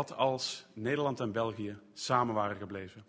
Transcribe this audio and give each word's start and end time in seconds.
Wat 0.00 0.16
als 0.16 0.66
Nederland 0.72 1.20
en 1.20 1.32
België 1.32 1.78
samen 1.92 2.34
waren 2.34 2.56
gebleven? 2.56 3.04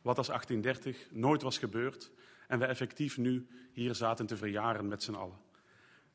Wat 0.00 0.18
als 0.18 0.26
1830 0.26 1.08
nooit 1.10 1.42
was 1.42 1.58
gebeurd 1.58 2.10
en 2.48 2.58
we 2.58 2.64
effectief 2.64 3.18
nu 3.18 3.46
hier 3.72 3.94
zaten 3.94 4.26
te 4.26 4.36
verjaren 4.36 4.88
met 4.88 5.02
z'n 5.02 5.14
allen? 5.14 5.38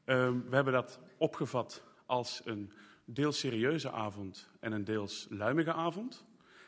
Um, 0.06 0.50
we 0.50 0.56
hebben 0.56 0.74
dat 0.74 1.00
opgevat 1.18 1.84
als 2.06 2.42
een 2.46 2.72
deels 3.06 3.40
serieuze 3.40 3.92
avond 3.92 4.50
en 4.60 4.72
een 4.72 4.84
deels 4.84 5.28
luimige 5.30 5.74
avond. 5.74 6.26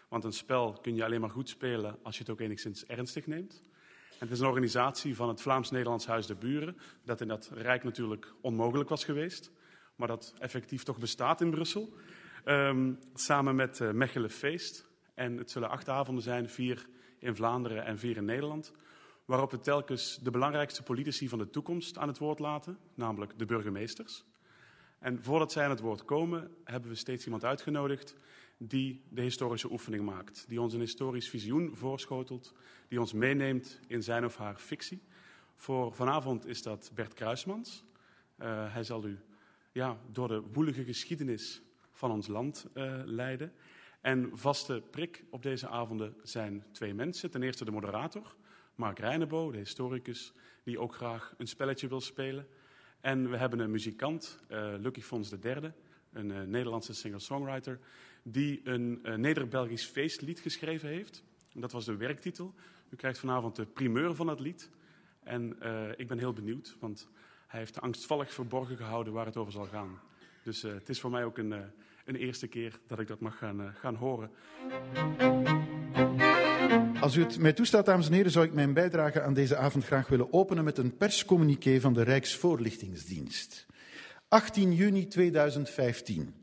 Want 0.07 0.23
een 0.23 0.33
spel 0.33 0.78
kun 0.82 0.96
je 0.96 1.05
alleen 1.05 1.21
maar 1.21 1.29
goed 1.29 1.50
spelen 1.50 1.97
als 2.04 2.15
je 2.15 2.21
het 2.21 2.32
ook 2.32 2.39
enigszins 2.39 2.86
ernstig 2.86 3.28
neemt. 3.28 3.61
En 4.10 4.28
het 4.28 4.32
is 4.32 4.39
een 4.39 4.47
organisatie 4.47 5.15
van 5.15 5.28
het 5.28 5.41
Vlaams-Nederlands 5.41 6.05
Huis 6.05 6.25
de 6.25 6.36
Buren, 6.36 6.78
dat 7.04 7.21
in 7.21 7.28
dat 7.28 7.50
rijk 7.54 7.83
natuurlijk 7.83 8.33
onmogelijk 8.41 8.89
was 8.89 9.04
geweest, 9.04 9.51
maar 9.96 10.07
dat 10.07 10.33
effectief 10.39 10.83
toch 10.83 10.97
bestaat 10.97 11.41
in 11.41 11.50
Brussel. 11.50 11.93
Um, 12.46 13.00
samen 13.14 13.56
met 13.56 13.79
uh, 13.79 13.92
Mechelen 13.92 14.29
Feest. 14.29 14.88
En 15.14 15.38
het 15.38 15.52
zullen 15.52 15.70
acht 15.70 15.89
avonden 15.89 16.24
zijn, 16.24 16.50
vier 16.50 16.88
in 17.20 17.36
Vlaanderen 17.36 17.86
en 17.86 18.00
vier 18.00 18.18
in 18.18 18.25
Nederland. 18.25 18.74
Waarop 19.25 19.52
we 19.52 19.60
telkens 19.60 20.20
de 20.24 20.32
belangrijkste 20.32 20.84
politici 20.84 21.29
van 21.29 21.38
de 21.38 21.50
toekomst 21.50 21.98
aan 21.98 22.07
het 22.07 22.18
woord 22.18 22.39
laten, 22.39 22.78
namelijk 22.93 23.38
de 23.38 23.46
burgemeesters. 23.46 24.24
En 25.00 25.21
voordat 25.21 25.52
zij 25.52 25.64
aan 25.64 25.70
het 25.70 25.79
woord 25.79 26.06
komen, 26.06 26.52
hebben 26.64 26.89
we 26.89 26.96
steeds 26.96 27.25
iemand 27.25 27.46
uitgenodigd 27.46 28.15
die 28.57 29.04
de 29.10 29.21
historische 29.21 29.71
oefening 29.71 30.06
maakt. 30.06 30.46
Die 30.48 30.62
ons 30.62 30.74
een 30.74 30.79
historisch 30.79 31.29
visioen 31.29 31.76
voorschotelt, 31.76 32.53
die 32.88 33.00
ons 33.00 33.14
meeneemt 33.14 33.80
in 33.88 34.03
zijn 34.03 34.26
of 34.26 34.38
haar 34.38 34.56
fictie. 34.56 35.02
Voor 35.56 35.94
vanavond 35.94 36.46
is 36.46 36.62
dat 36.62 36.92
Bert 36.94 37.14
Kruismans. 37.14 37.84
Uh, 38.38 38.74
hij 38.74 38.84
zal 38.84 39.06
u 39.06 39.20
ja, 39.72 39.98
door 40.12 40.28
de 40.28 40.42
woelige 40.53 40.84
geschiedenis 40.84 41.62
van 42.00 42.11
ons 42.11 42.28
land 42.28 42.67
uh, 42.73 42.94
leiden. 43.05 43.53
En 44.02 44.30
vaste 44.33 44.83
prik 44.92 45.23
op 45.30 45.44
deze 45.44 45.67
avonden 45.67 46.16
zijn 46.23 46.64
twee 46.72 46.94
mensen. 46.94 47.31
Ten 47.31 47.44
eerste 47.44 47.66
de 47.66 47.72
moderator, 47.72 48.36
Mark 48.75 49.00
Reinebo, 49.00 49.52
de 49.52 49.58
historicus, 49.58 50.33
die 50.64 50.80
ook 50.80 50.95
graag 50.95 51.33
een 51.38 51.47
spelletje 51.47 51.88
wil 51.88 52.02
spelen. 52.02 52.47
En 53.00 53.30
we 53.30 53.38
hebben 53.38 53.59
een 53.59 53.72
muzikant, 53.72 54.39
uh, 54.52 54.73
Lucky 54.78 55.02
Fons 55.02 55.31
III, 55.44 55.72
een 56.11 56.30
uh, 56.30 56.41
Nederlandse 56.41 56.94
singer-songwriter, 56.94 57.80
die 58.23 58.61
een 58.63 59.02
Neder-Belgisch 59.16 59.86
feestlied 59.86 60.39
geschreven 60.39 60.89
heeft. 60.89 61.23
Dat 61.53 61.72
was 61.72 61.86
de 61.86 61.95
werktitel. 61.95 62.53
U 62.89 62.95
krijgt 62.95 63.19
vanavond 63.19 63.56
de 63.56 63.66
primeur 63.66 64.16
van 64.16 64.28
het 64.28 64.39
lied. 64.39 64.69
En 65.23 65.58
ik 65.97 66.08
ben 66.08 66.17
heel 66.17 66.34
benieuwd, 66.34 66.75
want 66.80 67.08
hij 67.47 67.59
heeft 67.59 67.81
angstvallig 67.81 68.34
verborgen 68.34 68.78
gehouden 68.78 69.13
waar 69.13 69.25
het 69.25 69.38
over 69.38 69.52
zal 69.52 69.66
gaan. 69.66 70.00
Dus 70.44 70.61
het 70.61 70.89
is 70.89 71.00
voor 71.00 71.11
mij 71.11 71.25
ook 71.25 71.38
een, 71.38 71.53
een 72.10 72.16
eerste 72.16 72.48
keer 72.48 72.80
dat 72.88 73.00
ik 73.00 73.08
dat 73.08 73.20
mag 73.20 73.38
gaan, 73.38 73.74
gaan 73.76 73.96
horen. 73.96 74.30
Als 77.02 77.16
u 77.16 77.22
het 77.22 77.40
mij 77.40 77.54
toestaat, 77.54 77.86
dames 77.86 78.08
en 78.08 78.14
heren, 78.14 78.32
zou 78.32 78.46
ik 78.46 78.54
mijn 78.54 78.74
bijdrage 78.74 79.22
aan 79.22 79.34
deze 79.34 79.56
avond 79.56 79.86
graag 79.86 80.08
willen 80.08 80.34
openen 80.34 80.64
met 80.64 80.78
een 80.78 80.98
perscommuniqué 80.98 81.80
van 81.80 81.94
de 81.94 82.02
Rijksvoorlichtingsdienst. 82.02 83.66
18 84.28 84.74
juni 84.74 85.08
2015. 85.08 86.34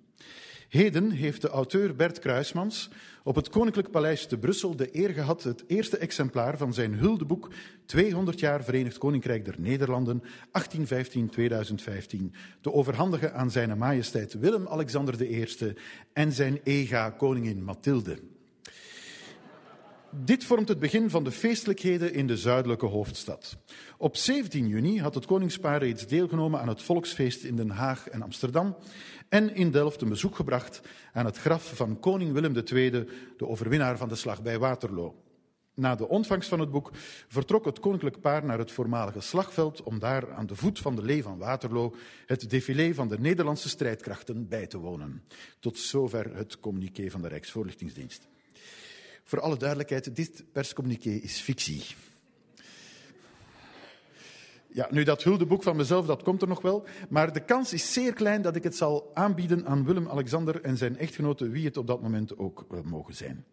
Heden 0.68 1.10
heeft 1.10 1.42
de 1.42 1.48
auteur 1.48 1.96
Bert 1.96 2.18
Kruismans 2.18 2.90
op 3.22 3.34
het 3.34 3.48
Koninklijk 3.48 3.90
Paleis 3.90 4.26
te 4.26 4.38
Brussel 4.38 4.76
de 4.76 4.88
eer 4.96 5.10
gehad 5.10 5.42
het 5.42 5.64
eerste 5.66 5.96
exemplaar 5.96 6.56
van 6.56 6.74
zijn 6.74 6.94
huldeboek 6.94 7.50
200 7.86 8.40
jaar 8.40 8.64
Verenigd 8.64 8.98
Koninkrijk 8.98 9.44
der 9.44 9.54
Nederlanden 9.58 10.22
1815-2015 10.22 10.28
te 12.60 12.72
overhandigen 12.72 13.34
aan 13.34 13.50
zijn 13.50 13.78
majesteit 13.78 14.38
Willem-Alexander 14.38 15.22
I 15.22 15.46
en 16.12 16.32
zijn 16.32 16.60
ega 16.64 17.10
koningin 17.10 17.64
Mathilde. 17.64 18.18
Dit 20.24 20.44
vormt 20.44 20.68
het 20.68 20.78
begin 20.78 21.10
van 21.10 21.24
de 21.24 21.30
feestelijkheden 21.30 22.14
in 22.14 22.26
de 22.26 22.36
zuidelijke 22.36 22.86
hoofdstad. 22.86 23.56
Op 23.98 24.16
17 24.16 24.68
juni 24.68 25.00
had 25.00 25.14
het 25.14 25.26
koningspaar 25.26 25.78
reeds 25.78 26.06
deelgenomen 26.06 26.60
aan 26.60 26.68
het 26.68 26.82
volksfeest 26.82 27.44
in 27.44 27.56
Den 27.56 27.70
Haag 27.70 28.08
en 28.08 28.22
Amsterdam 28.22 28.76
en 29.28 29.54
in 29.54 29.70
Delft 29.70 30.00
een 30.00 30.08
bezoek 30.08 30.36
gebracht 30.36 30.80
aan 31.12 31.24
het 31.24 31.36
graf 31.36 31.76
van 31.76 32.00
koning 32.00 32.32
Willem 32.32 32.56
II, 32.56 32.90
de 32.90 33.46
overwinnaar 33.46 33.98
van 33.98 34.08
de 34.08 34.14
slag 34.14 34.42
bij 34.42 34.58
Waterloo. 34.58 35.14
Na 35.74 35.94
de 35.94 36.08
ontvangst 36.08 36.48
van 36.48 36.60
het 36.60 36.70
boek 36.70 36.90
vertrok 37.28 37.64
het 37.64 37.80
koninklijk 37.80 38.20
paar 38.20 38.44
naar 38.44 38.58
het 38.58 38.72
voormalige 38.72 39.20
slagveld 39.20 39.82
om 39.82 39.98
daar 39.98 40.32
aan 40.32 40.46
de 40.46 40.56
voet 40.56 40.78
van 40.78 40.96
de 40.96 41.02
Lee 41.02 41.22
van 41.22 41.38
Waterloo 41.38 41.94
het 42.26 42.50
défilé 42.50 42.94
van 42.94 43.08
de 43.08 43.18
Nederlandse 43.18 43.68
strijdkrachten 43.68 44.48
bij 44.48 44.66
te 44.66 44.78
wonen. 44.78 45.22
Tot 45.60 45.78
zover 45.78 46.36
het 46.36 46.60
communiqué 46.60 47.10
van 47.10 47.22
de 47.22 47.28
Rijksvoorlichtingsdienst. 47.28 48.28
Voor 49.24 49.40
alle 49.40 49.56
duidelijkheid, 49.56 50.16
dit 50.16 50.44
perscommuniqué 50.52 51.10
is 51.10 51.40
fictie. 51.40 51.84
Ja, 54.76 54.88
nu 54.90 55.02
dat 55.02 55.22
huldeboek 55.22 55.62
van 55.62 55.76
mezelf, 55.76 56.06
dat 56.06 56.22
komt 56.22 56.42
er 56.42 56.48
nog 56.48 56.62
wel. 56.62 56.86
Maar 57.08 57.32
de 57.32 57.44
kans 57.44 57.72
is 57.72 57.92
zeer 57.92 58.12
klein 58.12 58.42
dat 58.42 58.56
ik 58.56 58.62
het 58.62 58.76
zal 58.76 59.10
aanbieden 59.14 59.66
aan 59.66 59.84
Willem-Alexander 59.84 60.60
en 60.62 60.76
zijn 60.76 60.96
echtgenote, 60.96 61.48
wie 61.48 61.64
het 61.64 61.76
op 61.76 61.86
dat 61.86 62.02
moment 62.02 62.38
ook 62.38 62.66
uh, 62.72 62.80
mogen 62.80 63.14
zijn. 63.14 63.44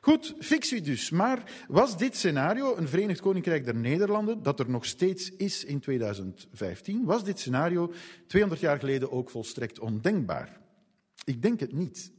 Goed, 0.00 0.34
fictie 0.38 0.80
dus. 0.80 1.10
Maar 1.10 1.64
was 1.68 1.98
dit 1.98 2.16
scenario, 2.16 2.76
een 2.76 2.88
Verenigd 2.88 3.20
Koninkrijk 3.20 3.64
der 3.64 3.74
Nederlanden, 3.74 4.42
dat 4.42 4.60
er 4.60 4.70
nog 4.70 4.84
steeds 4.84 5.30
is 5.30 5.64
in 5.64 5.80
2015, 5.80 7.04
was 7.04 7.24
dit 7.24 7.38
scenario 7.38 7.92
200 8.26 8.62
jaar 8.62 8.78
geleden 8.78 9.12
ook 9.12 9.30
volstrekt 9.30 9.78
ondenkbaar? 9.78 10.60
Ik 11.24 11.42
denk 11.42 11.60
het 11.60 11.72
niet. 11.72 12.12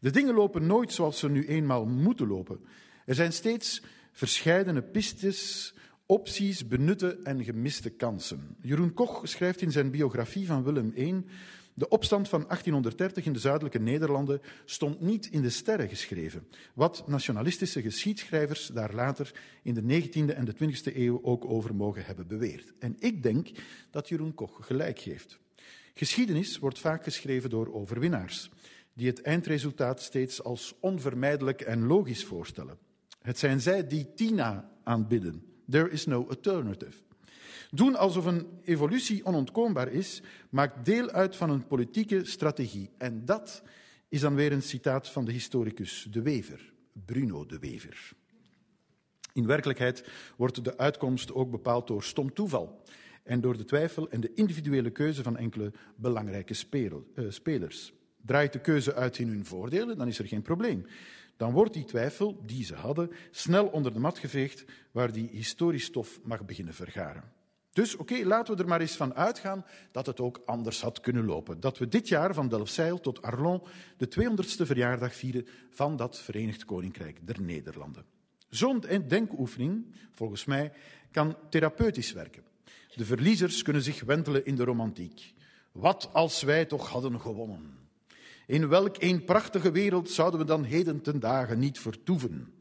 De 0.00 0.10
dingen 0.10 0.34
lopen 0.34 0.66
nooit 0.66 0.92
zoals 0.92 1.18
ze 1.18 1.28
nu 1.28 1.46
eenmaal 1.46 1.86
moeten 1.86 2.26
lopen. 2.26 2.60
Er 3.06 3.14
zijn 3.14 3.32
steeds 3.32 3.82
verscheidene 4.12 4.82
pistes, 4.82 5.74
opties, 6.10 6.66
benutte 6.66 7.18
en 7.22 7.44
gemiste 7.44 7.90
kansen. 7.90 8.56
Jeroen 8.60 8.94
Koch 8.94 9.20
schrijft 9.28 9.62
in 9.62 9.72
zijn 9.72 9.90
biografie 9.90 10.46
van 10.46 10.62
Willem 10.62 10.92
I. 10.96 11.24
De 11.74 11.88
opstand 11.88 12.28
van 12.28 12.40
1830 12.40 13.24
in 13.24 13.32
de 13.32 13.38
zuidelijke 13.38 13.78
Nederlanden 13.78 14.40
stond 14.64 15.00
niet 15.00 15.26
in 15.26 15.42
de 15.42 15.50
sterren 15.50 15.88
geschreven, 15.88 16.46
wat 16.74 17.04
nationalistische 17.06 17.82
geschiedschrijvers 17.82 18.66
daar 18.66 18.94
later 18.94 19.32
in 19.62 19.74
de 19.74 20.02
19e 20.02 20.34
en 20.34 20.44
de 20.44 20.54
20e 20.54 20.96
eeuw 20.96 21.22
ook 21.22 21.44
over 21.44 21.74
mogen 21.74 22.04
hebben 22.04 22.26
beweerd. 22.26 22.72
En 22.78 22.96
ik 22.98 23.22
denk 23.22 23.48
dat 23.90 24.08
Jeroen 24.08 24.34
Koch 24.34 24.66
gelijk 24.66 24.98
geeft. 24.98 25.38
Geschiedenis 25.94 26.58
wordt 26.58 26.78
vaak 26.78 27.04
geschreven 27.04 27.50
door 27.50 27.74
overwinnaars 27.74 28.50
die 28.94 29.06
het 29.06 29.22
eindresultaat 29.22 30.02
steeds 30.02 30.42
als 30.42 30.74
onvermijdelijk 30.80 31.60
en 31.60 31.86
logisch 31.86 32.24
voorstellen. 32.24 32.78
Het 33.22 33.38
zijn 33.38 33.60
zij 33.60 33.86
die 33.86 34.14
Tina 34.14 34.70
aanbidden. 34.84 35.44
There 35.70 35.90
is 35.90 36.06
no 36.06 36.26
alternative. 36.28 36.96
Doen 37.70 37.96
alsof 37.96 38.24
een 38.24 38.46
evolutie 38.64 39.24
onontkoombaar 39.24 39.88
is, 39.88 40.22
maakt 40.50 40.84
deel 40.84 41.10
uit 41.10 41.36
van 41.36 41.50
een 41.50 41.66
politieke 41.66 42.24
strategie. 42.24 42.90
En 42.98 43.24
dat 43.24 43.62
is 44.08 44.20
dan 44.20 44.34
weer 44.34 44.52
een 44.52 44.62
citaat 44.62 45.08
van 45.08 45.24
de 45.24 45.32
historicus 45.32 46.06
De 46.10 46.22
Wever, 46.22 46.72
Bruno 47.04 47.46
De 47.46 47.58
Wever. 47.58 48.12
In 49.32 49.46
werkelijkheid 49.46 50.04
wordt 50.36 50.64
de 50.64 50.78
uitkomst 50.78 51.32
ook 51.32 51.50
bepaald 51.50 51.86
door 51.86 52.02
stom 52.02 52.32
toeval 52.34 52.82
en 53.22 53.40
door 53.40 53.56
de 53.56 53.64
twijfel 53.64 54.10
en 54.10 54.20
de 54.20 54.34
individuele 54.34 54.90
keuze 54.90 55.22
van 55.22 55.36
enkele 55.36 55.72
belangrijke 55.96 56.54
eh, 57.14 57.24
spelers. 57.28 57.92
Draait 58.24 58.52
de 58.52 58.60
keuze 58.60 58.94
uit 58.94 59.18
in 59.18 59.28
hun 59.28 59.44
voordelen, 59.44 59.98
dan 59.98 60.08
is 60.08 60.18
er 60.18 60.26
geen 60.26 60.42
probleem. 60.42 60.86
Dan 61.40 61.52
wordt 61.52 61.74
die 61.74 61.84
twijfel, 61.84 62.42
die 62.46 62.64
ze 62.64 62.74
hadden, 62.74 63.10
snel 63.30 63.66
onder 63.66 63.92
de 63.92 63.98
mat 63.98 64.18
geveegd, 64.18 64.64
waar 64.90 65.12
die 65.12 65.28
historisch 65.32 65.84
stof 65.84 66.20
mag 66.22 66.44
beginnen 66.44 66.74
vergaren. 66.74 67.32
Dus 67.72 67.96
oké, 67.96 68.24
laten 68.24 68.56
we 68.56 68.62
er 68.62 68.68
maar 68.68 68.80
eens 68.80 68.96
van 68.96 69.14
uitgaan 69.14 69.64
dat 69.92 70.06
het 70.06 70.20
ook 70.20 70.42
anders 70.46 70.80
had 70.80 71.00
kunnen 71.00 71.24
lopen. 71.24 71.60
Dat 71.60 71.78
we 71.78 71.88
dit 71.88 72.08
jaar 72.08 72.34
van 72.34 72.48
Delfzijl 72.48 73.00
tot 73.00 73.22
Arlon 73.22 73.62
de 73.96 74.08
200ste 74.08 74.66
verjaardag 74.66 75.14
vieren 75.14 75.46
van 75.70 75.96
dat 75.96 76.18
Verenigd 76.18 76.64
Koninkrijk 76.64 77.26
der 77.26 77.42
Nederlanden. 77.42 78.04
Zo'n 78.48 78.84
denkoefening, 79.08 79.94
volgens 80.12 80.44
mij, 80.44 80.72
kan 81.10 81.36
therapeutisch 81.50 82.12
werken. 82.12 82.44
De 82.94 83.04
verliezers 83.04 83.62
kunnen 83.62 83.82
zich 83.82 84.02
wentelen 84.02 84.44
in 84.46 84.54
de 84.54 84.64
romantiek. 84.64 85.34
Wat 85.72 86.08
als 86.12 86.42
wij 86.42 86.64
toch 86.64 86.88
hadden 86.88 87.20
gewonnen? 87.20 87.79
In 88.50 88.68
welk 88.68 88.96
een 88.98 89.24
prachtige 89.24 89.70
wereld 89.70 90.10
zouden 90.10 90.40
we 90.40 90.46
dan 90.46 90.64
heden 90.64 91.00
ten 91.02 91.20
dagen 91.20 91.58
niet 91.58 91.78
vertoeven? 91.78 92.52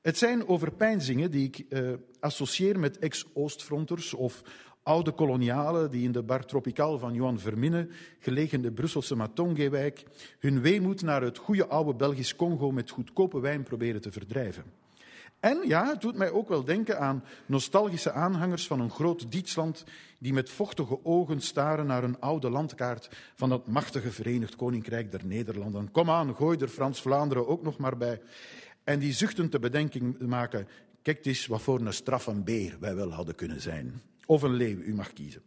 Het 0.00 0.18
zijn 0.18 0.48
overpeinzingen 0.48 1.30
die 1.30 1.46
ik 1.46 1.64
uh, 1.68 1.92
associeer 2.20 2.78
met 2.78 2.98
ex-Oostfronters 2.98 4.14
of 4.14 4.42
Oude 4.82 5.12
kolonialen 5.12 5.90
die 5.90 6.04
in 6.04 6.12
de 6.12 6.22
bar 6.22 6.44
Tropical 6.44 6.98
van 6.98 7.14
Johan 7.14 7.38
Verminne, 7.38 7.88
gelegen 8.18 8.62
de 8.62 8.72
Brusselse 8.72 9.14
Matongewijk, 9.14 10.04
hun 10.38 10.60
weemoed 10.60 11.02
naar 11.02 11.22
het 11.22 11.38
goede 11.38 11.66
oude 11.66 11.94
Belgisch 11.94 12.36
Congo 12.36 12.70
met 12.70 12.90
goedkope 12.90 13.40
wijn 13.40 13.62
proberen 13.62 14.00
te 14.00 14.12
verdrijven. 14.12 14.64
En 15.40 15.68
ja, 15.68 15.88
het 15.88 16.00
doet 16.00 16.16
mij 16.16 16.30
ook 16.30 16.48
wel 16.48 16.64
denken 16.64 17.00
aan 17.00 17.24
nostalgische 17.46 18.12
aanhangers 18.12 18.66
van 18.66 18.80
een 18.80 18.90
groot 18.90 19.32
Dietsland 19.32 19.84
die 20.18 20.32
met 20.32 20.50
vochtige 20.50 21.04
ogen 21.04 21.40
staren 21.40 21.86
naar 21.86 22.04
een 22.04 22.20
oude 22.20 22.50
landkaart 22.50 23.08
van 23.34 23.48
dat 23.48 23.66
machtige 23.66 24.12
Verenigd 24.12 24.56
Koninkrijk 24.56 25.10
der 25.10 25.26
Nederlanden. 25.26 25.90
Kom 25.90 26.10
aan, 26.10 26.36
gooi 26.36 26.58
er 26.58 26.68
Frans-Vlaanderen 26.68 27.48
ook 27.48 27.62
nog 27.62 27.78
maar 27.78 27.96
bij. 27.96 28.20
En 28.84 28.98
die 28.98 29.12
zuchtend 29.12 29.52
de 29.52 29.58
bedenking 29.58 30.18
maken, 30.18 30.68
kijk 31.02 31.24
eens 31.24 31.46
wat 31.46 31.62
voor 31.62 31.80
een 31.80 31.92
straffe 31.92 32.34
beer 32.34 32.76
wij 32.80 32.94
wel 32.94 33.12
hadden 33.12 33.34
kunnen 33.34 33.60
zijn. 33.60 34.02
Of 34.26 34.42
een 34.42 34.54
leeuw, 34.54 34.78
u 34.78 34.94
mag 34.94 35.12
kiezen. 35.12 35.42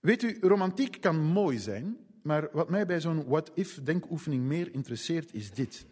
Weet 0.00 0.22
u, 0.22 0.38
romantiek 0.40 1.00
kan 1.00 1.20
mooi 1.20 1.58
zijn, 1.58 1.96
maar 2.22 2.48
wat 2.52 2.70
mij 2.70 2.86
bij 2.86 3.00
zo'n 3.00 3.24
what-if-denkoefening 3.26 4.44
meer 4.44 4.74
interesseert 4.74 5.34
is 5.34 5.50
dit. 5.50 5.86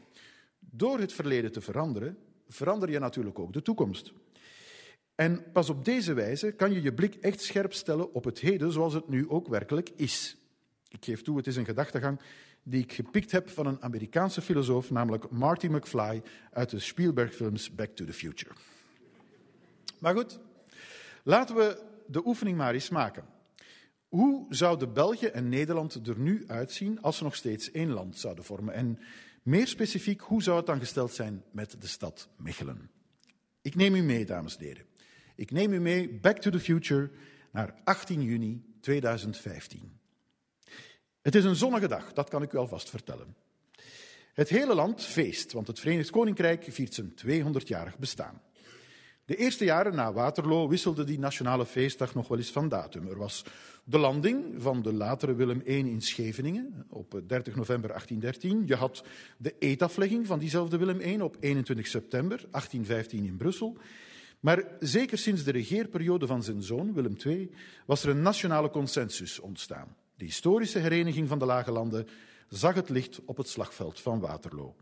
Door 0.58 0.98
het 0.98 1.12
verleden 1.12 1.52
te 1.52 1.60
veranderen, 1.60 2.18
verander 2.48 2.90
je 2.90 2.98
natuurlijk 2.98 3.38
ook 3.38 3.52
de 3.52 3.62
toekomst. 3.62 4.12
En 5.14 5.52
pas 5.52 5.70
op 5.70 5.84
deze 5.84 6.14
wijze 6.14 6.52
kan 6.52 6.72
je 6.72 6.82
je 6.82 6.94
blik 6.94 7.14
echt 7.14 7.40
scherp 7.40 7.72
stellen 7.72 8.14
op 8.14 8.24
het 8.24 8.38
heden 8.38 8.72
zoals 8.72 8.94
het 8.94 9.08
nu 9.08 9.28
ook 9.28 9.48
werkelijk 9.48 9.90
is. 9.96 10.36
Ik 10.88 11.04
geef 11.04 11.22
toe, 11.22 11.36
het 11.36 11.46
is 11.46 11.56
een 11.56 11.64
gedachtegang 11.64 12.20
die 12.62 12.82
ik 12.82 12.92
gepikt 12.92 13.30
heb 13.30 13.48
van 13.48 13.66
een 13.66 13.82
Amerikaanse 13.82 14.42
filosoof, 14.42 14.90
namelijk 14.90 15.30
Marty 15.30 15.66
McFly 15.66 16.22
uit 16.52 16.70
de 16.70 16.78
Spielberg-films 16.78 17.74
Back 17.74 17.90
to 17.90 18.04
the 18.04 18.12
Future. 18.12 18.54
Maar 19.98 20.14
goed, 20.14 20.38
laten 21.22 21.56
we 21.56 21.82
de 22.06 22.26
oefening 22.26 22.56
maar 22.56 22.74
eens 22.74 22.88
maken. 22.88 23.24
Hoe 24.08 24.46
zouden 24.48 24.92
België 24.92 25.26
en 25.26 25.48
Nederland 25.48 26.06
er 26.06 26.18
nu 26.18 26.44
uitzien 26.46 27.02
als 27.02 27.16
ze 27.16 27.24
nog 27.24 27.34
steeds 27.34 27.70
één 27.70 27.90
land 27.90 28.18
zouden 28.18 28.44
vormen? 28.44 28.74
En 28.74 28.98
meer 29.46 29.66
specifiek, 29.66 30.20
hoe 30.20 30.42
zou 30.42 30.56
het 30.56 30.66
dan 30.66 30.78
gesteld 30.78 31.12
zijn 31.12 31.44
met 31.50 31.76
de 31.80 31.86
stad 31.86 32.28
Mechelen? 32.36 32.90
Ik 33.62 33.74
neem 33.74 33.94
u 33.94 34.02
mee, 34.02 34.24
dames 34.24 34.56
en 34.56 34.64
heren. 34.64 34.84
Ik 35.34 35.50
neem 35.50 35.72
u 35.72 35.80
mee 35.80 36.08
back 36.08 36.38
to 36.38 36.50
the 36.50 36.60
future 36.60 37.10
naar 37.50 37.74
18 37.84 38.22
juni 38.22 38.64
2015. 38.80 39.98
Het 41.22 41.34
is 41.34 41.44
een 41.44 41.56
zonnige 41.56 41.88
dag, 41.88 42.12
dat 42.12 42.28
kan 42.28 42.42
ik 42.42 42.52
u 42.52 42.56
alvast 42.58 42.90
vertellen. 42.90 43.36
Het 44.32 44.48
hele 44.48 44.74
land 44.74 45.04
feest, 45.04 45.52
want 45.52 45.66
het 45.66 45.80
Verenigd 45.80 46.10
Koninkrijk 46.10 46.66
viert 46.68 46.94
zijn 46.94 47.14
200-jarig 47.26 47.98
bestaan. 47.98 48.42
De 49.26 49.36
eerste 49.36 49.64
jaren 49.64 49.94
na 49.94 50.12
Waterloo 50.12 50.68
wisselde 50.68 51.04
die 51.04 51.18
nationale 51.18 51.66
feestdag 51.66 52.14
nog 52.14 52.28
wel 52.28 52.38
eens 52.38 52.50
van 52.52 52.68
datum. 52.68 53.08
Er 53.08 53.18
was 53.18 53.44
de 53.84 53.98
landing 53.98 54.62
van 54.62 54.82
de 54.82 54.92
latere 54.92 55.34
Willem 55.34 55.62
I 55.66 55.78
in 55.78 56.00
Scheveningen 56.00 56.86
op 56.88 57.22
30 57.26 57.56
november 57.56 57.88
1813. 57.88 58.66
Je 58.66 58.74
had 58.74 59.04
de 59.36 59.54
eetaflegging 59.58 60.26
van 60.26 60.38
diezelfde 60.38 60.76
Willem 60.76 61.00
I 61.00 61.20
op 61.20 61.36
21 61.40 61.86
september 61.86 62.36
1815 62.36 63.24
in 63.24 63.36
Brussel. 63.36 63.76
Maar 64.40 64.64
zeker 64.80 65.18
sinds 65.18 65.44
de 65.44 65.52
regeerperiode 65.52 66.26
van 66.26 66.42
zijn 66.42 66.62
zoon 66.62 66.94
Willem 66.94 67.16
II 67.24 67.50
was 67.86 68.02
er 68.02 68.10
een 68.10 68.22
nationale 68.22 68.70
consensus 68.70 69.40
ontstaan. 69.40 69.96
De 70.16 70.24
historische 70.24 70.78
hereniging 70.78 71.28
van 71.28 71.38
de 71.38 71.46
Lage 71.46 71.70
Landen 71.70 72.06
zag 72.48 72.74
het 72.74 72.88
licht 72.88 73.20
op 73.24 73.36
het 73.36 73.48
slagveld 73.48 74.00
van 74.00 74.20
Waterloo. 74.20 74.74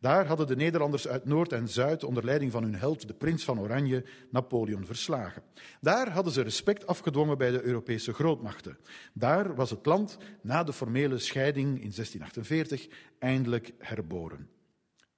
Daar 0.00 0.26
hadden 0.26 0.46
de 0.46 0.56
Nederlanders 0.56 1.08
uit 1.08 1.24
Noord 1.24 1.52
en 1.52 1.68
Zuid 1.68 2.04
onder 2.04 2.24
leiding 2.24 2.52
van 2.52 2.62
hun 2.62 2.74
held, 2.74 3.06
de 3.06 3.14
prins 3.14 3.44
van 3.44 3.60
Oranje, 3.60 4.04
Napoleon 4.30 4.86
verslagen. 4.86 5.42
Daar 5.80 6.10
hadden 6.10 6.32
ze 6.32 6.42
respect 6.42 6.86
afgedwongen 6.86 7.38
bij 7.38 7.50
de 7.50 7.62
Europese 7.62 8.12
grootmachten. 8.12 8.78
Daar 9.12 9.54
was 9.54 9.70
het 9.70 9.86
land 9.86 10.18
na 10.42 10.64
de 10.64 10.72
formele 10.72 11.18
scheiding 11.18 11.68
in 11.68 11.92
1648 11.94 12.88
eindelijk 13.18 13.72
herboren. 13.78 14.48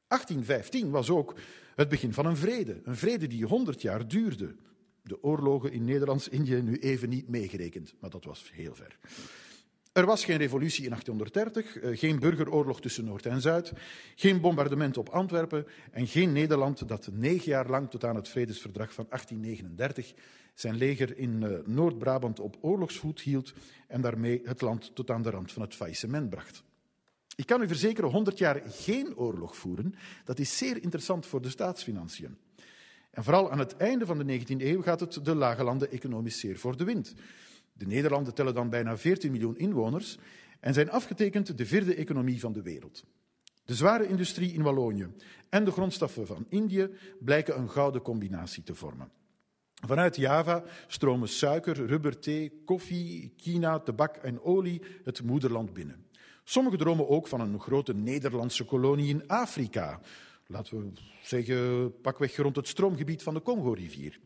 1815 0.06 0.90
was 0.90 1.10
ook 1.10 1.34
het 1.74 1.88
begin 1.88 2.12
van 2.12 2.26
een 2.26 2.36
vrede, 2.36 2.80
een 2.84 2.96
vrede 2.96 3.26
die 3.26 3.44
100 3.44 3.82
jaar 3.82 4.08
duurde. 4.08 4.54
De 5.02 5.22
oorlogen 5.22 5.72
in 5.72 5.84
Nederlands-Indië 5.84 6.62
nu 6.62 6.76
even 6.78 7.08
niet 7.08 7.28
meegerekend, 7.28 7.94
maar 8.00 8.10
dat 8.10 8.24
was 8.24 8.50
heel 8.52 8.74
ver. 8.74 8.98
Er 9.92 10.06
was 10.06 10.24
geen 10.24 10.36
revolutie 10.36 10.84
in 10.84 10.90
1830, 10.90 11.78
eh, 11.78 11.98
geen 11.98 12.18
burgeroorlog 12.18 12.80
tussen 12.80 13.04
Noord 13.04 13.26
en 13.26 13.40
Zuid, 13.40 13.72
geen 14.14 14.40
bombardement 14.40 14.96
op 14.96 15.08
Antwerpen 15.08 15.66
en 15.90 16.06
geen 16.06 16.32
Nederland 16.32 16.88
dat 16.88 17.08
negen 17.12 17.50
jaar 17.50 17.68
lang 17.68 17.90
tot 17.90 18.04
aan 18.04 18.16
het 18.16 18.28
Vredesverdrag 18.28 18.92
van 18.92 19.06
1839 19.08 20.14
zijn 20.54 20.76
leger 20.76 21.18
in 21.18 21.42
eh, 21.42 21.58
Noord-Brabant 21.64 22.40
op 22.40 22.56
oorlogsvoet 22.60 23.20
hield 23.20 23.52
en 23.88 24.00
daarmee 24.00 24.40
het 24.44 24.60
land 24.60 24.94
tot 24.94 25.10
aan 25.10 25.22
de 25.22 25.30
rand 25.30 25.52
van 25.52 25.62
het 25.62 25.74
faillissement 25.74 26.30
bracht. 26.30 26.62
Ik 27.36 27.46
kan 27.46 27.62
u 27.62 27.66
verzekeren, 27.66 28.10
100 28.10 28.38
jaar 28.38 28.62
geen 28.66 29.16
oorlog 29.16 29.56
voeren, 29.56 29.94
dat 30.24 30.38
is 30.38 30.58
zeer 30.58 30.82
interessant 30.82 31.26
voor 31.26 31.42
de 31.42 31.50
staatsfinanciën. 31.50 32.36
En 33.10 33.24
vooral 33.24 33.50
aan 33.50 33.58
het 33.58 33.76
einde 33.76 34.06
van 34.06 34.18
de 34.18 34.40
19e 34.40 34.62
eeuw 34.62 34.82
gaat 34.82 35.00
het 35.00 35.24
de 35.24 35.34
lage 35.34 35.64
landen 35.64 35.90
economisch 35.90 36.38
zeer 36.38 36.58
voor 36.58 36.76
de 36.76 36.84
wind. 36.84 37.14
De 37.72 37.86
Nederlanden 37.86 38.34
tellen 38.34 38.54
dan 38.54 38.70
bijna 38.70 38.96
14 38.96 39.30
miljoen 39.30 39.58
inwoners 39.58 40.18
en 40.60 40.74
zijn 40.74 40.90
afgetekend 40.90 41.58
de 41.58 41.66
vierde 41.66 41.94
economie 41.94 42.40
van 42.40 42.52
de 42.52 42.62
wereld. 42.62 43.04
De 43.64 43.74
zware 43.74 44.08
industrie 44.08 44.52
in 44.52 44.62
Wallonië 44.62 45.08
en 45.48 45.64
de 45.64 45.70
grondstoffen 45.70 46.26
van 46.26 46.46
Indië 46.48 46.88
blijken 47.20 47.58
een 47.58 47.70
gouden 47.70 48.02
combinatie 48.02 48.62
te 48.62 48.74
vormen. 48.74 49.10
Vanuit 49.86 50.16
Java 50.16 50.64
stromen 50.86 51.28
suiker, 51.28 51.86
rubber, 51.86 52.18
thee, 52.18 52.62
koffie, 52.64 53.34
kina, 53.36 53.80
tabak 53.80 54.16
en 54.16 54.40
olie 54.40 54.82
het 55.04 55.22
moederland 55.22 55.72
binnen. 55.72 56.06
Sommigen 56.44 56.78
dromen 56.78 57.08
ook 57.08 57.28
van 57.28 57.40
een 57.40 57.60
grote 57.60 57.94
Nederlandse 57.94 58.64
kolonie 58.64 59.08
in 59.08 59.28
Afrika. 59.28 60.00
Laten 60.46 60.78
we 60.78 60.92
zeggen, 61.22 62.00
pakweg 62.00 62.36
rond 62.36 62.56
het 62.56 62.68
stroomgebied 62.68 63.22
van 63.22 63.34
de 63.34 63.42
Congo-rivier. 63.42 64.20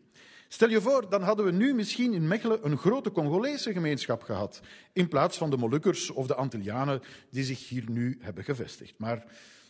Stel 0.48 0.68
je 0.68 0.80
voor, 0.80 1.08
dan 1.08 1.22
hadden 1.22 1.44
we 1.44 1.52
nu 1.52 1.74
misschien 1.74 2.12
in 2.12 2.28
Mechelen 2.28 2.66
een 2.66 2.78
grote 2.78 3.12
Congolese 3.12 3.72
gemeenschap 3.72 4.22
gehad, 4.22 4.60
in 4.92 5.08
plaats 5.08 5.38
van 5.38 5.50
de 5.50 5.56
Molukkers 5.56 6.10
of 6.10 6.26
de 6.26 6.34
Antillianen 6.34 7.02
die 7.30 7.44
zich 7.44 7.68
hier 7.68 7.90
nu 7.90 8.18
hebben 8.20 8.44
gevestigd. 8.44 8.98
Maar, 8.98 9.24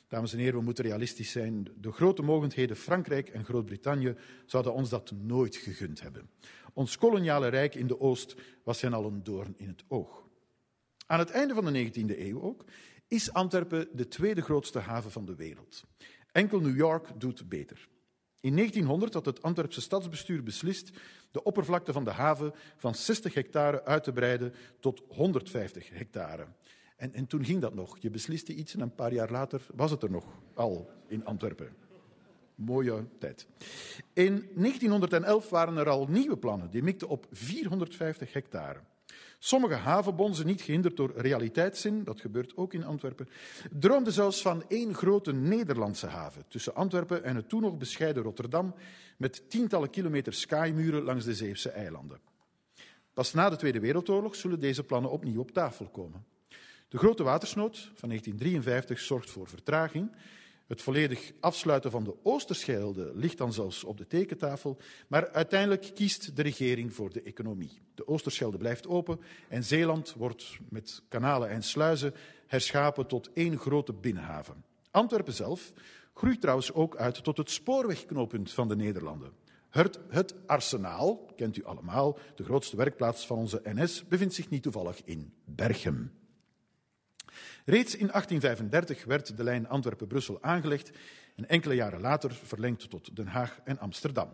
dames 0.09 0.33
en 0.33 0.39
heren, 0.39 0.59
we 0.59 0.65
moeten 0.65 0.85
realistisch 0.85 1.31
zijn. 1.31 1.69
De 1.81 1.93
grote 1.93 2.23
mogendheden 2.23 2.77
Frankrijk 2.77 3.29
en 3.29 3.45
Groot-Brittannië 3.45 4.17
zouden 4.47 4.73
ons 4.73 4.89
dat 4.89 5.11
nooit 5.11 5.57
gegund 5.57 6.01
hebben. 6.01 6.31
Ons 6.73 6.99
koloniale 6.99 7.49
rijk 7.49 7.75
in 7.75 7.87
de 7.87 8.01
Oost 8.01 8.35
was 8.65 8.81
hen 8.81 8.93
al 8.93 9.07
een 9.07 9.23
doorn 9.23 9.55
in 9.57 9.69
het 9.69 9.85
oog. 9.89 10.25
Aan 11.07 11.19
het 11.19 11.31
einde 11.31 11.55
van 11.55 11.73
de 11.73 11.91
19e 11.91 12.19
eeuw 12.19 12.43
ook 12.43 12.65
is 13.09 13.33
Antwerpen 13.33 13.89
de 13.93 14.09
tweede 14.09 14.43
grootste 14.43 14.79
haven 14.79 15.11
van 15.11 15.25
de 15.25 15.35
wereld. 15.35 15.85
Enkel 16.33 16.61
New 16.61 16.77
York 16.77 17.21
doet 17.21 17.49
beter. 17.49 17.89
In 18.47 18.57
1900 18.57 19.15
had 19.15 19.27
het 19.27 19.43
Antwerpse 19.43 19.81
stadsbestuur 19.81 20.43
beslist 20.43 20.91
de 21.31 21.43
oppervlakte 21.43 21.93
van 21.93 22.05
de 22.05 22.11
haven 22.11 22.53
van 22.77 22.95
60 22.95 23.35
hectare 23.35 23.85
uit 23.85 24.05
te 24.05 24.13
breiden 24.13 24.55
tot 24.81 25.03
150 25.09 25.89
hectare. 25.93 26.47
En, 26.97 27.15
en 27.15 27.27
toen 27.27 27.45
ging 27.45 27.61
dat 27.61 27.75
nog. 27.75 27.99
Je 27.99 28.11
besliste 28.11 28.55
iets 28.55 28.75
en 28.75 28.81
een 28.81 28.95
paar 28.95 29.13
jaar 29.13 29.31
later 29.31 29.67
was 29.75 29.91
het 29.91 30.03
er 30.03 30.11
nog 30.11 30.25
al 30.55 30.91
in 31.07 31.25
Antwerpen. 31.25 31.77
Mooie 32.55 33.05
tijd. 33.19 33.47
In 34.13 34.49
1911 34.55 35.51
waren 35.51 35.77
er 35.77 35.89
al 35.89 36.07
nieuwe 36.07 36.37
plannen. 36.37 36.71
Die 36.71 36.83
mikten 36.83 37.09
op 37.09 37.27
450 37.31 38.33
hectare. 38.33 38.81
Sommige 39.39 39.75
havenbonzen, 39.75 40.47
niet 40.47 40.63
gehinderd 40.63 40.97
door 40.97 41.13
realiteitszin, 41.17 42.05
dat 42.05 42.21
gebeurt 42.21 42.57
ook 42.57 42.73
in 42.73 42.85
Antwerpen, 42.85 43.29
droomden 43.71 44.13
zelfs 44.13 44.43
van 44.43 44.65
één 44.69 44.95
grote 44.95 45.33
Nederlandse 45.33 46.07
haven 46.07 46.45
tussen 46.49 46.75
Antwerpen 46.75 47.25
en 47.25 47.37
het 47.37 47.49
toen 47.49 47.63
nog 47.63 47.77
bescheiden 47.77 48.23
Rotterdam, 48.23 48.75
met 49.17 49.51
tientallen 49.51 49.91
kilometer 49.91 50.35
skymuren 50.35 51.03
langs 51.03 51.25
de 51.25 51.35
Zeeuwse 51.35 51.71
eilanden. 51.71 52.21
Pas 53.13 53.33
na 53.33 53.51
de 53.51 53.57
Tweede 53.57 53.81
Wereldoorlog 53.81 54.35
zullen 54.35 54.61
deze 54.61 54.83
plannen 54.85 55.11
opnieuw 55.11 55.41
op 55.41 55.51
tafel 55.51 55.89
komen. 55.89 56.25
De 56.89 56.99
grote 56.99 57.23
watersnood 57.23 57.77
van 57.77 58.09
1953 58.09 59.01
zorgt 59.01 59.31
voor 59.31 59.49
vertraging 59.49 60.11
het 60.67 60.83
volledig 60.83 61.33
afsluiten 61.41 61.91
van 61.91 62.05
de 62.05 62.15
Oosterschelde 62.23 63.13
ligt 63.15 63.39
dan 63.39 63.53
zelfs 63.53 63.85
op 63.85 63.99
de 63.99 64.07
tekentafel, 64.07 64.79
maar 65.09 65.31
uiteindelijk 65.31 65.91
kiest 65.95 66.37
de 66.37 66.43
regering 66.43 66.95
voor 66.95 67.13
de 67.13 67.23
economie. 67.23 67.79
De 67.95 68.09
Oosterschelde 68.09 68.57
blijft 68.57 68.87
open 68.87 69.21
en 69.49 69.65
Zeeland 69.65 70.15
wordt 70.17 70.59
met 70.69 71.03
kanalen 71.09 71.49
en 71.49 71.63
sluizen 71.63 72.15
herschapen 72.47 73.07
tot 73.07 73.31
één 73.33 73.59
grote 73.59 73.93
binnenhaven. 73.93 74.65
Antwerpen 74.91 75.33
zelf 75.33 75.73
groeit 76.15 76.41
trouwens 76.41 76.73
ook 76.73 76.97
uit 76.97 77.25
tot 77.25 77.37
het 77.37 77.51
spoorwegknooppunt 77.51 78.53
van 78.53 78.69
de 78.69 78.77
Nederlanden. 78.77 79.33
Het, 79.71 80.01
het 80.09 80.35
Arsenaal, 80.47 81.33
kent 81.37 81.57
u 81.57 81.65
allemaal, 81.65 82.19
de 82.35 82.45
grootste 82.45 82.77
werkplaats 82.77 83.27
van 83.27 83.39
onze 83.39 83.61
NS, 83.65 84.05
bevindt 84.09 84.35
zich 84.35 84.51
niet 84.51 84.63
toevallig 84.63 85.03
in 85.05 85.33
Berchem. 85.45 86.13
Reeds 87.69 87.97
in 87.97 88.07
1835 88.07 89.05
werd 89.05 89.37
de 89.37 89.43
lijn 89.43 89.69
Antwerpen-Brussel 89.69 90.43
aangelegd 90.43 90.91
en 91.37 91.49
enkele 91.49 91.75
jaren 91.75 92.01
later 92.01 92.35
verlengd 92.43 92.91
tot 92.91 93.17
Den 93.17 93.27
Haag 93.27 93.61
en 93.65 93.79
Amsterdam. 93.79 94.29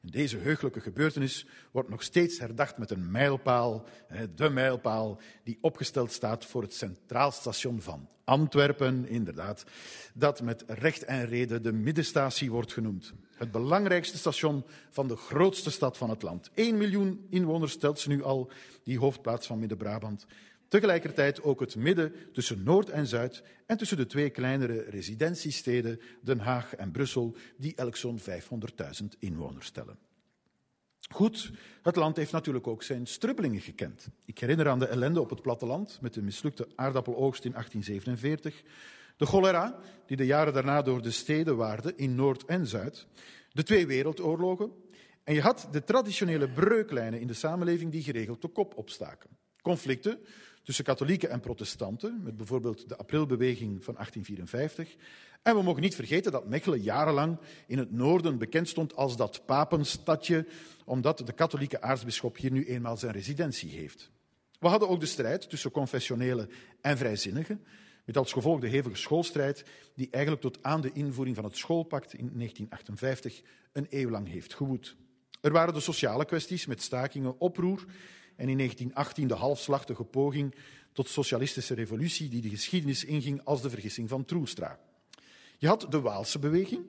Deze 0.00 0.36
heugelijke 0.36 0.80
gebeurtenis 0.80 1.46
wordt 1.70 1.88
nog 1.88 2.02
steeds 2.02 2.38
herdacht 2.38 2.78
met 2.78 2.90
een 2.90 3.10
mijlpaal, 3.10 3.84
de 4.34 4.48
mijlpaal 4.48 5.20
die 5.44 5.58
opgesteld 5.60 6.12
staat 6.12 6.44
voor 6.44 6.62
het 6.62 6.74
Centraal 6.74 7.30
Station 7.30 7.80
van 7.80 8.08
Antwerpen, 8.24 9.08
inderdaad, 9.08 9.64
dat 10.14 10.42
met 10.42 10.64
recht 10.66 11.04
en 11.04 11.26
reden 11.26 11.62
de 11.62 11.72
middenstatie 11.72 12.50
wordt 12.50 12.72
genoemd. 12.72 13.12
Het 13.36 13.50
belangrijkste 13.50 14.18
station 14.18 14.64
van 14.90 15.08
de 15.08 15.16
grootste 15.16 15.70
stad 15.70 15.96
van 15.96 16.10
het 16.10 16.22
land. 16.22 16.50
1 16.54 16.76
miljoen 16.76 17.26
inwoners 17.30 17.72
stelt 17.72 17.98
ze 17.98 18.08
nu 18.08 18.22
al, 18.22 18.50
die 18.82 18.98
hoofdplaats 18.98 19.46
van 19.46 19.58
Midden-Brabant. 19.58 20.26
Tegelijkertijd 20.68 21.42
ook 21.42 21.60
het 21.60 21.76
midden 21.76 22.12
tussen 22.32 22.62
Noord 22.62 22.88
en 22.88 23.06
Zuid 23.06 23.42
en 23.66 23.76
tussen 23.76 23.96
de 23.96 24.06
twee 24.06 24.30
kleinere 24.30 24.80
residentiesteden 24.80 26.00
Den 26.22 26.38
Haag 26.38 26.74
en 26.74 26.90
Brussel, 26.90 27.36
die 27.56 27.74
elk 27.74 27.96
zo'n 27.96 28.20
500.000 28.20 29.06
inwoners 29.18 29.66
stellen. 29.66 29.98
Goed, 31.10 31.50
het 31.82 31.96
land 31.96 32.16
heeft 32.16 32.32
natuurlijk 32.32 32.66
ook 32.66 32.82
zijn 32.82 33.06
strubbelingen 33.06 33.60
gekend. 33.60 34.08
Ik 34.24 34.38
herinner 34.38 34.68
aan 34.68 34.78
de 34.78 34.86
ellende 34.86 35.20
op 35.20 35.30
het 35.30 35.42
platteland 35.42 35.98
met 36.00 36.14
de 36.14 36.22
mislukte 36.22 36.68
aardappeloogst 36.74 37.44
in 37.44 37.52
1847, 37.52 38.62
de 39.16 39.26
cholera 39.26 39.78
die 40.06 40.16
de 40.16 40.26
jaren 40.26 40.52
daarna 40.52 40.82
door 40.82 41.02
de 41.02 41.10
steden 41.10 41.56
waarde 41.56 41.92
in 41.96 42.14
Noord 42.14 42.44
en 42.44 42.66
Zuid, 42.66 43.06
de 43.52 43.62
twee 43.62 43.86
wereldoorlogen 43.86 44.72
en 45.24 45.34
je 45.34 45.40
had 45.40 45.68
de 45.70 45.84
traditionele 45.84 46.48
breuklijnen 46.48 47.20
in 47.20 47.26
de 47.26 47.32
samenleving 47.32 47.92
die 47.92 48.02
geregeld 48.02 48.42
de 48.42 48.48
kop 48.48 48.76
opstaken. 48.76 49.30
Conflicten 49.62 50.18
tussen 50.68 50.86
katholieken 50.86 51.30
en 51.30 51.40
protestanten, 51.40 52.20
met 52.22 52.36
bijvoorbeeld 52.36 52.88
de 52.88 52.96
aprilbeweging 52.96 53.84
van 53.84 53.94
1854. 53.94 54.96
En 55.42 55.56
we 55.56 55.62
mogen 55.62 55.82
niet 55.82 55.94
vergeten 55.94 56.32
dat 56.32 56.48
Mechelen 56.48 56.80
jarenlang 56.80 57.38
in 57.66 57.78
het 57.78 57.92
noorden 57.92 58.38
bekend 58.38 58.68
stond 58.68 58.96
als 58.96 59.16
dat 59.16 59.42
papenstadje, 59.46 60.46
omdat 60.84 61.18
de 61.18 61.32
katholieke 61.32 61.80
aartsbisschop 61.80 62.36
hier 62.36 62.50
nu 62.50 62.64
eenmaal 62.64 62.96
zijn 62.96 63.12
residentie 63.12 63.70
heeft. 63.70 64.10
We 64.58 64.68
hadden 64.68 64.88
ook 64.88 65.00
de 65.00 65.06
strijd 65.06 65.50
tussen 65.50 65.70
confessionele 65.70 66.48
en 66.80 66.98
vrijzinnigen, 66.98 67.64
met 68.04 68.16
als 68.16 68.32
gevolg 68.32 68.60
de 68.60 68.68
hevige 68.68 68.96
schoolstrijd 68.96 69.64
die 69.94 70.08
eigenlijk 70.10 70.42
tot 70.42 70.62
aan 70.62 70.80
de 70.80 70.92
invoering 70.92 71.36
van 71.36 71.44
het 71.44 71.56
schoolpact 71.56 72.12
in 72.12 72.30
1958 72.34 73.42
een 73.72 73.86
eeuw 73.90 74.10
lang 74.10 74.28
heeft 74.28 74.54
gewoed. 74.54 74.96
Er 75.40 75.52
waren 75.52 75.74
de 75.74 75.80
sociale 75.80 76.24
kwesties 76.24 76.66
met 76.66 76.82
stakingen, 76.82 77.40
oproer 77.40 77.84
en 78.38 78.48
in 78.48 78.56
1918 78.56 79.28
de 79.28 79.34
halfslachtige 79.34 80.04
poging 80.04 80.54
tot 80.92 81.08
socialistische 81.08 81.74
revolutie 81.74 82.28
die 82.28 82.40
de 82.40 82.48
geschiedenis 82.48 83.04
inging 83.04 83.40
als 83.44 83.62
de 83.62 83.70
vergissing 83.70 84.08
van 84.08 84.24
Troelstra. 84.24 84.78
Je 85.58 85.66
had 85.66 85.86
de 85.90 86.00
Waalse 86.00 86.38
beweging, 86.38 86.82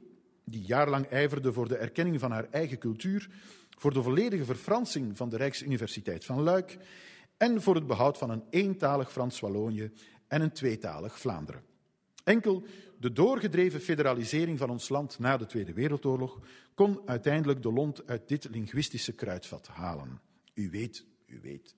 die 0.44 0.62
jarenlang 0.62 1.08
ijverde 1.08 1.54
voor 1.54 1.68
de 1.68 1.78
erkenning 1.78 2.20
van 2.20 2.32
haar 2.32 2.48
eigen 2.52 2.78
cultuur, 2.78 3.30
voor 3.78 3.94
de 3.94 4.04
volledige 4.04 4.46
verfransing 4.46 5.18
van 5.18 5.30
de 5.30 5.38
Rijksuniversiteit 5.38 6.26
van 6.26 6.42
Luik 6.42 6.78
en 7.38 7.62
voor 7.62 7.76
het 7.76 7.88
behoud 7.88 8.18
van 8.18 8.30
een 8.30 8.44
eentalig 8.50 9.12
Frans-Wallonië 9.12 9.92
en 10.28 10.42
een 10.42 10.52
tweetalig 10.52 11.20
Vlaanderen. 11.20 11.64
Enkel 12.24 12.64
de 13.00 13.12
doorgedreven 13.12 13.82
federalisering 13.82 14.58
van 14.58 14.70
ons 14.70 14.90
land 14.90 15.20
na 15.20 15.38
de 15.38 15.46
Tweede 15.46 15.74
Wereldoorlog 15.74 16.40
kon 16.74 17.02
uiteindelijk 17.06 17.62
de 17.62 17.72
lont 17.72 18.08
uit 18.08 18.28
dit 18.28 18.48
linguïstische 18.52 19.14
kruidvat 19.14 19.68
halen. 19.68 20.22
U 20.54 20.70
weet 20.70 21.06
u 21.30 21.40
weet, 21.42 21.76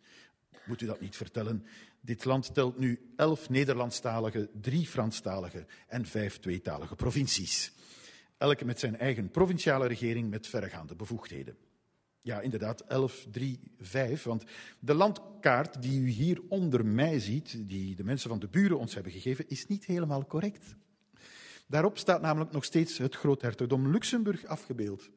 moet 0.66 0.82
u 0.82 0.86
dat 0.86 1.02
niet 1.02 1.16
vertellen. 1.16 1.66
Dit 2.02 2.26
land 2.26 2.54
telt 2.54 2.80
nu 2.80 3.12
elf 3.16 3.50
Nederlandstalige, 3.50 4.50
drie 4.62 4.88
Franstalige 4.88 5.66
en 5.88 6.06
vijf 6.06 6.40
tweetalige 6.40 6.96
provincies. 6.96 7.74
Elke 8.38 8.66
met 8.66 8.80
zijn 8.80 8.98
eigen 8.98 9.30
provinciale 9.30 9.88
regering 9.88 10.30
met 10.30 10.48
verregaande 10.48 10.96
bevoegdheden. 10.96 11.58
Ja, 12.24 12.42
inderdaad, 12.42 12.82
11, 12.82 13.26
3, 13.32 13.60
5. 13.80 14.24
Want 14.24 14.44
de 14.80 14.94
landkaart 14.94 15.82
die 15.82 16.00
u 16.00 16.10
hier 16.10 16.42
onder 16.50 16.86
mij 16.86 17.20
ziet, 17.20 17.70
die 17.70 17.96
de 17.96 18.04
mensen 18.04 18.30
van 18.30 18.40
de 18.40 18.48
buren 18.48 18.80
ons 18.80 18.94
hebben 18.94 19.12
gegeven, 19.12 19.50
is 19.50 19.68
niet 19.68 19.86
helemaal 19.86 20.26
correct. 20.26 20.76
Daarop 21.68 21.98
staat 21.98 22.22
namelijk 22.22 22.52
nog 22.52 22.64
steeds 22.64 22.98
het 22.98 23.16
groothertogdom 23.16 23.92
Luxemburg 23.92 24.46
afgebeeld. 24.46 25.10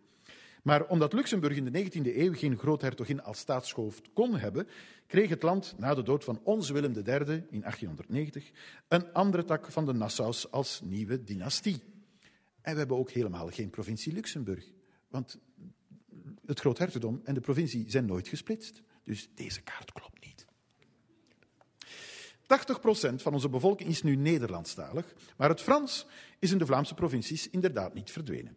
Maar 0.64 0.87
omdat 0.87 1.12
Luxemburg 1.12 1.56
in 1.56 1.64
de 1.64 1.85
19e 1.85 2.16
eeuw 2.16 2.35
geen 2.35 2.59
groothertogin 2.59 3.23
als 3.23 3.38
staatshoofd 3.38 4.12
kon 4.12 4.37
hebben, 4.37 4.68
kreeg 5.06 5.28
het 5.28 5.42
land 5.42 5.75
na 5.78 5.94
de 5.94 6.02
dood 6.02 6.25
van 6.25 6.40
onze 6.42 6.73
Willem 6.73 6.92
III 6.92 7.44
in 7.50 7.61
1890 7.61 8.50
een 8.88 9.12
andere 9.12 9.44
tak 9.44 9.73
van 9.73 9.87
de 9.87 9.92
Nassaus 9.92 10.50
als 10.50 10.80
nieuwe 10.85 11.25
dynastie. 11.25 11.83
En 12.61 12.73
we 12.73 12.78
hebben 12.78 12.97
ook 12.97 13.11
helemaal 13.11 13.49
geen 13.49 13.71
provincie 13.71 14.12
Luxemburg, 14.12 14.73
want 15.09 15.38
het 16.47 16.61
groothertogdom 16.61 17.21
en 17.25 17.35
de 17.35 17.40
provincie 17.40 17.90
zijn 17.90 18.06
nooit 18.06 18.28
gesplitst. 18.28 18.83
Dus 19.02 19.28
deze 19.35 19.62
kaart 19.62 19.92
klopt 19.92 20.25
niet. 20.25 20.47
80% 23.12 23.14
van 23.14 23.33
onze 23.33 23.49
bevolking 23.49 23.88
is 23.88 24.02
nu 24.02 24.16
Nederlandstalig, 24.16 25.14
maar 25.37 25.49
het 25.49 25.61
Frans 25.61 26.06
is 26.38 26.52
in 26.52 26.59
de 26.59 26.66
Vlaamse 26.66 26.94
provincies 26.94 27.50
inderdaad 27.50 27.94
niet 27.94 28.11
verdwenen. 28.11 28.56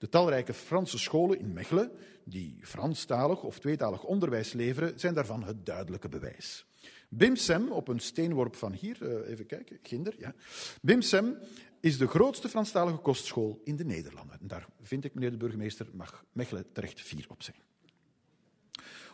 De 0.00 0.08
talrijke 0.08 0.54
Franse 0.54 0.98
scholen 0.98 1.38
in 1.38 1.52
Mechelen, 1.52 1.90
die 2.24 2.58
Franstalig 2.62 3.42
of 3.42 3.58
tweetalig 3.58 4.04
onderwijs 4.04 4.52
leveren, 4.52 4.98
zijn 4.98 5.14
daarvan 5.14 5.44
het 5.44 5.66
duidelijke 5.66 6.08
bewijs. 6.08 6.66
BIMSEM, 7.08 7.72
op 7.72 7.88
een 7.88 8.00
steenworp 8.00 8.56
van 8.56 8.72
hier, 8.72 9.02
eh, 9.02 9.30
even 9.30 9.46
kijken, 9.46 9.78
Ginder, 9.82 10.14
ja. 10.18 10.34
BIMSEM 10.82 11.38
is 11.80 11.98
de 11.98 12.06
grootste 12.06 12.48
Franstalige 12.48 12.96
kostschool 12.96 13.60
in 13.64 13.76
de 13.76 13.84
Nederlanden. 13.84 14.40
En 14.40 14.46
daar 14.46 14.66
vind 14.82 15.04
ik, 15.04 15.14
meneer 15.14 15.30
de 15.30 15.36
burgemeester, 15.36 15.86
mag 15.92 16.24
Mechelen 16.32 16.72
terecht 16.72 17.00
fier 17.00 17.26
op 17.28 17.42
zijn. 17.42 17.56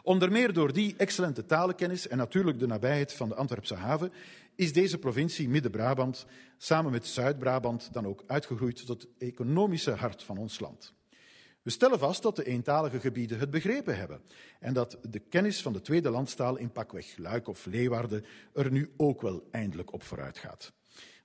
Onder 0.06 0.32
meer 0.32 0.52
door 0.52 0.72
die 0.72 0.94
excellente 0.96 1.46
talenkennis 1.46 2.08
en 2.08 2.16
natuurlijk 2.16 2.58
de 2.58 2.66
nabijheid 2.66 3.12
van 3.12 3.28
de 3.28 3.34
Antwerpse 3.34 3.75
haven 3.75 4.12
is 4.54 4.72
deze 4.72 4.98
provincie 4.98 5.48
Midden-Brabant 5.48 6.26
samen 6.58 6.92
met 6.92 7.06
Zuid-Brabant 7.06 7.92
dan 7.92 8.06
ook 8.06 8.25
uitgegroeid 8.26 8.76
tot 8.76 8.88
het 8.88 9.08
economische 9.18 9.90
hart 9.90 10.22
van 10.22 10.38
ons 10.38 10.60
land. 10.60 10.94
We 11.62 11.70
stellen 11.70 11.98
vast 11.98 12.22
dat 12.22 12.36
de 12.36 12.44
eentalige 12.44 13.00
gebieden 13.00 13.38
het 13.38 13.50
begrepen 13.50 13.96
hebben 13.96 14.20
en 14.60 14.75
dat 14.75 14.98
de 15.02 15.18
kennis 15.18 15.62
van 15.62 15.72
de 15.72 15.80
tweede 15.80 16.10
landstaal 16.10 16.56
in 16.56 16.72
pakweg 16.72 17.16
Luik 17.16 17.48
of 17.48 17.66
Leeuwarden 17.66 18.25
er 18.54 18.70
nu 18.70 18.92
ook 18.96 19.22
wel 19.22 19.48
eindelijk 19.50 19.92
op 19.92 20.02
vooruit 20.02 20.38
gaat. 20.38 20.72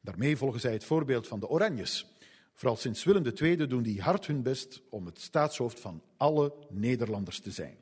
Daarmee 0.01 0.37
volgen 0.37 0.59
zij 0.59 0.73
het 0.73 0.83
voorbeeld 0.83 1.27
van 1.27 1.39
de 1.39 1.49
Oranjes. 1.49 2.15
Vooral 2.53 2.77
sinds 2.77 3.03
Willem 3.03 3.33
II 3.41 3.67
doen 3.67 3.83
die 3.83 4.01
hard 4.01 4.27
hun 4.27 4.41
best 4.41 4.81
om 4.89 5.05
het 5.05 5.19
staatshoofd 5.19 5.79
van 5.79 6.03
alle 6.17 6.53
Nederlanders 6.69 7.39
te 7.39 7.51
zijn. 7.51 7.80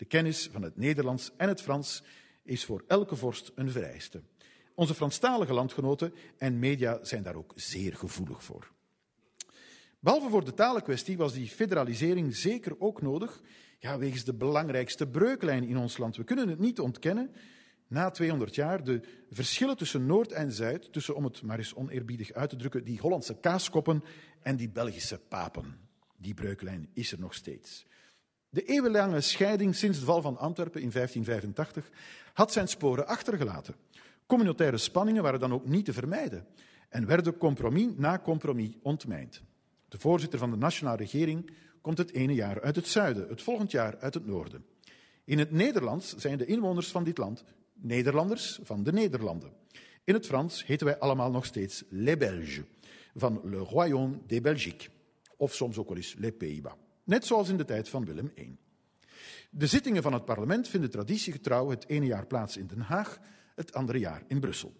De 0.00 0.06
kennis 0.06 0.48
van 0.52 0.62
het 0.62 0.76
Nederlands 0.76 1.30
en 1.36 1.48
het 1.48 1.62
Frans 1.62 2.02
is 2.42 2.64
voor 2.64 2.84
elke 2.86 3.16
vorst 3.16 3.52
een 3.54 3.70
vereiste. 3.70 4.22
Onze 4.74 4.94
Franstalige 4.94 5.52
landgenoten 5.52 6.14
en 6.38 6.58
media 6.58 6.98
zijn 7.02 7.22
daar 7.22 7.34
ook 7.34 7.52
zeer 7.56 7.96
gevoelig 7.96 8.44
voor. 8.44 8.72
Behalve 9.98 10.28
voor 10.28 10.44
de 10.44 10.54
talenkwestie 10.54 11.16
was 11.16 11.32
die 11.32 11.48
federalisering 11.48 12.36
zeker 12.36 12.80
ook 12.80 13.02
nodig, 13.02 13.40
ja, 13.78 13.98
wegens 13.98 14.24
de 14.24 14.34
belangrijkste 14.34 15.08
breuklijn 15.08 15.64
in 15.64 15.76
ons 15.76 15.98
land. 15.98 16.16
We 16.16 16.24
kunnen 16.24 16.48
het 16.48 16.58
niet 16.58 16.80
ontkennen, 16.80 17.30
na 17.88 18.10
200 18.10 18.54
jaar, 18.54 18.84
de 18.84 19.00
verschillen 19.30 19.76
tussen 19.76 20.06
Noord 20.06 20.32
en 20.32 20.52
Zuid, 20.52 20.92
tussen, 20.92 21.14
om 21.14 21.24
het 21.24 21.42
maar 21.42 21.58
eens 21.58 21.74
oneerbiedig 21.74 22.32
uit 22.32 22.50
te 22.50 22.56
drukken, 22.56 22.84
die 22.84 23.00
Hollandse 23.00 23.40
kaaskoppen 23.40 24.04
en 24.42 24.56
die 24.56 24.70
Belgische 24.70 25.18
papen. 25.18 25.88
Die 26.16 26.34
breuklijn 26.34 26.90
is 26.92 27.12
er 27.12 27.20
nog 27.20 27.34
steeds. 27.34 27.88
De 28.52 28.64
eeuwenlange 28.64 29.20
scheiding 29.20 29.74
sinds 29.74 29.98
de 29.98 30.04
val 30.04 30.22
van 30.22 30.38
Antwerpen 30.38 30.80
in 30.80 30.90
1585 30.90 31.90
had 32.32 32.52
zijn 32.52 32.68
sporen 32.68 33.06
achtergelaten. 33.06 33.74
Communautaire 34.26 34.78
spanningen 34.78 35.22
waren 35.22 35.40
dan 35.40 35.52
ook 35.52 35.66
niet 35.66 35.84
te 35.84 35.92
vermijden 35.92 36.46
en 36.88 37.06
werden 37.06 37.36
compromis 37.36 37.88
na 37.96 38.18
compromis 38.18 38.70
ontmijnd. 38.82 39.42
De 39.88 39.98
voorzitter 39.98 40.38
van 40.38 40.50
de 40.50 40.56
nationale 40.56 40.96
regering 40.96 41.50
komt 41.80 41.98
het 41.98 42.12
ene 42.12 42.34
jaar 42.34 42.60
uit 42.60 42.76
het 42.76 42.86
zuiden, 42.86 43.28
het 43.28 43.42
volgend 43.42 43.70
jaar 43.70 43.98
uit 43.98 44.14
het 44.14 44.26
noorden. 44.26 44.64
In 45.24 45.38
het 45.38 45.50
Nederlands 45.50 46.16
zijn 46.16 46.38
de 46.38 46.46
inwoners 46.46 46.90
van 46.90 47.04
dit 47.04 47.18
land 47.18 47.44
Nederlanders 47.74 48.60
van 48.62 48.82
de 48.82 48.92
Nederlanden. 48.92 49.52
In 50.04 50.14
het 50.14 50.26
Frans 50.26 50.66
heten 50.66 50.86
wij 50.86 50.98
allemaal 50.98 51.30
nog 51.30 51.44
steeds 51.44 51.84
les 51.88 52.16
Belges, 52.16 52.60
van 53.14 53.40
le 53.44 53.58
Royaume 53.58 54.18
des 54.26 54.40
Belgiques, 54.40 54.88
of 55.36 55.54
soms 55.54 55.78
ook 55.78 55.88
wel 55.88 55.96
eens 55.96 56.14
les 56.18 56.32
Pays-Bas. 56.38 56.74
Net 57.10 57.26
zoals 57.26 57.48
in 57.48 57.56
de 57.56 57.64
tijd 57.64 57.88
van 57.88 58.04
Willem 58.04 58.32
I. 58.36 58.56
De 59.50 59.66
zittingen 59.66 60.02
van 60.02 60.12
het 60.12 60.24
parlement 60.24 60.68
vinden 60.68 60.90
traditiegetrouw 60.90 61.70
het 61.70 61.88
ene 61.88 62.06
jaar 62.06 62.26
plaats 62.26 62.56
in 62.56 62.66
Den 62.66 62.80
Haag, 62.80 63.18
het 63.54 63.72
andere 63.72 63.98
jaar 63.98 64.22
in 64.26 64.40
Brussel. 64.40 64.72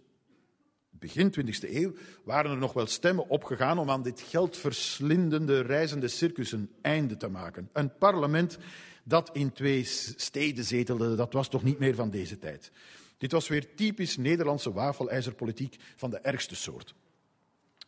Begin 0.91 1.35
20e 1.41 1.71
eeuw 1.71 1.93
waren 2.25 2.51
er 2.51 2.57
nog 2.57 2.73
wel 2.73 2.87
stemmen 2.87 3.29
opgegaan 3.29 3.79
om 3.79 3.91
aan 3.91 4.03
dit 4.03 4.21
geldverslindende 4.21 5.61
reizende 5.61 6.09
circus 6.09 6.53
een 6.53 6.71
einde 6.81 7.17
te 7.17 7.29
maken. 7.29 7.69
Een 7.73 7.97
parlement 7.99 8.59
dat 9.05 9.31
in 9.33 9.53
twee 9.53 9.85
steden 10.17 10.65
zetelde, 10.65 11.15
dat 11.15 11.33
was 11.33 11.49
toch 11.49 11.63
niet 11.63 11.79
meer 11.79 11.95
van 11.95 12.11
deze 12.11 12.39
tijd. 12.39 12.71
Dit 13.19 13.33
was 13.33 13.49
weer 13.49 13.75
typisch 13.75 14.17
Nederlandse 14.17 14.73
wafelijzerpolitiek 14.73 15.77
van 15.97 16.11
de 16.11 16.19
ergste 16.19 16.57
soort. 16.57 16.95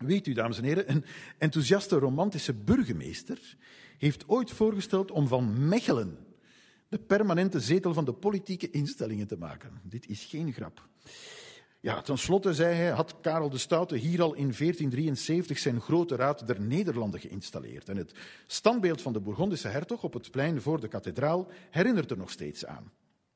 Weet 0.05 0.27
u, 0.27 0.33
dames 0.33 0.59
en 0.59 0.65
heren, 0.65 0.91
een 0.91 1.05
enthousiaste 1.39 1.99
romantische 1.99 2.55
burgemeester 2.55 3.57
heeft 3.99 4.29
ooit 4.29 4.51
voorgesteld 4.51 5.11
om 5.11 5.29
van 5.29 5.69
Mechelen 5.69 6.19
de 6.93 6.99
permanente 6.99 7.61
zetel 7.61 7.95
van 7.95 8.05
de 8.05 8.13
politieke 8.13 8.71
instellingen 8.71 9.27
te 9.27 9.37
maken. 9.37 9.81
Dit 9.83 10.09
is 10.09 10.25
geen 10.25 10.53
grap. 10.53 10.89
Ja, 11.81 12.01
ten 12.01 12.19
slotte, 12.19 12.55
zei 12.55 12.75
hij, 12.75 12.91
had 12.91 13.15
Karel 13.21 13.51
de 13.51 13.59
Stoute 13.59 13.97
hier 13.97 14.23
al 14.23 14.35
in 14.35 14.53
1473 14.59 15.59
zijn 15.59 15.81
grote 15.81 16.17
raad 16.17 16.47
der 16.47 16.61
Nederlanden 16.61 17.21
geïnstalleerd. 17.21 17.89
En 17.89 17.97
het 17.97 18.13
standbeeld 18.47 19.03
van 19.03 19.13
de 19.13 19.21
Bourgondische 19.21 19.69
hertog 19.69 20.03
op 20.03 20.13
het 20.13 20.31
plein 20.31 20.61
voor 20.61 20.81
de 20.81 20.89
kathedraal 20.89 21.51
herinnert 21.71 22.11
er 22.11 22.17
nog 22.17 22.31
steeds 22.31 22.67
aan. 22.67 22.93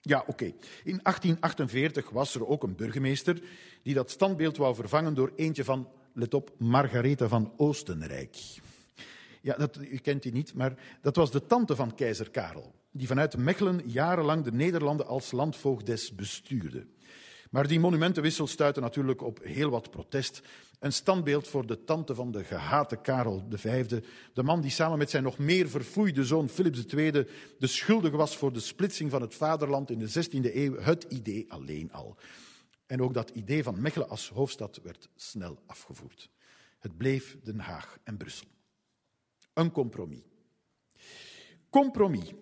Ja, 0.06 0.24
oké. 0.26 0.44
In 0.84 1.00
1848 1.02 2.10
was 2.10 2.34
er 2.34 2.46
ook 2.46 2.62
een 2.62 2.76
burgemeester 2.76 3.42
die 3.82 3.94
dat 3.94 4.10
standbeeld 4.10 4.56
wou 4.56 4.74
vervangen 4.74 5.14
door 5.14 5.32
eentje 5.36 5.64
van, 5.64 5.88
let 6.12 6.34
op, 6.34 6.50
Margaretha 6.58 7.28
van 7.28 7.52
Oostenrijk. 7.56 8.36
Ja, 9.42 9.54
dat, 9.56 9.78
u 9.80 9.96
kent 9.96 10.22
die 10.22 10.32
niet, 10.32 10.54
maar 10.54 10.74
dat 11.02 11.16
was 11.16 11.30
de 11.30 11.46
tante 11.46 11.76
van 11.76 11.94
keizer 11.94 12.30
Karel, 12.30 12.74
die 12.90 13.06
vanuit 13.06 13.36
Mechelen 13.36 13.80
jarenlang 13.84 14.44
de 14.44 14.52
Nederlanden 14.52 15.06
als 15.06 15.32
landvoogdes 15.32 16.14
bestuurde. 16.14 16.86
Maar 17.50 17.68
die 17.68 17.80
monumentenwissel 17.80 18.46
stuitte 18.46 18.80
natuurlijk 18.80 19.22
op 19.22 19.38
heel 19.42 19.70
wat 19.70 19.90
protest. 19.90 20.42
Een 20.78 20.92
standbeeld 20.92 21.48
voor 21.48 21.66
de 21.66 21.84
tante 21.84 22.14
van 22.14 22.30
de 22.30 22.44
gehate 22.44 22.96
Karel 22.96 23.46
V, 23.50 24.00
de 24.32 24.42
man 24.42 24.60
die 24.60 24.70
samen 24.70 24.98
met 24.98 25.10
zijn 25.10 25.22
nog 25.22 25.38
meer 25.38 25.68
verfoeide 25.68 26.24
zoon 26.24 26.48
Philips 26.48 26.84
II 26.84 27.10
de 27.58 27.66
schuldige 27.66 28.16
was 28.16 28.36
voor 28.36 28.52
de 28.52 28.60
splitsing 28.60 29.10
van 29.10 29.20
het 29.20 29.34
vaderland 29.34 29.90
in 29.90 29.98
de 29.98 30.08
16e 30.08 30.54
eeuw, 30.54 30.78
het 30.80 31.06
idee 31.08 31.52
alleen 31.52 31.92
al. 31.92 32.16
En 32.86 33.02
ook 33.02 33.14
dat 33.14 33.30
idee 33.30 33.62
van 33.62 33.80
Mechelen 33.80 34.08
als 34.08 34.28
hoofdstad 34.28 34.80
werd 34.82 35.08
snel 35.14 35.62
afgevoerd. 35.66 36.30
Het 36.78 36.96
bleef 36.96 37.36
Den 37.42 37.58
Haag 37.58 37.98
en 38.04 38.16
Brussel. 38.16 38.46
Een 39.52 39.70
compromis. 39.70 40.22
Compromis. 41.70 42.32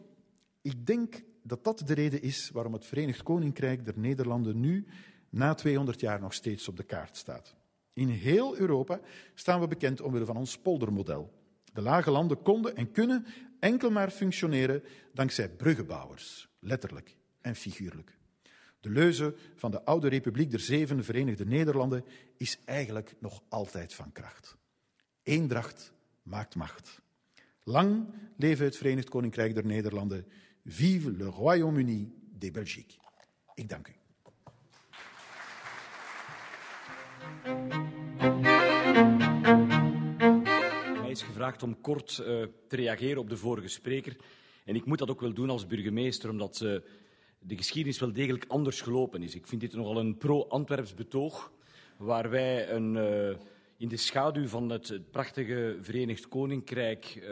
Ik 0.62 0.86
denk 0.86 1.22
dat 1.46 1.64
dat 1.64 1.82
de 1.86 1.94
reden 1.94 2.22
is 2.22 2.50
waarom 2.52 2.72
het 2.72 2.86
Verenigd 2.86 3.22
Koninkrijk 3.22 3.84
der 3.84 3.98
Nederlanden 3.98 4.60
nu, 4.60 4.86
na 5.30 5.54
200 5.54 6.00
jaar, 6.00 6.20
nog 6.20 6.34
steeds 6.34 6.68
op 6.68 6.76
de 6.76 6.82
kaart 6.82 7.16
staat. 7.16 7.54
In 7.92 8.08
heel 8.08 8.56
Europa 8.56 9.00
staan 9.34 9.60
we 9.60 9.68
bekend 9.68 10.00
omwille 10.00 10.24
van 10.24 10.36
ons 10.36 10.58
poldermodel. 10.58 11.32
De 11.72 11.82
lage 11.82 12.10
landen 12.10 12.42
konden 12.42 12.76
en 12.76 12.90
kunnen 12.90 13.26
enkel 13.60 13.90
maar 13.90 14.10
functioneren 14.10 14.82
dankzij 15.12 15.48
bruggenbouwers, 15.48 16.48
letterlijk 16.58 17.16
en 17.40 17.54
figuurlijk. 17.56 18.18
De 18.80 18.90
leuze 18.90 19.34
van 19.54 19.70
de 19.70 19.84
oude 19.84 20.08
Republiek 20.08 20.50
der 20.50 20.60
Zeven 20.60 21.04
Verenigde 21.04 21.46
Nederlanden 21.46 22.04
is 22.36 22.58
eigenlijk 22.64 23.14
nog 23.18 23.42
altijd 23.48 23.94
van 23.94 24.12
kracht. 24.12 24.56
Eendracht 25.22 25.92
maakt 26.22 26.54
macht. 26.54 27.00
Lang 27.62 28.06
leven 28.36 28.64
het 28.64 28.76
Verenigd 28.76 29.08
Koninkrijk 29.08 29.54
der 29.54 29.66
Nederlanden. 29.66 30.26
Vive 30.66 31.10
le 31.10 31.24
Royaume-Uni 31.24 32.12
de 32.38 32.50
Belgique. 32.50 32.96
Ik 33.54 33.68
dank 33.68 33.88
u. 33.88 33.92
Mij 41.00 41.10
is 41.10 41.22
gevraagd 41.22 41.62
om 41.62 41.80
kort 41.80 42.18
uh, 42.20 42.26
te 42.68 42.76
reageren 42.76 43.18
op 43.18 43.28
de 43.28 43.36
vorige 43.36 43.68
spreker. 43.68 44.16
En 44.64 44.74
ik 44.74 44.84
moet 44.84 44.98
dat 44.98 45.10
ook 45.10 45.20
wel 45.20 45.34
doen 45.34 45.50
als 45.50 45.66
burgemeester, 45.66 46.30
omdat 46.30 46.60
uh, 46.60 46.76
de 47.38 47.56
geschiedenis 47.56 47.98
wel 47.98 48.12
degelijk 48.12 48.44
anders 48.48 48.80
gelopen 48.80 49.22
is. 49.22 49.34
Ik 49.34 49.46
vind 49.46 49.60
dit 49.60 49.74
nogal 49.74 49.98
een 49.98 50.16
pro-Antwerps 50.16 50.94
betoog, 50.94 51.52
waar 51.96 52.30
wij 52.30 52.70
een, 52.70 52.94
uh, 52.94 53.36
in 53.76 53.88
de 53.88 53.96
schaduw 53.96 54.46
van 54.46 54.70
het 54.70 55.10
prachtige 55.10 55.78
Verenigd 55.80 56.28
Koninkrijk 56.28 57.22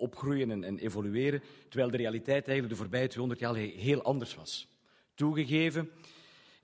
opgroeien 0.00 0.50
en, 0.50 0.64
en, 0.64 0.78
evolueren, 0.78 1.42
terwijl 1.68 1.90
de 1.90 1.96
realiteit 1.96 2.46
eigenlijk 2.46 2.68
de 2.68 2.80
voorbije 2.80 3.08
200 3.08 3.40
jaar 3.40 3.54
heel 3.54 4.02
anders 4.02 4.34
was. 4.34 4.68
Toegegeven, 5.14 5.90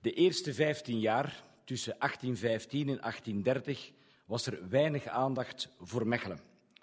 de 0.01 0.13
eerste 0.13 0.53
15 0.53 0.99
jaar, 0.99 1.43
tussen 1.63 1.95
1815 1.99 2.79
en 2.79 2.97
1830, 2.97 3.91
was 4.25 4.45
er 4.45 4.69
weinig 4.69 5.07
aandacht 5.07 5.69
voor 5.79 6.07
Mechelen. 6.07 6.39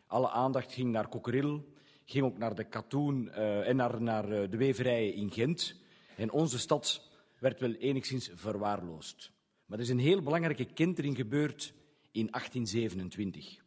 Alle 0.06 0.30
aandacht 0.30 0.72
ging 0.72 0.90
naar 0.90 1.08
Cockerill, 1.08 1.62
ging 2.04 2.24
ook 2.24 2.38
naar 2.38 2.54
de 2.54 2.64
katoen 2.64 3.26
uh, 3.26 3.68
en 3.68 3.76
naar, 3.76 4.02
naar 4.02 4.32
uh, 4.32 4.50
de 4.50 4.56
weverijen 4.56 5.14
in 5.14 5.30
Gent. 5.30 5.74
En 6.16 6.30
onze 6.30 6.58
stad 6.58 7.08
werd 7.38 7.60
wel 7.60 7.72
enigszins 7.72 8.30
verwaarloosd. 8.34 9.32
Maar 9.66 9.78
er 9.78 9.84
is 9.84 9.90
een 9.90 9.98
heel 9.98 10.22
belangrijke 10.22 10.64
kentering 10.64 11.16
gebeurd 11.16 11.74
in 12.10 12.28
1827. 12.30 13.62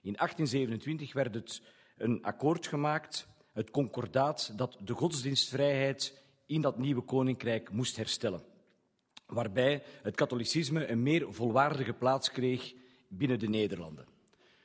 In 0.00 0.12
1827 0.12 1.12
werd 1.12 1.34
het 1.34 1.62
een 1.98 2.22
akkoord 2.22 2.66
gemaakt, 2.66 3.28
het 3.52 3.70
concordaat, 3.70 4.52
dat 4.56 4.76
de 4.84 4.92
godsdienstvrijheid 4.92 6.22
in 6.46 6.60
dat 6.60 6.78
nieuwe 6.78 7.02
koninkrijk 7.02 7.70
moest 7.70 7.96
herstellen. 7.96 8.42
Waarbij 9.26 9.82
het 10.02 10.14
katholicisme 10.14 10.86
een 10.86 11.02
meer 11.02 11.34
volwaardige 11.34 11.92
plaats 11.92 12.30
kreeg 12.30 12.74
binnen 13.08 13.38
de 13.38 13.48
Nederlanden. 13.48 14.06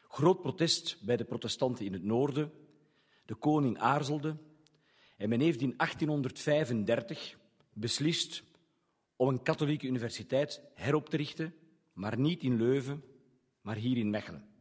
Groot 0.08 0.42
protest 0.42 0.98
bij 1.02 1.18
de 1.18 1.24
protestanten 1.24 1.86
in 1.86 1.94
het 1.94 2.04
noorden. 2.04 2.52
De 3.26 3.36
koning 3.36 3.78
aarzelde. 3.78 4.38
En 5.18 5.30
men 5.30 5.40
heeft 5.40 5.62
in 5.62 5.74
1835 5.78 7.38
beslist 7.74 8.44
om 9.16 9.28
een 9.28 9.44
katholieke 9.44 9.88
universiteit 9.88 10.62
herop 10.76 11.10
te 11.10 11.18
richten, 11.18 11.54
maar 11.94 12.20
niet 12.20 12.44
in 12.44 12.58
Leuven, 12.58 13.04
maar 13.62 13.76
hier 13.76 13.98
in 13.98 14.10
Mechelen. 14.10 14.53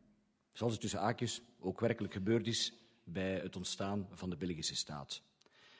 Zoals 0.52 0.72
het 0.72 0.80
tussen 0.82 1.00
aakjes 1.00 1.42
ook 1.60 1.80
werkelijk 1.80 2.12
gebeurd 2.12 2.46
is 2.46 2.72
bij 3.04 3.34
het 3.34 3.56
ontstaan 3.56 4.08
van 4.10 4.30
de 4.30 4.36
Belgische 4.36 4.76
staat. 4.76 5.22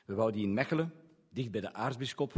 We 0.05 0.13
wouden 0.13 0.37
die 0.37 0.47
in 0.47 0.53
Mechelen, 0.53 0.93
dicht 1.29 1.51
bij 1.51 1.61
de 1.61 1.73
aartsbisschop, 1.73 2.33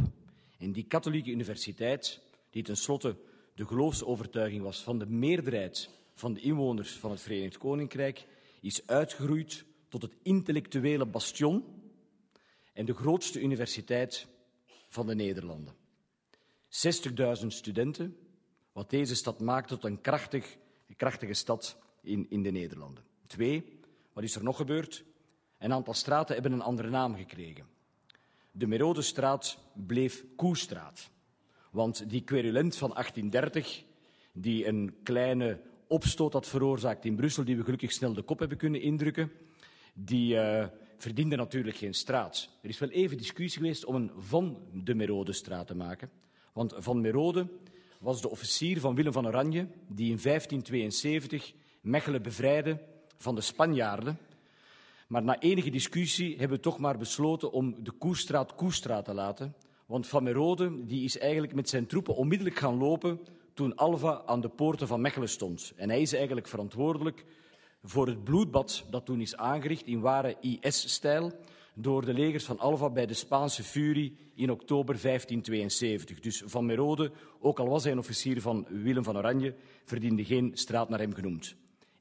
en 0.57 0.71
die 0.71 0.83
katholieke 0.83 1.31
universiteit, 1.31 2.21
die 2.49 2.63
tenslotte 2.63 3.17
de 3.55 3.65
geloofsovertuiging 3.65 4.63
was 4.63 4.83
van 4.83 4.99
de 4.99 5.05
meerderheid 5.05 5.89
van 6.13 6.33
de 6.33 6.39
inwoners 6.39 6.91
van 6.91 7.11
het 7.11 7.21
Verenigd 7.21 7.57
Koninkrijk, 7.57 8.25
is 8.61 8.87
uitgegroeid 8.87 9.65
tot 9.89 10.01
het 10.01 10.15
intellectuele 10.21 11.05
bastion 11.05 11.63
en 12.73 12.85
de 12.85 12.93
grootste 12.93 13.41
universiteit 13.41 14.27
van 14.89 15.07
de 15.07 15.15
Nederlanden. 15.15 15.73
60.000 17.41 17.47
studenten, 17.47 18.17
wat 18.71 18.89
deze 18.89 19.15
stad 19.15 19.39
maakt 19.39 19.67
tot 19.67 19.83
een 19.83 20.01
krachtig, 20.01 20.57
krachtige 20.95 21.33
stad 21.33 21.77
in, 22.05 22.25
in 22.29 22.43
de 22.43 22.51
Nederlanden. 22.51 23.03
Twee, 23.27 23.79
wat 24.13 24.23
is 24.23 24.35
er 24.35 24.43
nog 24.43 24.57
gebeurd? 24.57 25.03
Een 25.59 25.73
aantal 25.73 25.93
straten 25.93 26.33
hebben 26.33 26.51
een 26.51 26.61
andere 26.61 26.89
naam 26.89 27.15
gekregen. 27.15 27.65
De 28.51 28.67
Merodestraat 28.67 29.57
bleef 29.73 30.25
Koestraat. 30.35 31.09
Want 31.71 32.09
die 32.09 32.21
querulent 32.21 32.75
van 32.75 32.89
1830, 32.89 33.83
die 34.31 34.67
een 34.67 34.95
kleine 35.03 35.61
opstoot 35.87 36.33
had 36.33 36.47
veroorzaakt 36.47 37.05
in 37.05 37.15
Brussel, 37.15 37.43
die 37.43 37.57
we 37.57 37.63
gelukkig 37.63 37.91
snel 37.91 38.13
de 38.13 38.21
kop 38.21 38.39
hebben 38.39 38.57
kunnen 38.57 38.81
indrukken, 38.81 39.31
die 39.93 40.35
uh, 40.35 40.65
verdiende 40.97 41.35
natuurlijk 41.35 41.77
geen 41.77 41.93
straat. 41.93 42.49
Er 42.61 42.69
is 42.69 42.79
wel 42.79 42.89
even 42.89 43.17
discussie 43.17 43.61
geweest 43.61 43.85
om 43.85 43.95
een 43.95 44.11
Van 44.17 44.57
de 44.73 44.95
Merodestraat 44.95 45.67
te 45.67 45.75
maken. 45.75 46.09
Want 46.53 46.73
Van 46.77 47.01
Merode 47.01 47.47
was 47.99 48.21
de 48.21 48.29
officier 48.29 48.79
van 48.79 48.95
Willem 48.95 49.13
van 49.13 49.27
Oranje, 49.27 49.67
die 49.87 50.11
in 50.11 50.19
1572 50.21 51.53
Mechelen 51.85 52.21
bevrijdde 52.21 52.79
van 53.17 53.35
de 53.35 53.41
Spanjaarden. 53.41 54.17
Maar 55.07 55.23
na 55.23 55.39
enige 55.39 55.69
discussie 55.69 56.37
hebben 56.37 56.57
we 56.57 56.63
toch 56.63 56.77
maar 56.77 56.97
besloten 56.97 57.51
om 57.51 57.83
de 57.83 57.91
Koestraat 57.91 58.55
Koestraat 58.55 59.05
te 59.05 59.13
laten. 59.13 59.55
Want 59.85 60.07
Van 60.07 60.23
Merode 60.23 60.85
die 60.85 61.03
is 61.03 61.17
eigenlijk 61.17 61.53
met 61.53 61.69
zijn 61.69 61.85
troepen 61.85 62.15
onmiddellijk 62.15 62.57
gaan 62.57 62.77
lopen 62.77 63.19
toen 63.53 63.75
Alva 63.75 64.21
aan 64.25 64.41
de 64.41 64.49
poorten 64.49 64.87
van 64.87 65.01
Mechelen 65.01 65.29
stond. 65.29 65.73
En 65.75 65.89
hij 65.89 66.01
is 66.01 66.13
eigenlijk 66.13 66.47
verantwoordelijk 66.47 67.25
voor 67.83 68.07
het 68.07 68.23
bloedbad 68.23 68.85
dat 68.89 69.05
toen 69.05 69.21
is 69.21 69.35
aangericht 69.35 69.85
in 69.85 69.99
ware 69.99 70.37
IS-stijl 70.41 71.31
door 71.73 72.05
de 72.05 72.13
legers 72.13 72.45
van 72.45 72.59
Alva 72.59 72.89
bij 72.89 73.05
de 73.05 73.13
Spaanse 73.13 73.63
Furie 73.63 74.17
in 74.35 74.51
oktober 74.51 75.01
1572. 75.01 76.19
Dus 76.19 76.43
Van 76.45 76.65
Merode, 76.65 77.11
ook 77.39 77.59
al 77.59 77.69
was 77.69 77.83
hij 77.83 77.91
een 77.91 77.99
officier 77.99 78.41
van 78.41 78.65
Willem 78.69 79.03
van 79.03 79.17
Oranje, 79.17 79.55
verdiende 79.83 80.25
geen 80.25 80.51
straat 80.53 80.89
naar 80.89 80.99
hem 80.99 81.13
genoemd. 81.13 81.55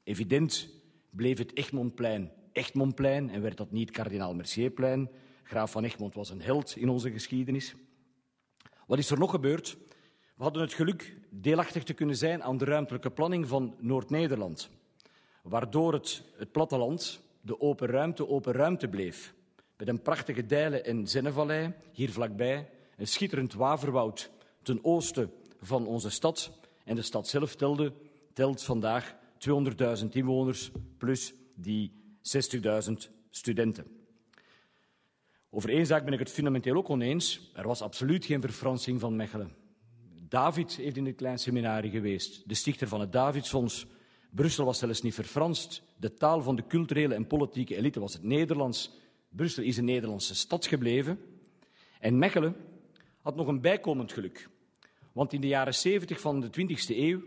Evident 0.05 0.69
bleef 1.09 1.37
het 1.37 1.57
Egmontplein 1.57 2.31
Egmontplein 2.55 3.29
en 3.29 3.41
werd 3.41 3.57
dat 3.57 3.71
niet 3.71 3.91
kardinaal 3.91 4.35
Mercierplein. 4.35 5.09
Graaf 5.43 5.71
van 5.71 5.83
Egmond 5.83 6.13
was 6.13 6.29
een 6.29 6.41
held 6.41 6.75
in 6.75 6.89
onze 6.89 7.11
geschiedenis. 7.11 7.75
Wat 8.87 8.97
is 8.97 9.11
er 9.11 9.19
nog 9.19 9.31
gebeurd? 9.31 9.77
We 10.35 10.43
hadden 10.43 10.61
het 10.61 10.73
geluk 10.73 11.17
deelachtig 11.29 11.83
te 11.83 11.93
kunnen 11.93 12.15
zijn 12.15 12.43
aan 12.43 12.57
de 12.57 12.65
ruimtelijke 12.65 13.11
planning 13.11 13.47
van 13.47 13.75
Noord-Nederland, 13.79 14.69
waardoor 15.41 15.93
het, 15.93 16.23
het 16.37 16.51
platteland 16.51 17.21
de 17.41 17.59
open 17.59 17.87
ruimte 17.87 18.27
open 18.27 18.53
ruimte 18.53 18.87
bleef. 18.87 19.33
Met 19.77 19.87
een 19.87 20.01
prachtige 20.01 20.45
Dijlen- 20.45 20.85
en 20.85 21.07
Zennevallei, 21.07 21.73
hier 21.91 22.11
vlakbij, 22.11 22.69
een 22.97 23.07
schitterend 23.07 23.53
waverwoud 23.53 24.31
ten 24.61 24.79
oosten 24.83 25.31
van 25.61 25.87
onze 25.87 26.09
stad. 26.09 26.51
En 26.83 26.95
de 26.95 27.01
stad 27.01 27.27
zelf 27.27 27.55
telde 27.55 27.93
telt 28.33 28.63
vandaag 28.63 29.15
200.000 29.49 30.09
inwoners 30.09 30.71
plus 30.97 31.33
die 31.55 31.91
60.000 32.21 32.93
studenten. 33.29 33.85
Over 35.49 35.69
één 35.69 35.85
zaak 35.85 36.03
ben 36.03 36.13
ik 36.13 36.19
het 36.19 36.31
fundamenteel 36.31 36.75
ook 36.75 36.89
oneens. 36.89 37.51
Er 37.53 37.67
was 37.67 37.81
absoluut 37.81 38.25
geen 38.25 38.41
verfransing 38.41 38.99
van 38.99 39.15
Mechelen. 39.15 39.55
David 40.29 40.75
heeft 40.75 40.97
in 40.97 41.05
het 41.05 41.15
klein 41.15 41.39
seminarie 41.39 41.91
geweest, 41.91 42.49
de 42.49 42.53
stichter 42.53 42.87
van 42.87 42.99
het 42.99 43.11
Davidsfonds. 43.11 43.85
Brussel 44.29 44.65
was 44.65 44.77
zelfs 44.77 45.01
niet 45.01 45.13
verfranst. 45.13 45.83
De 45.97 46.13
taal 46.13 46.41
van 46.41 46.55
de 46.55 46.67
culturele 46.67 47.13
en 47.13 47.27
politieke 47.27 47.75
elite 47.75 47.99
was 47.99 48.13
het 48.13 48.23
Nederlands. 48.23 48.91
Brussel 49.29 49.63
is 49.63 49.77
een 49.77 49.85
Nederlandse 49.85 50.35
stad 50.35 50.65
gebleven. 50.65 51.19
En 51.99 52.17
Mechelen 52.17 52.55
had 53.21 53.35
nog 53.35 53.47
een 53.47 53.61
bijkomend 53.61 54.13
geluk. 54.13 54.49
Want 55.11 55.33
in 55.33 55.41
de 55.41 55.47
jaren 55.47 55.73
70 55.73 56.19
van 56.19 56.39
de 56.39 56.47
20e 56.47 56.95
eeuw 56.97 57.21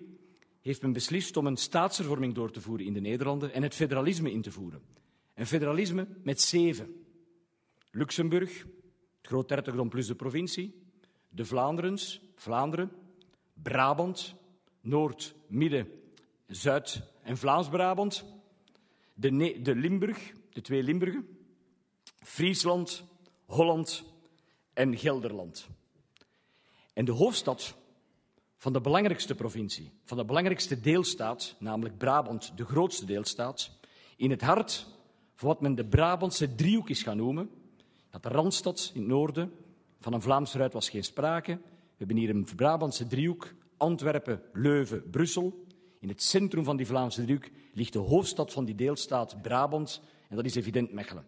heeft 0.60 0.82
men 0.82 0.92
beslist 0.92 1.36
om 1.36 1.46
een 1.46 1.56
staatshervorming 1.56 2.34
door 2.34 2.50
te 2.50 2.60
voeren 2.60 2.86
in 2.86 2.92
de 2.92 3.00
Nederlanden 3.00 3.52
en 3.52 3.62
het 3.62 3.74
federalisme 3.74 4.32
in 4.32 4.42
te 4.42 4.50
voeren. 4.50 4.82
Een 5.34 5.46
federalisme 5.46 6.08
met 6.22 6.40
zeven. 6.40 7.04
Luxemburg, 7.90 8.58
het 9.16 9.26
groot 9.26 9.50
hertogdom 9.50 9.88
plus 9.88 10.06
de 10.06 10.14
provincie, 10.14 10.82
de 11.28 11.44
Vlaanderens, 11.44 12.20
Vlaanderen, 12.34 12.90
Brabant, 13.62 14.34
Noord, 14.80 15.34
Midden, 15.46 15.88
Zuid- 16.46 17.02
en 17.22 17.36
Vlaams-Brabant, 17.36 18.24
de, 19.14 19.60
de 19.62 19.74
Limburg, 19.74 20.32
de 20.52 20.60
twee 20.60 20.82
Limburgen, 20.82 21.38
Friesland, 22.22 23.04
Holland 23.46 24.04
en 24.72 24.98
Gelderland. 24.98 25.68
En 26.92 27.04
de 27.04 27.12
hoofdstad 27.12 27.76
van 28.58 28.72
de 28.72 28.80
belangrijkste 28.80 29.34
provincie, 29.34 29.92
van 30.04 30.16
de 30.16 30.24
belangrijkste 30.24 30.80
deelstaat, 30.80 31.54
namelijk 31.58 31.98
Brabant, 31.98 32.52
de 32.56 32.64
grootste 32.64 33.04
deelstaat, 33.04 33.70
in 34.16 34.30
het 34.30 34.40
hart 34.40 34.86
van 35.34 35.48
wat 35.48 35.60
men 35.60 35.74
de 35.74 35.84
Brabantse 35.84 36.54
driehoek 36.54 36.88
is 36.88 37.02
gaan 37.02 37.16
noemen. 37.16 37.50
Dat 38.10 38.22
de 38.22 38.28
Randstad 38.28 38.90
in 38.94 39.00
het 39.00 39.10
noorden, 39.10 39.52
van 40.00 40.12
een 40.12 40.22
Vlaams 40.22 40.54
ruit 40.54 40.72
was 40.72 40.88
geen 40.88 41.04
sprake. 41.04 41.52
We 41.52 41.94
hebben 41.96 42.16
hier 42.16 42.30
een 42.30 42.46
Brabantse 42.56 43.06
driehoek, 43.06 43.54
Antwerpen, 43.76 44.42
Leuven, 44.52 45.10
Brussel. 45.10 45.66
In 46.00 46.08
het 46.08 46.22
centrum 46.22 46.64
van 46.64 46.76
die 46.76 46.86
Vlaamse 46.86 47.22
driehoek 47.22 47.48
ligt 47.72 47.92
de 47.92 47.98
hoofdstad 47.98 48.52
van 48.52 48.64
die 48.64 48.74
deelstaat 48.74 49.42
Brabant, 49.42 50.00
en 50.28 50.36
dat 50.36 50.44
is 50.44 50.54
evident 50.54 50.92
Mechelen. 50.92 51.26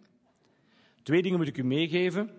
Twee 1.03 1.23
dingen 1.23 1.39
moet 1.39 1.49
ik 1.49 1.59
u 1.59 1.65
meegeven. 1.65 2.31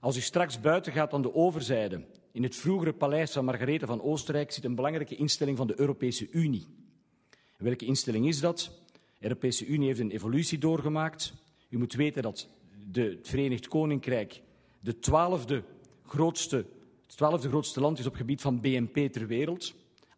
Als 0.00 0.16
u 0.16 0.20
straks 0.20 0.60
buiten 0.60 0.92
gaat 0.92 1.12
aan 1.12 1.22
de 1.22 1.34
overzijde, 1.34 2.04
in 2.34 2.42
het 2.42 2.56
vroegere 2.56 2.92
paleis 2.92 3.32
van 3.32 3.44
Margarethe 3.44 3.86
van 3.86 4.02
Oostenrijk, 4.02 4.52
zit 4.52 4.64
een 4.64 4.74
belangrijke 4.74 5.16
instelling 5.16 5.56
van 5.56 5.66
de 5.66 5.80
Europese 5.80 6.30
Unie. 6.30 6.66
welke 7.56 7.84
instelling 7.84 8.26
is 8.26 8.40
dat? 8.40 8.70
De 8.92 9.22
Europese 9.22 9.66
Unie 9.66 9.86
heeft 9.86 10.00
een 10.00 10.10
evolutie 10.10 10.58
doorgemaakt. 10.58 11.32
U 11.68 11.78
moet 11.78 11.92
weten 11.92 12.22
dat 12.22 12.48
de, 12.90 13.02
het 13.02 13.28
Verenigd 13.28 13.68
Koninkrijk 13.68 14.42
de 14.80 14.98
twaalfde 14.98 15.62
grootste, 16.06 16.56
het 17.06 17.16
twaalfde 17.16 17.48
grootste 17.48 17.80
land 17.80 17.98
is 17.98 18.06
op 18.06 18.14
gebied 18.14 18.40
van 18.40 18.60
BNP 18.60 19.12
ter 19.12 19.26
wereld. 19.26 19.74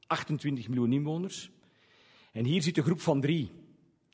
28 0.07 0.69
miljoen 0.69 0.93
inwoners. 0.93 1.51
En 2.33 2.45
hier 2.45 2.63
zit 2.63 2.75
de 2.75 2.83
groep 2.83 3.01
van 3.01 3.21
drie. 3.21 3.51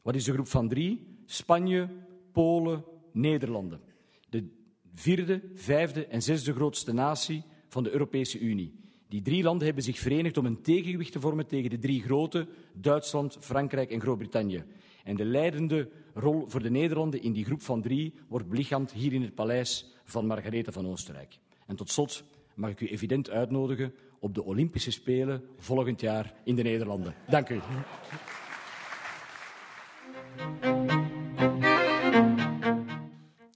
Wat 0.03 0.15
is 0.15 0.25
de 0.25 0.33
groep 0.33 0.49
van 0.49 0.69
drie? 0.69 1.07
Spanje, 1.27 1.88
Polen, 2.33 2.85
Nederlanden. 3.12 3.81
De 4.29 4.49
vierde, 4.95 5.43
vijfde 5.55 6.07
en 6.07 6.23
zesde 6.23 6.55
grootste 6.55 6.93
natie 6.93 7.43
van 7.72 7.82
de 7.82 7.90
Europese 7.90 8.38
Unie. 8.38 8.72
Die 9.08 9.22
drie 9.22 9.42
landen 9.42 9.66
hebben 9.66 9.85
zich 9.85 9.98
verenigd 9.98 10.37
om 10.37 10.46
een 10.46 10.62
tegengewicht 10.62 11.12
te 11.12 11.20
vormen 11.20 11.46
tegen 11.46 11.70
de 11.70 11.78
drie 11.78 12.02
grote, 12.02 12.46
Duitsland, 12.72 13.37
Frankrijk 13.40 13.90
en 13.90 14.00
Groot-Brittannië. 14.00 14.64
En 15.04 15.16
de 15.16 15.24
leidende 15.24 15.90
rol 16.14 16.44
voor 16.46 16.62
de 16.62 16.70
Nederlanden 16.70 17.22
in 17.22 17.32
die 17.32 17.44
groep 17.44 17.62
van 17.62 17.82
drie 17.82 18.14
wordt 18.28 18.48
belichaamd 18.48 18.92
hier 18.92 19.12
in 19.12 19.22
het 19.22 19.35
paleis 19.35 19.94
van 20.04 20.26
Margarethe 20.26 20.72
van 20.72 20.87
Oostenrijk. 20.87 21.38
En 21.66 21.76
tot 21.76 21.90
slot 21.90 22.24
mag 22.54 22.70
ik 22.70 22.80
u 22.80 22.87
evident 22.87 23.30
uitnodigen 23.30 23.94
op 24.18 24.35
de 24.35 24.44
Olympische 24.44 24.90
Spelen 24.90 25.44
volgend 25.58 26.00
jaar 26.00 26.35
in 26.44 26.54
de 26.54 26.62
Nederlanden. 26.62 27.14
Dank 27.28 27.48
u. 27.48 27.61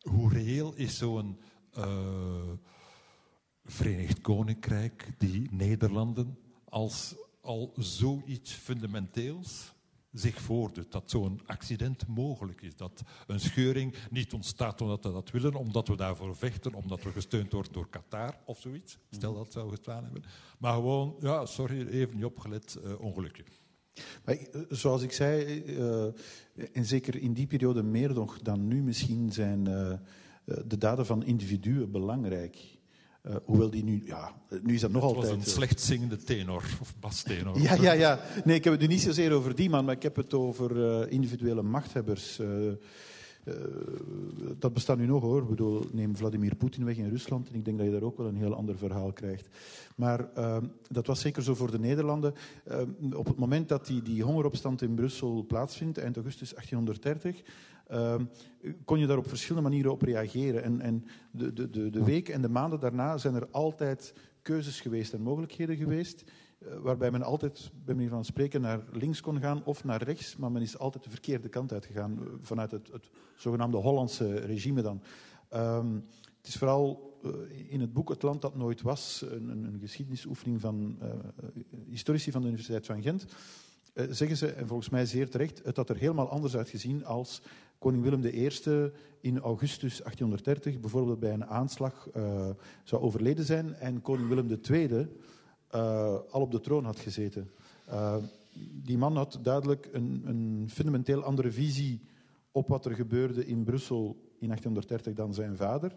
Hoe 0.02 0.33
reëel 0.33 0.74
is 0.74 0.98
zo'n 0.98 1.38
uh, 1.79 1.85
Verenigd 3.66 4.20
Koninkrijk, 4.20 5.09
die 5.18 5.48
Nederlanden, 5.50 6.38
als 6.64 7.14
al 7.40 7.72
zoiets 7.76 8.52
fundamenteels 8.52 9.74
zich 10.12 10.40
voordoet. 10.40 10.92
Dat 10.92 11.11
zo'n 11.11 11.40
accident 11.46 12.07
mogelijk 12.07 12.62
is. 12.62 12.76
Dat 12.76 13.02
een 13.26 13.40
scheuring 13.40 13.94
niet 14.11 14.33
ontstaat 14.33 14.81
omdat 14.81 15.05
we 15.05 15.12
dat 15.12 15.31
willen, 15.31 15.55
omdat 15.55 15.88
we 15.88 15.96
daarvoor 15.96 16.37
vechten, 16.37 16.74
omdat 16.74 17.02
we 17.02 17.11
gesteund 17.11 17.52
worden 17.52 17.72
door 17.72 17.88
Qatar 17.88 18.38
of 18.44 18.61
zoiets. 18.61 18.98
Stel 19.11 19.35
dat 19.35 19.52
zou 19.52 19.70
gestaan 19.70 20.05
hebben. 20.05 20.22
Maar 20.59 20.74
gewoon, 20.74 21.16
ja, 21.20 21.46
sorry, 21.46 21.87
even 21.87 22.16
niet 22.16 22.24
opgelet, 22.24 22.79
uh, 22.85 23.00
ongelukje. 23.00 23.44
Maar, 24.24 24.35
eh, 24.35 24.61
zoals 24.68 25.02
ik 25.02 25.12
zei, 25.12 25.62
uh, 25.64 26.05
en 26.72 26.85
zeker 26.85 27.16
in 27.16 27.33
die 27.33 27.46
periode 27.46 27.83
meer 27.83 28.12
nog 28.12 28.38
dan 28.42 28.66
nu 28.66 28.83
misschien, 28.83 29.33
zijn 29.33 29.64
de 30.44 30.79
daden 30.79 31.07
van 31.07 31.24
individuen 31.24 31.90
belangrijk. 31.90 32.76
Uh, 33.29 33.35
hoewel 33.45 33.71
die 33.71 33.85
nu, 33.85 34.03
ja, 34.05 34.33
nu 34.62 34.75
is 34.75 34.81
dat 34.81 34.91
nog 34.91 35.03
het 35.03 35.15
altijd... 35.15 35.35
was 35.35 35.45
een 35.45 35.51
slecht 35.51 35.81
zingende 35.81 36.17
tenor, 36.17 36.62
of 36.81 36.95
bastenor. 37.01 37.61
Ja, 37.61 37.75
ja, 37.75 37.93
ja. 37.93 38.21
Nee, 38.45 38.57
ik 38.57 38.65
heb 38.65 38.73
het 38.73 38.83
nu 38.83 38.89
niet 38.89 39.01
zozeer 39.01 39.33
over 39.33 39.55
die 39.55 39.71
man, 39.71 39.85
maar 39.85 39.95
ik 39.95 40.03
heb 40.03 40.17
het 40.17 40.35
over 40.35 40.77
uh, 40.77 41.12
individuele 41.12 41.62
machthebbers. 41.62 42.39
Uh, 42.39 42.73
dat 44.59 44.73
bestaat 44.73 44.99
nu 44.99 45.07
nog 45.07 45.23
hoor. 45.23 45.43
Ik 45.43 45.49
bedoel, 45.49 45.87
neem 45.93 46.17
Vladimir 46.17 46.55
Poetin 46.55 46.85
weg 46.85 46.97
in 46.97 47.09
Rusland 47.09 47.49
en 47.49 47.55
ik 47.55 47.65
denk 47.65 47.77
dat 47.77 47.87
je 47.87 47.93
daar 47.93 48.03
ook 48.03 48.17
wel 48.17 48.27
een 48.27 48.37
heel 48.37 48.55
ander 48.55 48.79
verhaal 48.79 49.12
krijgt. 49.12 49.49
Maar 49.97 50.33
ehm, 50.35 50.65
dat 50.89 51.07
was 51.07 51.21
zeker 51.21 51.43
zo 51.43 51.55
voor 51.55 51.71
de 51.71 51.79
Nederlanden. 51.79 52.35
Ehm, 52.65 53.12
op 53.12 53.27
het 53.27 53.37
moment 53.37 53.69
dat 53.69 53.87
die, 53.87 54.03
die 54.03 54.23
hongeropstand 54.23 54.83
in 54.83 54.95
Brussel 54.95 55.45
plaatsvindt, 55.49 55.99
eind 55.99 56.17
augustus 56.17 56.51
1830, 56.51 57.43
uh, 57.90 58.14
kon 58.85 58.99
je 58.99 59.07
daar 59.07 59.18
op 59.18 59.29
verschillende 59.29 59.68
manieren 59.68 59.92
op 59.92 60.03
reageren. 60.03 60.62
En, 60.62 60.81
en 60.81 61.05
de, 61.31 61.53
de, 61.53 61.70
de, 61.70 61.90
de 61.90 62.05
week 62.05 62.29
en 62.29 62.42
de 62.42 62.49
maanden 62.49 62.81
daarna 62.81 63.18
zijn 63.18 63.35
er 63.35 63.49
altijd 63.51 64.14
keuzes 64.42 64.81
geweest 64.81 65.12
en 65.12 65.20
mogelijkheden 65.20 65.77
geweest. 65.77 66.25
Uh, 66.59 66.77
waarbij 66.79 67.11
men 67.11 67.22
altijd, 67.22 67.70
bij 67.85 67.94
manier 67.94 68.11
van 68.11 68.25
spreken, 68.25 68.61
naar 68.61 68.81
links 68.92 69.20
kon 69.20 69.40
gaan 69.40 69.64
of 69.64 69.85
naar 69.85 70.03
rechts. 70.03 70.37
Maar 70.37 70.53
men 70.53 70.62
is 70.62 70.79
altijd 70.79 71.05
de 71.05 71.11
verkeerde 71.11 71.49
kant 71.49 71.72
uitgegaan. 71.72 72.18
Uh, 72.20 72.29
vanuit 72.40 72.70
het, 72.70 72.92
het, 72.92 73.11
zogenaamde 73.37 73.77
Hollandse 73.77 74.35
regime 74.35 74.83
dan. 74.83 75.03
Um, 75.55 76.05
het 76.37 76.46
is 76.46 76.57
vooral 76.57 77.18
uh, 77.25 77.33
in 77.72 77.81
het 77.81 77.92
boek 77.92 78.09
Het 78.09 78.22
Land 78.22 78.42
dat 78.42 78.57
nooit 78.57 78.83
was, 78.83 79.25
een, 79.31 79.49
een 79.49 79.79
geschiedenisoefening 79.81 80.61
van 80.61 80.99
historici 81.88 82.31
van 82.31 82.40
de 82.40 82.46
Universiteit 82.46 82.87
van 82.87 83.03
Gent. 83.03 83.27
zeggen 83.94 84.37
ze, 84.37 84.53
en 84.53 84.66
volgens 84.66 84.88
mij 84.88 85.07
zeer 85.07 85.31
terecht, 85.31 85.61
het 85.64 85.77
had 85.77 85.88
er 85.88 85.96
helemaal 85.96 86.29
anders 86.29 86.57
uitgezien 86.57 87.05
als 87.05 87.42
koning 87.79 88.03
Willem 88.03 88.25
I 88.25 88.51
in 89.21 89.39
augustus 89.39 89.99
1830 89.99 90.81
bijvoorbeeld 90.81 91.21
bij 91.21 91.33
een 91.33 91.47
aanslag 91.47 92.09
uh, 92.17 92.49
zou 92.85 93.03
overleden 93.03 93.45
zijn 93.45 93.75
en 93.75 94.03
koning 94.03 94.29
Willem 94.29 94.61
II 94.71 94.89
uh, 95.75 96.19
al 96.31 96.41
op 96.41 96.51
de 96.51 96.61
troon 96.61 96.85
had 96.85 96.99
gezeten. 96.99 97.51
Uh, 97.89 98.17
die 98.83 98.99
man 98.99 99.17
had 99.17 99.39
duidelijk 99.43 99.89
een, 99.93 100.23
een, 100.27 100.69
fundamenteel 100.71 101.23
andere 101.23 101.53
visie 101.53 102.01
op 102.51 102.69
wat 102.69 102.85
er 102.85 102.95
gebeurde 102.95 103.47
in 103.47 103.65
Brussel 103.65 104.17
in 104.39 104.49
1830 104.49 105.15
dan 105.15 105.35
zijn 105.35 105.57
vader. 105.57 105.93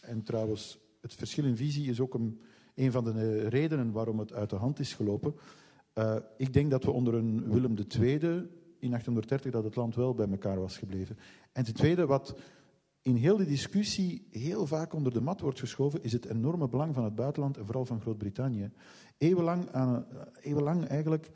En 0.00 0.22
trouwens, 0.22 0.78
het 1.00 1.14
verschil 1.14 1.44
in 1.44 1.56
visie 1.56 1.90
is 1.90 2.00
ook 2.00 2.14
een, 2.14 2.40
een 2.74 2.92
van 2.92 3.04
de 3.04 3.48
redenen 3.48 3.92
waarom 3.92 4.18
het 4.18 4.32
uit 4.32 4.50
de 4.50 4.56
hand 4.56 4.78
is 4.78 4.94
gelopen. 4.94 5.34
ik 6.36 6.52
denk 6.52 6.70
dat 6.70 6.84
we 6.84 6.90
onder 6.90 7.14
een 7.14 7.52
Willem 7.52 7.76
II 8.00 8.48
in 8.84 8.90
1830 8.90 9.52
dat 9.52 9.64
het 9.64 9.76
land 9.76 9.94
wel 9.94 10.14
bij 10.14 10.28
elkaar 10.30 10.60
was 10.60 10.78
gebleven. 10.78 11.18
En 11.52 11.64
ten 11.64 11.74
tweede, 11.74 12.06
wat 12.06 12.34
in 13.02 13.16
heel 13.16 13.36
die 13.36 13.46
discussie 13.46 14.26
heel 14.30 14.66
vaak 14.66 14.92
onder 14.92 15.12
de 15.12 15.20
mat 15.20 15.40
wordt 15.40 15.60
geschoven, 15.60 16.02
is 16.02 16.12
het 16.12 16.26
enorme 16.26 16.68
belang 16.68 16.94
van 16.94 17.04
het 17.04 17.14
buitenland 17.14 17.56
en 17.56 17.64
vooral 17.64 17.84
van 17.84 18.00
Groot-Brittannië. 18.00 18.70
Eeuwenlang, 19.18 19.70
aan, 19.72 20.06
eeuwenlang 20.40 20.84
eigenlijk 20.84 21.30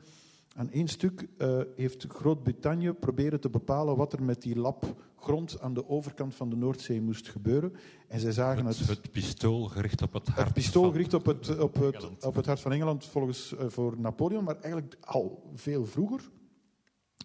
aan 0.54 0.70
één 0.70 0.88
stuk 0.88 1.28
uh, 1.38 1.60
heeft 1.76 2.04
Groot-Brittannië 2.08 2.92
proberen 2.92 3.40
te 3.40 3.50
bepalen 3.50 3.96
wat 3.96 4.12
er 4.12 4.22
met 4.22 4.42
die 4.42 4.56
lap 4.56 4.94
grond 5.16 5.60
aan 5.60 5.74
de 5.74 5.88
overkant 5.88 6.34
van 6.34 6.50
de 6.50 6.56
Noordzee 6.56 7.00
moest 7.00 7.28
gebeuren. 7.28 7.72
En 8.08 8.20
zij 8.20 8.32
zagen 8.32 8.66
het, 8.66 8.78
het, 8.78 8.88
het 8.88 9.10
pistool 9.10 9.64
gericht 9.64 10.02
op 10.02 10.12
het 10.12 10.28
hart. 10.28 10.44
Het 10.44 10.52
pistool 10.52 10.90
gericht 10.90 11.14
op 11.14 11.26
het, 11.26 11.58
op 11.58 11.74
het, 11.74 12.24
op 12.24 12.34
het 12.34 12.46
hart 12.46 12.60
van 12.60 12.72
Engeland 12.72 13.04
volgens 13.04 13.52
uh, 13.52 13.60
voor 13.68 13.94
Napoleon, 13.98 14.44
maar 14.44 14.60
eigenlijk 14.60 14.96
al 15.00 15.50
veel 15.54 15.86
vroeger. 15.86 16.30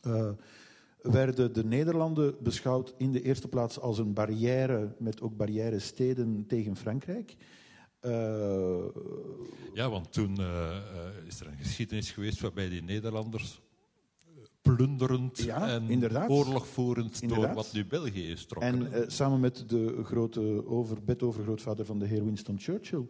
Uh, 0.07 0.29
werden 1.01 1.53
de 1.53 1.65
Nederlanden 1.65 2.35
beschouwd 2.39 2.93
in 2.97 3.11
de 3.11 3.21
eerste 3.21 3.47
plaats 3.47 3.79
als 3.79 3.97
een 3.97 4.13
barrière 4.13 4.95
met 4.97 5.21
ook 5.21 5.37
barrière 5.37 5.79
steden 5.79 6.45
tegen 6.47 6.75
Frankrijk. 6.75 7.35
Uh, 8.05 8.85
ja, 9.73 9.89
want 9.89 10.11
toen 10.11 10.39
uh, 10.39 10.77
is 11.25 11.39
er 11.39 11.47
een 11.47 11.57
geschiedenis 11.57 12.11
geweest 12.11 12.39
waarbij 12.39 12.69
die 12.69 12.83
Nederlanders 12.83 13.61
plunderend 14.61 15.37
ja, 15.37 15.69
en 15.69 15.89
inderdaad. 15.89 16.29
oorlogvoerend 16.29 17.21
Inderdaad. 17.21 17.45
door 17.45 17.55
wat 17.55 17.73
nu 17.73 17.85
België 17.85 18.29
is 18.29 18.45
trokken. 18.45 18.73
En 18.73 19.01
uh, 19.01 19.03
samen 19.07 19.39
met 19.39 19.69
de 19.69 20.03
grote 20.03 20.67
over, 20.67 21.03
bedovergrootvader 21.03 21.85
van 21.85 21.99
de 21.99 22.05
heer 22.05 22.25
Winston 22.25 22.59
Churchill, 22.59 23.05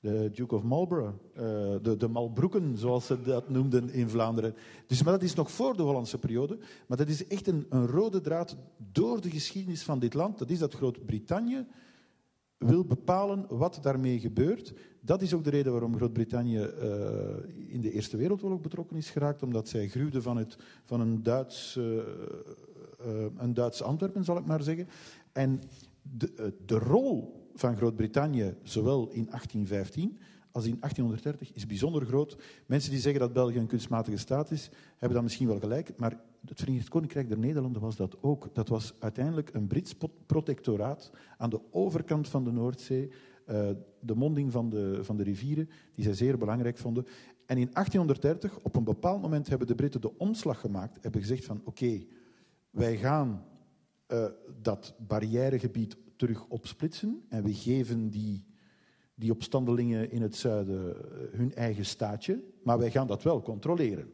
de 0.00 0.30
Duke 0.34 0.54
of 0.54 0.62
Marlborough, 0.62 1.14
uh, 1.32 1.42
de, 1.82 1.96
de 1.96 2.08
Malbroeken, 2.08 2.78
zoals 2.78 3.06
ze 3.06 3.22
dat 3.22 3.48
noemden 3.48 3.90
in 3.90 4.08
Vlaanderen. 4.08 4.54
Dus, 4.86 5.02
maar 5.02 5.12
dat 5.12 5.22
is 5.22 5.34
nog 5.34 5.50
voor 5.50 5.76
de 5.76 5.82
Hollandse 5.82 6.18
periode. 6.18 6.58
Maar 6.86 6.96
dat 6.96 7.08
is 7.08 7.26
echt 7.26 7.46
een, 7.46 7.66
een 7.68 7.86
rode 7.86 8.20
draad 8.20 8.56
door 8.92 9.20
de 9.20 9.30
geschiedenis 9.30 9.82
van 9.82 9.98
dit 9.98 10.14
land. 10.14 10.38
Dat 10.38 10.50
is 10.50 10.58
dat 10.58 10.74
Groot-Brittannië 10.74 11.66
wil 12.58 12.84
bepalen 12.84 13.46
wat 13.48 13.78
daarmee 13.82 14.20
gebeurt. 14.20 14.74
Dat 15.00 15.22
is 15.22 15.34
ook 15.34 15.44
de 15.44 15.50
reden 15.50 15.72
waarom 15.72 15.96
Groot-Brittannië 15.96 16.58
uh, 16.58 16.64
in 17.68 17.80
de 17.80 17.92
Eerste 17.92 18.16
Wereldoorlog 18.16 18.60
betrokken 18.60 18.96
is 18.96 19.10
geraakt, 19.10 19.42
omdat 19.42 19.68
zij 19.68 19.88
gruwde 19.88 20.22
van, 20.22 20.36
het, 20.36 20.56
van 20.84 21.00
een, 21.00 21.22
Duits, 21.22 21.76
uh, 21.76 22.02
een 23.36 23.54
Duits 23.54 23.82
Antwerpen, 23.82 24.24
zal 24.24 24.36
ik 24.36 24.46
maar 24.46 24.62
zeggen. 24.62 24.88
En 25.32 25.60
de, 26.02 26.54
de 26.66 26.78
rol 26.78 27.39
van 27.54 27.76
Groot-Brittannië, 27.76 28.54
zowel 28.62 29.08
in 29.08 29.24
1815 29.24 30.18
als 30.52 30.64
in 30.64 30.76
1830, 30.80 31.52
is 31.56 31.66
bijzonder 31.66 32.06
groot. 32.06 32.36
Mensen 32.66 32.90
die 32.90 33.00
zeggen 33.00 33.20
dat 33.20 33.32
België 33.32 33.58
een 33.58 33.66
kunstmatige 33.66 34.16
staat 34.16 34.50
is, 34.50 34.70
hebben 34.90 35.12
dan 35.12 35.22
misschien 35.22 35.46
wel 35.46 35.58
gelijk, 35.58 35.92
maar 35.96 36.20
het 36.46 36.60
Verenigd 36.60 36.88
Koninkrijk 36.88 37.28
der 37.28 37.38
Nederlanden 37.38 37.82
was 37.82 37.96
dat 37.96 38.16
ook. 38.20 38.48
Dat 38.54 38.68
was 38.68 38.94
uiteindelijk 38.98 39.50
een 39.54 39.66
Brits 39.66 39.94
protectoraat 40.26 41.10
aan 41.38 41.50
de 41.50 41.60
overkant 41.70 42.28
van 42.28 42.44
de 42.44 42.52
Noordzee, 42.52 43.10
uh, 43.46 43.68
de 44.00 44.14
monding 44.14 44.52
van 44.52 44.70
de, 44.70 44.98
van 45.02 45.16
de 45.16 45.22
rivieren, 45.22 45.68
die 45.94 46.04
zij 46.04 46.14
zeer 46.14 46.38
belangrijk 46.38 46.78
vonden. 46.78 47.04
En 47.46 47.58
in 47.58 47.70
1830, 47.72 48.58
op 48.62 48.76
een 48.76 48.84
bepaald 48.84 49.22
moment, 49.22 49.48
hebben 49.48 49.66
de 49.66 49.74
Britten 49.74 50.00
de 50.00 50.18
omslag 50.18 50.60
gemaakt, 50.60 51.02
hebben 51.02 51.20
gezegd 51.20 51.44
van 51.44 51.60
oké, 51.64 52.04
wij 52.70 52.96
gaan 52.96 53.44
uh, 54.08 54.24
dat 54.62 54.94
barrièregebied 54.98 55.96
terug 56.20 56.46
opsplitsen 56.48 57.22
en 57.28 57.44
we 57.44 57.54
geven 57.54 58.10
die, 58.10 58.44
die 59.14 59.30
opstandelingen 59.30 60.10
in 60.10 60.22
het 60.22 60.36
zuiden 60.36 60.96
hun 61.30 61.54
eigen 61.54 61.84
staatje, 61.84 62.42
maar 62.62 62.78
wij 62.78 62.90
gaan 62.90 63.06
dat 63.06 63.22
wel 63.22 63.42
controleren. 63.42 64.10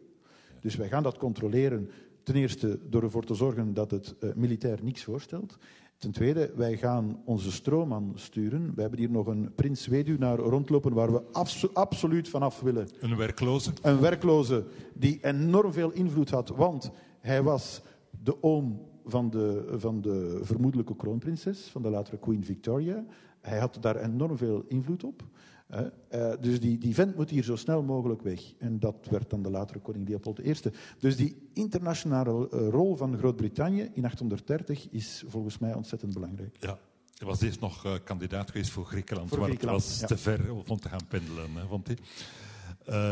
Dus 0.61 0.77
wij 0.77 0.89
gaan 0.89 1.03
dat 1.03 1.19
controleren 1.19 1.91
ten 2.23 2.35
eerste 2.35 2.79
door 2.89 3.03
ervoor 3.03 3.25
te 3.25 3.35
zorgen 3.35 3.75
dat 3.75 3.91
het 3.91 4.15
uh, 4.21 4.35
militair 4.35 4.79
niks 4.83 5.05
voorstelt. 5.05 5.59
Ten 5.97 6.13
tweede, 6.13 6.53
wij 6.57 6.77
gaan 6.77 7.23
onze 7.25 7.53
stroomman 7.53 8.13
sturen. 8.15 8.75
We 8.75 8.81
hebben 8.81 8.99
hier 8.99 9.11
nog 9.11 9.27
een 9.27 9.55
prins 9.55 9.87
weduwnaar 9.87 10.39
rondlopen 10.39 10.93
waar 10.93 11.13
we 11.13 11.23
abso 11.33 11.71
absoluut 11.73 12.29
vanaf 12.29 12.61
willen. 12.61 12.89
Een 13.01 13.17
werkloze? 13.17 13.73
Een 13.83 14.01
werkloze 14.01 14.65
die 14.95 15.19
enorm 15.23 15.73
veel 15.73 15.91
invloed 15.91 16.31
had, 16.31 16.49
want 16.49 16.91
hij 17.21 17.43
was 17.43 17.83
de 18.23 18.43
oom 18.43 18.95
van 19.07 19.31
de, 19.31 19.75
van 19.77 20.01
de 20.01 20.39
vermoedelijke 20.43 20.97
kroonprinses, 20.97 21.61
van 21.61 21.83
de 21.83 21.91
latere 21.91 22.19
Queen 22.19 22.45
Victoria. 22.45 23.05
Hij 23.41 23.59
had 23.59 23.79
daar 23.81 23.97
enorm 23.97 24.37
veel 24.37 24.65
invloed 24.69 25.05
op. 25.05 25.23
Uh, 25.71 26.33
dus 26.41 26.61
die, 26.61 26.79
die 26.79 26.95
vent 26.95 27.17
moet 27.17 27.31
hier 27.31 27.43
zo 27.43 27.57
snel 27.57 27.83
mogelijk 27.83 28.23
weg. 28.23 28.41
En 28.59 28.79
dat 28.79 29.07
werd 29.11 29.31
dan 29.31 29.43
de 29.43 29.51
latere 29.51 29.79
koning 29.79 30.09
Leopold 30.09 30.47
I. 30.47 30.55
Dus 30.99 31.17
die 31.17 31.49
internationale 31.53 32.49
uh, 32.53 32.69
rol 32.69 32.97
van 32.97 33.19
Groot-Brittannië 33.19 33.81
in 33.81 34.03
1830 34.03 34.89
is 34.91 35.25
volgens 35.27 35.59
mij 35.59 35.75
ontzettend 35.75 36.15
belangrijk. 36.15 36.57
Ja. 36.61 36.79
Hij 37.17 37.27
was 37.27 37.41
eerst 37.41 37.61
nog 37.61 38.01
kandidaat 38.05 38.51
geweest 38.51 38.71
voor 38.71 38.85
Griekenland, 38.85 39.29
voor 39.29 39.39
maar 39.39 39.47
Griekenland, 39.47 39.83
het 39.83 39.91
was 39.91 40.01
ja. 40.01 40.07
te 40.07 40.17
ver 40.17 40.53
om 40.53 40.81
te 40.81 40.89
gaan 40.89 41.07
pendelen, 41.09 41.55
hè, 41.55 41.67
vond 41.67 41.87
hij. 41.87 41.97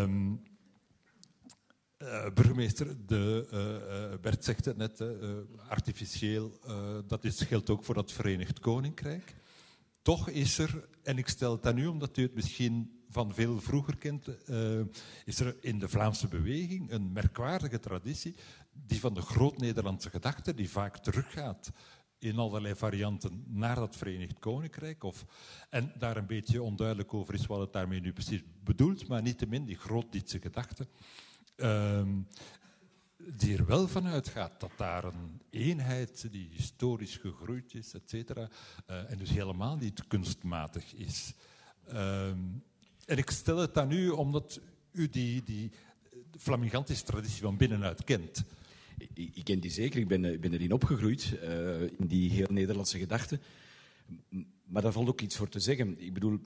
Um, 0.02 0.40
uh, 1.98 2.30
burgemeester, 2.34 3.06
de, 3.06 3.46
uh, 4.12 4.20
Bert 4.20 4.44
zegt 4.44 4.64
het 4.64 4.76
net, 4.76 5.04
artificieel, 5.68 6.58
dat 7.06 7.24
is, 7.24 7.40
geldt 7.40 7.70
ook 7.70 7.84
voor 7.84 7.94
dat 7.94 8.12
Verenigd 8.12 8.60
Koninkrijk. 8.60 9.36
Toch 10.02 10.28
is 10.28 10.58
er, 10.58 10.88
en 11.02 11.18
ik 11.18 11.28
stel 11.28 11.52
het 11.52 11.66
aan 11.66 11.78
u 11.78 11.86
omdat 11.86 12.16
u 12.16 12.22
het 12.22 12.34
misschien 12.34 13.04
van 13.08 13.34
veel 13.34 13.60
vroeger 13.60 13.96
kent, 13.96 14.28
is 15.24 15.40
er 15.40 15.56
in 15.60 15.78
de 15.78 15.88
Vlaamse 15.88 16.28
beweging 16.28 16.90
een 16.90 17.12
merkwaardige 17.12 17.78
traditie 17.78 18.34
die 18.72 19.00
van 19.00 19.14
de 19.14 19.20
groot-Nederlandse 19.20 20.10
gedachte, 20.10 20.54
die 20.54 20.70
vaak 20.70 20.98
teruggaat 20.98 21.70
in 22.18 22.38
allerlei 22.38 22.74
varianten 22.74 23.44
naar 23.46 23.74
dat 23.74 23.96
Verenigd 23.96 24.38
Koninkrijk. 24.38 25.02
Of, 25.02 25.24
en 25.70 25.92
daar 25.98 26.16
een 26.16 26.26
beetje 26.26 26.62
onduidelijk 26.62 27.14
over 27.14 27.34
is 27.34 27.46
wat 27.46 27.60
het 27.60 27.72
daarmee 27.72 28.00
nu 28.00 28.12
precies 28.12 28.42
bedoelt, 28.64 29.08
maar 29.08 29.22
niettemin 29.22 29.64
die 29.64 29.76
groot-Dietse 29.76 30.40
gedachte. 30.40 30.88
Um, 31.56 32.26
die 33.16 33.56
er 33.56 33.66
wel 33.66 33.88
van 33.88 34.06
uitgaat 34.06 34.60
dat 34.60 34.72
daar 34.76 35.04
een 35.04 35.40
eenheid 35.50 36.28
die 36.30 36.48
historisch 36.52 37.16
gegroeid 37.16 37.74
is, 37.74 37.94
et 37.94 38.10
cetera, 38.10 38.48
uh, 38.90 39.10
en 39.10 39.18
dus 39.18 39.30
helemaal 39.30 39.76
niet 39.76 40.06
kunstmatig 40.06 40.94
is. 40.94 41.32
Um, 41.88 42.62
en 43.06 43.18
ik 43.18 43.30
stel 43.30 43.56
het 43.56 43.78
aan 43.78 43.90
u 43.90 44.08
omdat 44.08 44.60
u 44.92 45.08
die, 45.08 45.42
die 45.42 45.70
flamingantische 46.38 47.04
traditie 47.04 47.42
van 47.42 47.56
binnenuit 47.56 48.04
kent. 48.04 48.44
Ik, 49.14 49.44
ken 49.44 49.60
die 49.60 49.70
zeker, 49.70 50.00
ik 50.00 50.08
ben, 50.08 50.40
ben 50.40 50.52
erin 50.52 50.72
opgegroeid, 50.72 51.38
uh, 51.42 51.82
in 51.82 52.06
die 52.06 52.30
heel 52.30 52.48
Nederlandse 52.50 52.98
gedachte. 52.98 53.40
Maar 54.64 54.82
daar 54.82 54.92
valt 54.92 55.08
ook 55.08 55.20
iets 55.20 55.36
voor 55.36 55.48
te 55.48 55.60
zeggen. 55.60 56.00
Ik 56.00 56.14
bedoel, 56.14 56.40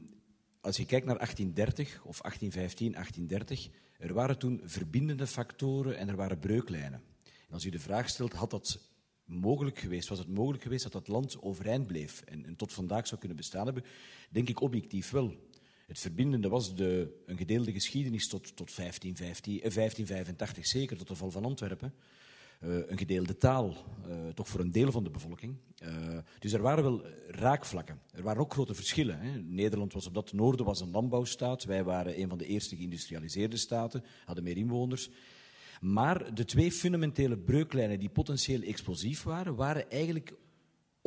als 0.60 0.76
je 0.76 0.86
kijkt 0.86 1.06
naar 1.06 1.16
1830 1.16 1.88
of 2.04 2.20
1815, 2.20 2.92
1830, 2.92 3.68
er 3.98 4.14
waren 4.14 4.38
toen 4.38 4.60
verbindende 4.64 5.26
factoren 5.26 5.96
en 5.96 6.08
er 6.08 6.16
waren 6.16 6.38
breuklijnen. 6.38 7.02
En 7.24 7.54
als 7.54 7.64
u 7.64 7.70
de 7.70 7.78
vraag 7.78 8.08
stelt, 8.08 8.32
had 8.32 8.50
dat 8.50 8.80
mogelijk 9.24 9.78
geweest, 9.78 10.08
was 10.08 10.18
het 10.18 10.28
mogelijk 10.28 10.62
geweest 10.62 10.82
dat 10.82 10.92
dat 10.92 11.08
land 11.08 11.42
overeind 11.42 11.86
bleef 11.86 12.20
en, 12.20 12.46
en 12.46 12.56
tot 12.56 12.72
vandaag 12.72 13.06
zou 13.06 13.20
kunnen 13.20 13.36
bestaan 13.36 13.64
hebben, 13.64 13.84
denk 14.30 14.48
ik 14.48 14.60
objectief 14.60 15.10
wel. 15.10 15.46
Het 15.86 15.98
verbindende 15.98 16.48
was 16.48 16.74
de, 16.74 17.22
een 17.26 17.36
gedeelde 17.36 17.72
geschiedenis 17.72 18.28
tot, 18.28 18.56
tot 18.56 18.76
1515, 18.76 19.54
eh, 19.54 19.60
1585, 19.60 20.66
zeker 20.66 20.96
tot 20.96 21.08
de 21.08 21.14
val 21.14 21.30
van 21.30 21.44
Antwerpen. 21.44 21.94
Uh, 22.64 22.76
een 22.86 22.98
gedeelde 22.98 23.36
taal, 23.36 23.76
uh, 24.08 24.28
toch 24.34 24.48
voor 24.48 24.60
een 24.60 24.72
deel 24.72 24.92
van 24.92 25.04
de 25.04 25.10
bevolking. 25.10 25.56
Uh, 25.82 26.18
dus 26.38 26.52
er 26.52 26.62
waren 26.62 26.84
wel 26.84 27.06
raakvlakken. 27.28 28.00
Er 28.10 28.22
waren 28.22 28.42
ook 28.42 28.52
grote 28.52 28.74
verschillen. 28.74 29.20
Hè. 29.20 29.38
Nederland 29.38 29.92
was 29.92 30.06
op 30.06 30.14
dat 30.14 30.32
noorden 30.32 30.66
was 30.66 30.80
een 30.80 30.90
landbouwstaat. 30.90 31.64
Wij 31.64 31.84
waren 31.84 32.20
een 32.20 32.28
van 32.28 32.38
de 32.38 32.46
eerste 32.46 32.76
geïndustrialiseerde 32.76 33.56
staten, 33.56 34.04
hadden 34.24 34.44
meer 34.44 34.56
inwoners. 34.56 35.10
Maar 35.80 36.34
de 36.34 36.44
twee 36.44 36.72
fundamentele 36.72 37.38
breuklijnen 37.38 37.98
die 37.98 38.08
potentieel 38.08 38.62
explosief 38.62 39.22
waren, 39.22 39.54
waren 39.54 39.90
eigenlijk 39.90 40.34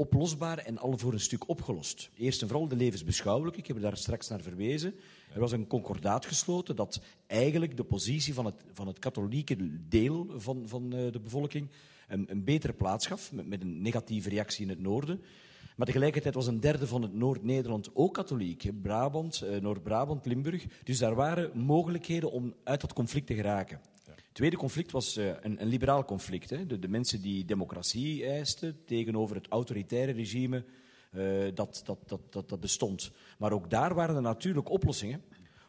oplosbaar 0.02 0.58
en 0.58 0.78
al 0.78 0.98
voor 0.98 1.14
een 1.14 1.20
stuk 1.20 1.50
opgelost. 1.50 2.10
Eerst 2.18 2.42
en 2.42 2.48
vooral 2.48 2.68
de 2.68 2.76
levensbeschouwelijke, 2.76 3.60
ik 3.60 3.68
heb 3.68 3.82
daar 3.82 3.98
straks 3.98 4.28
naar 4.28 4.42
verwezen. 4.42 4.96
Er 5.34 5.40
was 5.40 5.52
een 5.52 5.68
concordaat 5.68 6.26
gesloten 6.26 6.76
dat 6.76 7.02
eigenlijk 7.28 7.78
de 7.78 7.84
positie 7.84 8.34
van 8.34 8.46
het, 8.46 8.56
van 8.74 8.88
het 8.88 9.00
katholieke 9.00 9.88
deel 9.88 10.28
van, 10.36 10.64
van 10.68 10.96
uh, 10.96 11.12
de 11.12 11.20
bevolking 11.20 11.70
een, 12.08 12.26
een, 12.32 12.44
betere 12.44 12.74
plaats 12.74 13.08
gaf, 13.08 13.32
met, 13.32 13.48
met, 13.48 13.62
een 13.62 13.82
negatieve 13.82 14.30
reactie 14.30 14.64
in 14.64 14.70
het 14.70 14.80
noorden. 14.80 15.22
Maar 15.76 15.86
tegelijkertijd 15.86 16.36
was 16.36 16.48
een 16.48 16.60
derde 16.60 16.88
van 16.88 17.02
het 17.02 17.14
Noord-Nederland 17.14 17.90
ook 17.94 18.14
katholiek. 18.14 18.82
Brabant, 18.82 19.44
uh, 19.44 19.62
Noord-Brabant, 19.62 20.26
Limburg. 20.26 20.66
Dus 20.84 20.98
daar 20.98 21.16
waren 21.16 21.60
mogelijkheden 21.60 22.32
om 22.32 22.54
uit 22.64 22.82
dat 22.82 22.94
conflict 22.94 23.28
te 23.28 23.36
geraken. 23.36 23.82
Het 24.32 24.40
tweede 24.40 24.58
conflict 24.58 24.92
was 24.92 25.18
uh, 25.18 25.28
een, 25.42 25.62
een, 25.62 25.68
liberaal 25.68 26.06
conflict. 26.06 26.50
Hè? 26.50 26.66
De, 26.66 26.80
de, 26.80 26.88
mensen 26.88 27.22
die 27.22 27.46
democratie 27.46 28.26
eisten 28.26 28.86
tegenover 28.86 29.36
het 29.36 29.48
autoritaire 29.48 30.12
regime 30.12 30.66
uh, 31.14 31.44
dat, 31.54 31.82
dat, 31.86 31.98
dat, 32.06 32.22
dat, 32.30 32.50
dat 32.50 32.60
bestond. 32.60 33.12
Maar 33.38 33.52
ook 33.52 33.70
daar 33.70 33.94
waren 33.94 34.16
er 34.16 34.22
natuurlijk 34.22 34.70
oplossingen. 34.70 35.22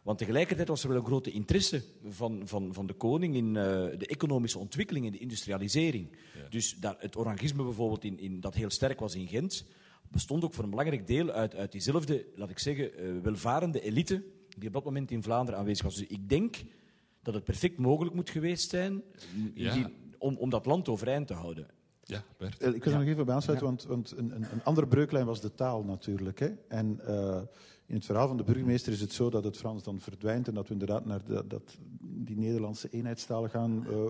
Want 0.03 0.17
tegelijkertijd 0.17 0.67
was 0.67 0.83
er 0.83 0.89
wel 0.89 0.97
een 0.97 1.05
grote 1.05 1.31
interesse 1.31 1.83
van, 2.03 2.41
van, 2.45 2.73
van 2.73 2.87
de 2.87 2.93
koning 2.93 3.35
in 3.35 3.47
uh, 3.47 3.53
de 3.97 4.07
economische 4.07 4.59
ontwikkeling 4.59 5.05
en 5.05 5.11
de 5.11 5.17
industrialisering. 5.17 6.17
Ja. 6.35 6.49
Dus 6.49 6.75
daar, 6.79 6.95
het 6.99 7.15
orangisme 7.17 7.63
bijvoorbeeld, 7.63 8.03
in, 8.03 8.19
in, 8.19 8.39
dat 8.39 8.53
heel 8.53 8.69
sterk 8.69 8.99
was 8.99 9.15
in 9.15 9.27
Gent, 9.27 9.65
bestond 10.11 10.43
ook 10.43 10.53
voor 10.53 10.63
een 10.63 10.69
belangrijk 10.69 11.07
deel 11.07 11.31
uit, 11.31 11.55
uit 11.55 11.71
diezelfde, 11.71 12.25
laat 12.35 12.49
ik 12.49 12.59
zeggen, 12.59 13.03
uh, 13.03 13.21
welvarende 13.21 13.81
elite 13.81 14.23
die 14.57 14.67
op 14.67 14.73
dat 14.73 14.83
moment 14.83 15.11
in 15.11 15.23
Vlaanderen 15.23 15.59
aanwezig 15.59 15.85
was. 15.85 15.95
Dus 15.95 16.07
ik 16.07 16.29
denk 16.29 16.55
dat 17.23 17.33
het 17.33 17.43
perfect 17.43 17.77
mogelijk 17.77 18.15
moet 18.15 18.29
geweest 18.29 18.69
zijn 18.69 19.01
Ja. 19.53 19.73
die, 19.73 19.85
om, 20.17 20.35
om 20.37 20.49
dat 20.49 20.65
land 20.65 20.89
overeind 20.89 21.27
te 21.27 21.33
houden. 21.33 21.67
Ja, 22.03 22.23
Bert. 22.37 22.57
Eh, 22.57 22.73
Ik 22.73 22.83
wil 22.83 22.93
er 22.93 22.99
nog 22.99 23.07
even 23.07 23.25
bij 23.25 23.35
aansluiten, 23.35 23.67
want, 23.67 23.83
want 23.83 24.11
een, 24.17 24.35
een, 24.35 24.45
een 24.51 24.63
andere 24.63 24.87
breuklijn 24.87 25.25
was 25.25 25.41
de 25.41 25.53
taal 25.53 25.83
natuurlijk. 25.83 26.39
Hè. 26.39 26.49
En 26.67 26.99
uh, 27.07 27.41
in 27.85 27.95
het 27.95 28.05
verhaal 28.05 28.27
van 28.27 28.37
de 28.37 28.43
burgemeester 28.43 28.93
is 28.93 29.01
het 29.01 29.13
zo 29.13 29.29
dat 29.29 29.43
het 29.43 29.57
Frans 29.57 29.83
dan 29.83 29.99
verdwijnt 29.99 30.47
en 30.47 30.53
dat 30.53 30.67
we 30.67 30.73
inderdaad 30.73 31.05
naar 31.05 31.25
de, 31.25 31.47
dat, 31.47 31.77
die 32.01 32.37
Nederlandse 32.37 32.89
eenheidstaal 32.91 33.49
gaan. 33.49 33.85
Uh, 33.89 33.95
uh, 33.95 34.09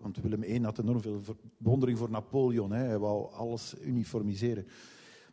want 0.00 0.16
Willem 0.20 0.42
I 0.42 0.62
had 0.62 0.78
enorm 0.78 1.00
veel 1.00 1.20
bewondering 1.56 1.98
voor 1.98 2.10
Napoleon. 2.10 2.72
Hè. 2.72 2.84
Hij 2.84 2.98
wou 2.98 3.32
alles 3.32 3.74
uniformiseren. 3.80 4.66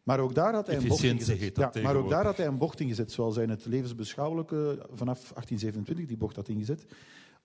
Maar 0.05 0.19
ook 0.19 0.35
daar 0.35 0.53
had 0.53 0.67
hij 0.67 0.75
een 0.75 0.87
bocht 0.87 1.03
in 1.03 1.09
Efficiëntie 1.09 1.25
gezet. 1.25 1.41
heet 1.41 1.55
dat 1.55 1.73
Ja, 1.73 1.81
maar 1.81 1.95
ook 1.95 2.09
daar 2.09 2.25
had 2.25 2.37
hij 2.37 2.45
een 2.45 2.57
bocht 2.57 2.79
in 2.79 2.87
gezet, 2.87 3.11
zoals 3.11 3.35
hij 3.35 3.43
in 3.43 3.49
het 3.49 3.65
levensbeschouwelijke 3.65 4.55
vanaf 4.93 5.19
1827 5.19 6.05
die 6.05 6.17
bocht 6.17 6.35
had 6.35 6.47
ingezet. 6.47 6.85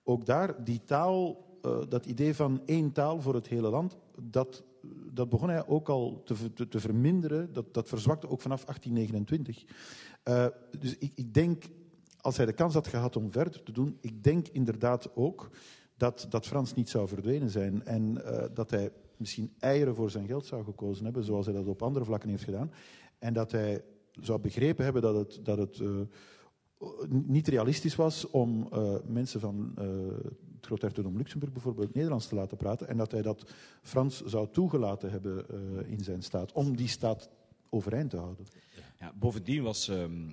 Ook 0.03 0.25
daar, 0.25 0.63
die 0.63 0.81
taal, 0.85 1.45
eh, 1.61 1.79
dat 1.89 2.05
idee 2.05 2.35
van 2.35 2.61
één 2.65 2.91
taal 2.91 3.21
voor 3.21 3.33
het 3.33 3.47
hele 3.47 3.69
land, 3.69 3.97
dat, 4.21 4.63
dat 5.13 5.29
begon 5.29 5.49
hij 5.49 5.67
ook 5.67 5.89
al 5.89 6.21
te, 6.25 6.53
te, 6.53 6.67
te 6.67 6.79
verminderen. 6.79 7.53
Dat, 7.53 7.73
dat 7.73 7.87
verzwakte 7.87 8.29
ook 8.29 8.41
vanaf 8.41 8.65
1829. 8.65 9.63
Eh, 10.23 10.45
dus 10.79 10.97
ik, 10.97 11.11
ik 11.15 11.33
denk, 11.33 11.63
als 12.17 12.37
hij 12.37 12.45
de 12.45 12.53
kans 12.53 12.73
had 12.73 12.87
gehad 12.87 13.15
om 13.15 13.31
verder 13.31 13.63
te 13.63 13.71
doen, 13.71 13.97
ik 14.01 14.23
denk 14.23 14.47
inderdaad 14.47 15.15
ook 15.15 15.49
dat, 15.97 16.25
dat 16.29 16.47
Frans 16.47 16.73
niet 16.73 16.89
zou 16.89 17.07
verdwenen 17.07 17.49
zijn. 17.49 17.85
En 17.85 18.25
eh, 18.25 18.45
dat 18.53 18.69
hij 18.69 18.91
misschien 19.21 19.53
eieren 19.59 19.95
voor 19.95 20.11
zijn 20.11 20.27
geld 20.27 20.45
zou 20.45 20.63
gekozen 20.63 21.03
hebben, 21.03 21.23
zoals 21.23 21.45
hij 21.45 21.55
dat 21.55 21.67
op 21.67 21.81
andere 21.81 22.05
vlakken 22.05 22.29
heeft 22.29 22.43
gedaan. 22.43 22.71
En 23.19 23.33
dat 23.33 23.51
hij 23.51 23.83
zou 24.11 24.39
begrepen 24.39 24.83
hebben 24.83 25.01
dat 25.01 25.15
het, 25.15 25.45
dat 25.45 25.57
het 25.57 25.79
eh, 25.79 25.87
niet 27.09 27.47
realistisch 27.47 27.95
was 27.95 28.29
om 28.29 28.67
eh, 28.71 28.95
mensen 29.05 29.39
van 29.39 29.71
eh, 29.75 29.85
het 30.55 30.65
Groothertogdom 30.65 31.17
Luxemburg 31.17 31.53
bijvoorbeeld 31.53 31.93
Nederlands 31.93 32.27
te 32.27 32.35
laten 32.35 32.57
praten. 32.57 32.87
En 32.87 32.97
dat 32.97 33.11
hij 33.11 33.21
dat 33.21 33.51
Frans 33.81 34.21
zou 34.25 34.47
toegelaten 34.51 35.11
hebben 35.11 35.45
in 35.87 36.03
zijn 36.03 36.21
staat, 36.21 36.51
om 36.51 36.75
die 36.75 36.87
staat 36.87 37.29
overeind 37.69 38.09
te 38.09 38.17
houden. 38.17 38.45
Ja, 38.99 39.13
bovendien 39.19 39.63
was, 39.63 39.87
ehm, 39.87 40.29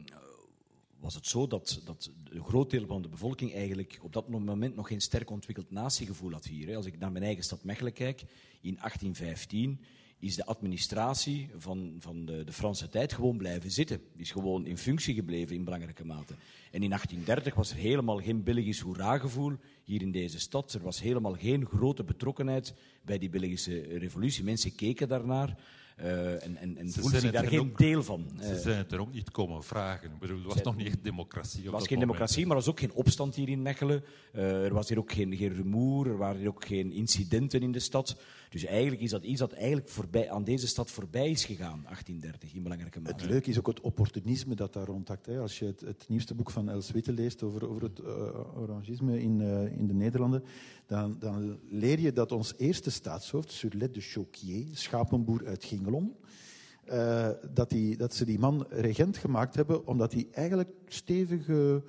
was 1.01 1.15
het 1.15 1.27
zo 1.27 1.47
dat, 1.47 1.81
dat 1.85 2.11
een 2.31 2.45
groot 2.45 2.71
deel 2.71 2.87
van 2.87 3.03
de 3.03 3.09
bevolking 3.09 3.55
eigenlijk 3.55 3.99
op 4.03 4.13
dat 4.13 4.29
moment 4.29 4.77
nog 4.77 4.89
geen 4.89 5.01
sterk 5.01 5.31
ontwikkeld 5.31 5.71
natiegevoel 5.71 6.33
had 6.33 6.45
hier. 6.45 6.77
Als 6.77 6.87
ik 6.87 6.99
naar 6.99 7.13
mijn 7.13 7.25
eigen 7.25 7.45
stad 7.45 7.65
Mechelen 7.65 7.93
kijk, 7.93 8.21
in 8.61 8.75
1815 8.75 9.81
is 10.19 10.37
de 10.37 10.47
administratie 10.47 11.51
van, 11.57 11.97
van 11.99 12.25
de, 12.25 12.45
de 12.45 12.53
Franse 12.53 12.89
tijd 12.89 13.13
gewoon 13.13 13.37
blijven 13.37 13.71
zitten. 13.71 14.01
Die 14.13 14.23
is 14.23 14.31
gewoon 14.31 14.67
in 14.67 14.79
functie 14.79 15.15
gebleven 15.15 15.57
in 15.57 15.65
belangrijke 15.65 16.05
mate. 16.05 16.35
En 16.71 16.83
in 16.83 16.89
1830 16.89 17.55
was 17.55 17.71
er 17.71 17.77
helemaal 17.77 18.19
geen 18.19 18.43
Belgisch 18.43 18.81
hoera-gevoel 18.81 19.57
hier 19.85 20.03
in 20.03 20.13
deze 20.13 20.39
stad. 20.39 20.73
Er 20.73 20.83
was 20.83 21.01
helemaal 21.01 21.35
geen 21.35 21.67
grote 21.67 22.05
betrokkenheid 22.05 22.75
bij 23.03 23.19
die 23.19 23.29
Belgische 23.29 23.81
revolutie. 23.81 24.45
Mensen 24.45 24.75
keken 24.75 25.09
daarnaar 25.09 25.57
eh, 25.99 26.45
en, 26.45 26.57
en, 26.57 26.77
en 26.77 26.91
zijn 26.91 27.05
zich 27.09 27.23
het 27.23 27.33
daar 27.33 27.47
geen 27.47 27.59
ook- 27.61 27.79
deel 27.79 28.03
van. 28.03 28.27
Ze 28.41 28.45
Eh, 28.45 28.57
zijn 28.61 28.77
het 28.79 28.93
er 28.93 29.01
ook 29.01 29.13
niet 29.13 29.31
komen 29.31 29.63
vragen. 29.65 30.11
Ik 30.13 30.19
bedoel, 30.19 30.37
het 30.37 30.45
was 30.47 30.55
Zij- 30.55 30.63
nog 30.65 30.77
niet 30.77 30.87
echt 30.87 31.05
democratie. 31.05 31.65
er 31.65 31.71
was 31.71 31.87
geen 31.87 31.99
moment. 31.99 32.01
democratie, 32.17 32.47
maar 32.47 32.57
er 32.57 32.63
was 32.63 32.71
ook 32.73 32.81
geen 32.81 32.93
opstand 32.93 33.35
hier 33.35 33.49
in 33.49 33.63
Mechelen. 33.63 34.05
Eh, 34.33 34.65
er 34.65 34.75
was 34.75 34.89
hier 34.89 34.99
ook 34.99 35.13
geen, 35.13 35.37
geen 35.37 35.53
rumoer, 35.55 36.07
er 36.07 36.17
waren 36.17 36.39
hier 36.39 36.49
ook 36.49 36.65
geen 36.65 36.93
incidenten 36.93 37.61
in 37.61 37.73
de 37.73 37.79
stad. 37.79 38.17
Dus 38.51 38.65
eigenlijk 38.65 39.01
is 39.03 39.11
dat 39.11 39.25
iets 39.25 39.39
dat 39.41 39.53
eigenlijk 39.53 39.89
voorbij, 39.89 40.31
aan 40.31 40.45
deze 40.45 40.67
stad 40.67 40.91
voorbij 40.91 41.31
is 41.31 41.45
gegaan, 41.45 41.81
1830, 41.85 42.55
in 42.55 42.63
belangrijke 42.63 43.01
mate. 43.01 43.15
Het 43.23 43.31
leuke 43.31 43.51
is 43.51 43.59
ook 43.59 43.67
het 43.67 43.81
opportunisme 43.81 44.55
dat 44.55 44.73
daar 44.73 44.87
rondhangt. 44.87 45.27
Hè. 45.27 45.39
Als 45.41 45.59
je 45.59 45.65
het, 45.65 45.81
het 45.81 46.05
nieuwste 46.09 46.35
boek 46.35 46.51
van 46.51 46.69
Els 46.69 46.91
Witte 46.91 47.13
leest 47.13 47.43
over, 47.43 47.69
over 47.69 47.83
het 47.83 47.99
eh, 47.99 48.59
orangisme 48.59 49.21
in, 49.23 49.41
eh, 49.41 49.79
in 49.79 49.87
de 49.87 49.95
Nederlanden, 49.95 50.45
dan, 50.89 51.17
dan 51.19 51.59
leer 51.69 52.01
je 52.01 52.13
dat 52.13 52.33
ons 52.33 52.55
eerste 52.57 52.91
staatshoofd, 52.91 53.53
Surlet 53.53 53.95
de 53.95 54.01
Choquier, 54.01 54.67
schapenboer 54.73 55.47
uit 55.47 55.65
Gingelon, 55.65 56.17
eh, 56.85 57.29
dat, 57.53 57.71
die, 57.71 57.97
dat 57.97 58.15
ze 58.15 58.25
die 58.25 58.39
man 58.39 58.67
regent 58.69 59.17
gemaakt 59.17 59.55
hebben 59.55 59.87
omdat 59.87 60.13
hij 60.13 60.29
eigenlijk 60.33 60.71
stevige 60.87 61.83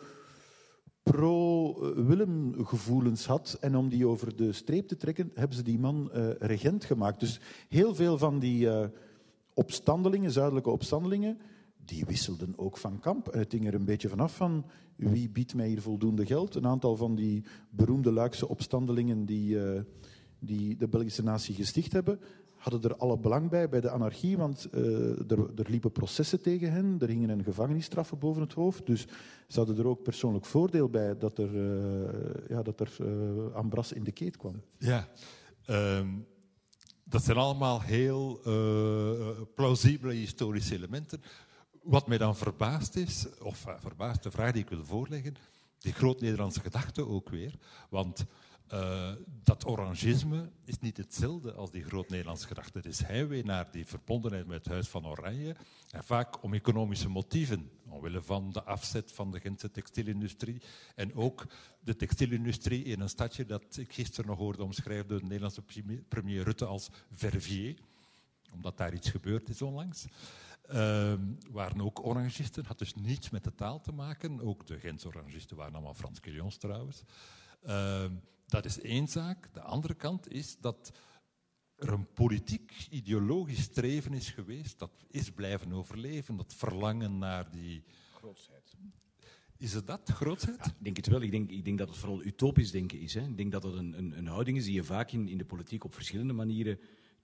pro-Willem-gevoelens 1.03 3.25
had. 3.25 3.57
En 3.59 3.75
om 3.75 3.89
die 3.89 4.07
over 4.07 4.35
de 4.35 4.51
streep 4.51 4.87
te 4.87 4.97
trekken, 4.97 5.31
hebben 5.33 5.57
ze 5.57 5.63
die 5.63 5.79
man 5.79 6.11
eh, 6.11 6.29
regent 6.39 6.85
gemaakt. 6.85 7.19
Dus 7.19 7.39
heel 7.69 7.95
veel 7.95 8.17
van 8.17 8.39
die 8.39 8.69
eh, 8.69 8.87
opstandelingen, 9.53 10.31
zuidelijke 10.31 10.69
opstandelingen, 10.69 11.39
die 11.89 12.05
wisselden 12.05 12.53
ook 12.55 12.77
van 12.77 12.99
kamp. 12.99 13.27
En 13.27 13.39
het 13.39 13.51
hing 13.51 13.67
er 13.67 13.73
een 13.73 13.85
beetje 13.85 14.09
vanaf 14.09 14.35
van 14.35 14.65
wie 14.95 15.29
biedt 15.29 15.53
mij 15.53 15.67
hier 15.67 15.81
voldoende 15.81 16.25
geld. 16.25 16.55
Een 16.55 16.67
aantal 16.67 16.95
van 16.95 17.15
die 17.15 17.43
beroemde 17.69 18.11
Luikse 18.11 18.47
opstandelingen 18.47 19.25
die, 19.25 19.63
eh, 19.63 19.81
die 20.39 20.77
de 20.77 20.87
Belgische 20.87 21.23
natie 21.23 21.55
gesticht 21.55 21.93
hebben, 21.93 22.19
hadden 22.55 22.81
er 22.81 22.95
alle 22.95 23.17
belang 23.17 23.49
bij, 23.49 23.69
bij 23.69 23.81
de 23.81 23.89
anarchie, 23.89 24.37
want 24.37 24.65
eh, 24.65 24.81
er, 25.31 25.53
er 25.55 25.69
liepen 25.69 25.91
processen 25.91 26.41
tegen 26.41 26.71
hen, 26.71 26.95
er 26.99 27.07
hingen 27.07 27.29
hen 27.29 27.43
gevangenisstraffen 27.43 28.17
boven 28.17 28.41
het 28.41 28.53
hoofd, 28.53 28.85
dus 28.85 29.07
ze 29.47 29.57
hadden 29.57 29.77
er 29.77 29.87
ook 29.87 30.03
persoonlijk 30.03 30.45
voordeel 30.45 30.89
bij 30.89 31.17
dat 31.17 31.37
er, 31.37 31.55
eh, 31.55 32.49
ja, 32.49 32.61
dat 32.61 32.79
er 32.79 32.97
ambras 33.53 33.93
in 33.93 34.03
de 34.03 34.11
keet 34.11 34.37
kwam. 34.37 34.61
Ja, 34.77 35.07
ehm, 35.65 36.07
dat 37.03 37.23
zijn 37.23 37.37
allemaal 37.37 37.81
heel 37.81 38.39
plausibele 39.55 40.13
historische 40.13 40.75
elementen. 40.75 41.21
Wat 41.89 42.07
mij 42.07 42.17
dan 42.17 42.35
verbaast 42.35 42.95
is, 42.95 43.25
of 43.39 43.65
eh, 43.65 43.73
verbaast, 43.79 44.23
de 44.23 44.31
vraag 44.31 44.51
die 44.51 44.63
ik 44.63 44.69
wil 44.69 44.85
voorleggen, 44.85 45.35
die 45.79 45.93
groot-Nederlandse 45.93 46.59
gedachte 46.59 47.07
ook 47.07 47.29
weer. 47.29 47.53
Want 47.89 48.25
eh, 48.67 49.11
dat 49.43 49.65
orangisme 49.65 50.49
is 50.65 50.79
niet 50.79 50.97
hetzelfde 50.97 51.53
als 51.53 51.71
die 51.71 51.83
groot-Nederlandse 51.83 52.47
gedachte. 52.47 52.77
Het 52.77 52.87
is 52.87 53.01
heimwee 53.01 53.43
naar 53.43 53.71
die 53.71 53.85
verbondenheid 53.85 54.47
met 54.47 54.57
het 54.57 54.73
Huis 54.73 54.87
van 54.87 55.07
Oranje. 55.07 55.55
En 55.91 56.03
vaak 56.03 56.43
om 56.43 56.53
economische 56.53 57.09
motieven. 57.09 57.69
Omwille 57.87 58.21
van 58.21 58.51
de 58.51 58.63
afzet 58.63 59.11
van 59.11 59.31
de 59.31 59.39
Gentse 59.39 59.71
textielindustrie. 59.71 60.61
En 60.95 61.15
ook 61.15 61.45
de 61.79 61.95
textielindustrie 61.95 62.83
in 62.83 62.99
een 62.99 63.09
stadje 63.09 63.45
dat 63.45 63.77
ik 63.77 63.93
gisteren 63.93 64.29
nog 64.29 64.37
hoorde 64.37 64.63
omschrijven 64.63 65.07
door 65.07 65.19
de 65.19 65.25
Nederlandse 65.25 65.63
premier- 66.07 66.43
Rutte 66.43 66.65
als 66.65 66.89
Verviers. 67.13 67.81
Omdat 68.53 68.77
daar 68.77 68.93
iets 68.93 69.09
gebeurd 69.09 69.49
is 69.49 69.61
onlangs. 69.61 70.05
Ehm, 70.69 71.21
waren 71.51 71.81
ook 71.81 72.05
orangisten, 72.05 72.65
had 72.65 72.79
dus 72.79 72.95
niets 72.95 73.29
met 73.29 73.43
de 73.43 73.55
taal 73.55 73.81
te 73.81 73.91
maken. 73.91 74.41
Ook 74.41 74.67
de 74.67 74.79
Gentse 74.79 75.07
orangisten 75.07 75.57
waren 75.57 75.73
allemaal 75.73 75.93
Frans 75.93 76.19
Quillons 76.19 76.57
trouwens. 76.57 77.03
Ehm, 77.63 78.13
dat 78.45 78.65
is 78.65 78.81
één 78.81 79.07
zaak. 79.07 79.53
De 79.53 79.61
andere 79.61 79.93
kant 79.93 80.31
is 80.31 80.57
dat 80.59 80.91
er 81.75 81.89
een 81.89 82.13
politiek, 82.13 82.87
ideologisch 82.89 83.61
streven 83.61 84.13
is 84.13 84.29
geweest. 84.29 84.79
Dat 84.79 85.05
is 85.07 85.31
blijven 85.31 85.73
overleven. 85.73 86.35
Dat 86.35 86.53
verlangen 86.53 87.17
naar 87.17 87.51
die. 87.51 87.83
Is 89.57 89.73
het 89.73 89.87
dat, 89.87 90.09
grootheid? 90.09 90.65
Ik 90.65 90.83
denk 90.83 90.97
het 90.97 91.07
wel. 91.07 91.21
Ik 91.21 91.31
denk, 91.31 91.49
ik 91.49 91.65
denk 91.65 91.77
dat 91.77 91.87
het 91.87 91.97
vooral 91.97 92.23
utopisch 92.23 92.71
denken 92.71 92.99
is. 92.99 93.13
Hè. 93.13 93.21
Ik 93.21 93.37
denk 93.37 93.51
dat 93.51 93.63
het 93.63 93.73
een, 93.73 93.97
een, 93.97 94.17
een 94.17 94.27
houding 94.27 94.57
is 94.57 94.65
die 94.65 94.73
je 94.73 94.83
vaak 94.83 95.11
in, 95.11 95.27
in 95.27 95.37
de 95.37 95.45
politiek 95.45 95.83
op 95.83 95.93
verschillende 95.93 96.33
manieren 96.33 96.79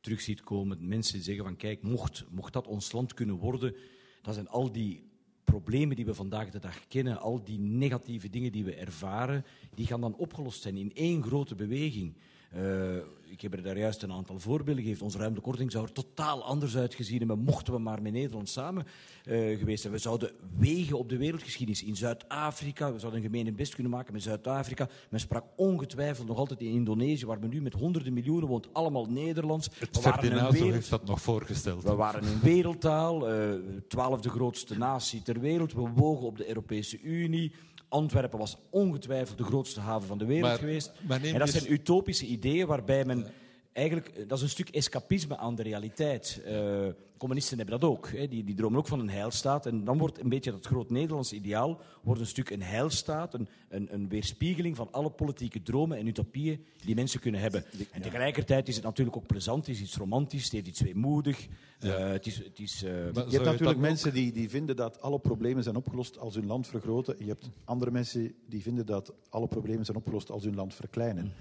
terug 0.05 0.21
ziet 0.21 0.43
komen. 0.43 0.87
Mensen 0.87 1.21
zeggen 1.21 1.43
van 1.43 1.55
kijk, 1.55 1.81
mocht, 1.81 2.25
mocht 2.29 2.53
dat 2.53 2.67
ons 2.67 2.91
land 2.91 3.13
kunnen 3.13 3.35
worden, 3.35 3.75
dan 4.21 4.33
zijn 4.33 4.47
al 4.47 4.71
die 4.71 5.03
problemen 5.43 5.95
die 5.95 6.05
we 6.05 6.13
vandaag 6.13 6.49
de 6.49 6.59
dag 6.59 6.87
kennen, 6.87 7.19
al 7.19 7.43
die 7.43 7.59
negatieve 7.59 8.29
dingen 8.29 8.51
die 8.51 8.63
we 8.63 8.75
ervaren, 8.75 9.45
die 9.73 9.85
gaan 9.85 10.01
dan 10.01 10.15
opgelost 10.15 10.61
zijn 10.61 10.77
in 10.77 10.93
één 10.93 11.23
grote 11.23 11.55
beweging. 11.55 12.13
Eh, 12.55 12.95
ik 13.27 13.41
heb 13.41 13.53
er 13.53 13.63
daar 13.63 13.77
juist 13.77 14.03
een 14.03 14.11
aantal 14.11 14.39
voorbeelden 14.39 14.83
gegeven. 14.83 15.03
Onze 15.03 15.17
ruimtelijke 15.17 15.49
ordening 15.49 15.71
zou 15.71 15.85
er 15.85 15.91
totaal 15.91 16.43
anders 16.43 16.77
uitgezien 16.77 17.17
hebben, 17.17 17.39
mochten 17.39 17.73
we 17.73 17.79
maar 17.79 18.01
met 18.01 18.11
Nederland 18.11 18.49
samen 18.49 18.85
eh, 19.23 19.57
geweest 19.57 19.81
zijn. 19.81 19.93
We 19.93 19.99
zouden 19.99 20.31
wegen 20.57 20.97
op 20.97 21.09
de 21.09 21.17
wereldgeschiedenis 21.17 21.83
in 21.83 21.95
Zuid-Afrika, 21.95 22.93
we 22.93 22.99
zouden 22.99 23.21
een 23.23 23.29
gemene 23.29 23.51
best 23.51 23.73
kunnen 23.73 23.91
maken 23.91 24.13
met 24.13 24.23
Zuid-Afrika. 24.23 24.89
Men 25.09 25.19
sprak 25.19 25.43
ongetwijfeld 25.55 26.27
nog 26.27 26.37
altijd 26.37 26.59
in 26.61 26.71
Indonesië, 26.71 27.25
waar 27.25 27.39
men 27.39 27.49
nu 27.49 27.61
met 27.61 27.73
honderden 27.73 28.13
miljoenen 28.13 28.49
woont, 28.49 28.73
allemaal 28.73 29.05
Nederlands. 29.05 29.69
Het 29.79 29.95
We 29.95 30.01
Ferdinand 30.01 30.51
wereld- 30.51 30.71
heeft 30.73 30.89
dat 30.89 31.05
nog 31.05 31.21
voorgesteld. 31.21 31.83
we 31.83 31.93
waren 31.95 32.23
een 32.23 32.39
wereldtaal, 32.41 33.29
eh, 33.29 33.49
twaalfde 33.87 34.29
grootste 34.29 34.77
natie 34.77 35.21
ter 35.21 35.39
wereld. 35.39 35.73
We 35.73 35.89
wogen 35.95 36.25
op 36.25 36.37
de 36.37 36.47
Europese 36.47 37.01
Unie. 37.01 37.51
Antwerpen 37.89 38.39
was 38.39 38.57
ongetwijfeld 38.69 39.37
de 39.37 39.43
grootste 39.43 39.79
haven 39.79 40.07
van 40.07 40.17
de 40.17 40.25
wereld 40.25 40.49
Maar- 40.49 40.57
geweest. 40.59 40.91
maar 41.07 41.23
en 41.23 41.37
dat 41.37 41.41
dus- 41.47 41.51
zijn 41.61 41.71
utopische 41.73 42.25
ideeën 42.25 42.67
waarbij 42.67 43.05
men 43.05 43.27
eigenlijk... 43.73 44.07
eh, 44.07 44.27
Dat 44.27 44.37
is 44.37 44.43
een 44.43 44.49
stuk 44.49 44.69
escapisme 44.69 45.37
aan 45.37 45.55
de 45.55 45.63
realiteit. 45.63 46.41
Eh, 46.45 46.87
communisten 47.17 47.57
hebben 47.57 47.79
dat 47.79 47.89
ook. 47.89 48.09
Hè. 48.11 48.27
Die, 48.27 48.43
die 48.43 48.55
dromen 48.55 48.79
ook 48.79 48.87
van 48.87 48.99
een 48.99 49.09
heilstaat. 49.09 49.65
En 49.65 49.83
dan 49.83 49.97
wordt 49.97 50.19
een 50.19 50.29
beetje 50.29 50.51
dat 50.51 50.65
groot 50.65 50.89
Nederlands 50.89 51.33
ideaal 51.33 51.81
wordt 52.03 52.21
een 52.21 52.27
stuk 52.27 52.49
een 52.49 52.61
heilstaat. 52.61 53.33
Een, 53.33 53.47
een, 53.69 53.93
een 53.93 54.09
weerspiegeling 54.09 54.75
van 54.75 54.87
alle 54.91 55.09
politieke 55.09 55.61
dromen 55.61 55.97
en 55.97 56.07
utopieën 56.07 56.65
die 56.85 56.95
mensen 56.95 57.19
kunnen 57.19 57.41
hebben. 57.41 57.65
En 57.91 58.01
tegelijkertijd 58.01 58.67
is 58.67 58.75
het 58.75 58.83
natuurlijk 58.83 59.17
ook 59.17 59.27
plezant. 59.27 59.65
Het 59.65 59.75
is 59.75 59.81
iets 59.81 59.97
romantisch, 59.97 60.43
het 60.43 60.51
heeft 60.51 60.67
iets 60.67 60.81
weemoedig. 60.81 61.47
Eh, 61.79 62.09
het 62.09 62.25
is... 62.25 62.37
Het 62.37 62.59
is 62.59 62.83
eh, 62.83 62.91
Maar 62.91 63.01
Je 63.03 63.11
hebt 63.31 63.43
natuurlijk 63.45 63.77
ook- 63.77 63.83
mensen 63.83 64.13
die, 64.13 64.31
die 64.31 64.49
vinden 64.49 64.75
dat 64.75 65.01
alle 65.01 65.19
problemen 65.19 65.63
zijn 65.63 65.75
opgelost 65.75 66.19
als 66.19 66.35
hun 66.35 66.45
land 66.45 66.67
vergroten. 66.67 67.15
Je 67.19 67.27
hebt 67.27 67.49
andere 67.63 67.91
mensen 67.91 68.33
die 68.47 68.61
vinden 68.61 68.85
dat 68.85 69.13
alle 69.29 69.47
problemen 69.47 69.85
zijn 69.85 69.97
opgelost 69.97 70.29
als 70.31 70.43
hun 70.43 70.55
land 70.55 70.73
verkleinen. 70.73 71.33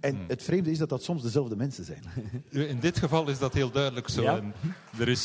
En 0.00 0.18
het 0.28 0.42
vreemde 0.42 0.70
is 0.70 0.78
dat 0.78 0.88
dat 0.88 1.02
soms 1.02 1.22
dezelfde 1.22 1.56
mensen 1.56 1.84
zijn. 1.84 2.02
In 2.74 2.80
dit 2.80 2.98
geval 2.98 3.28
is 3.28 3.38
dat 3.38 3.54
heel 3.54 3.70
duidelijk 3.70 4.08
zo. 4.08 4.22
Ja. 4.22 4.36
En 4.36 4.54
er, 4.98 5.08
is, 5.08 5.23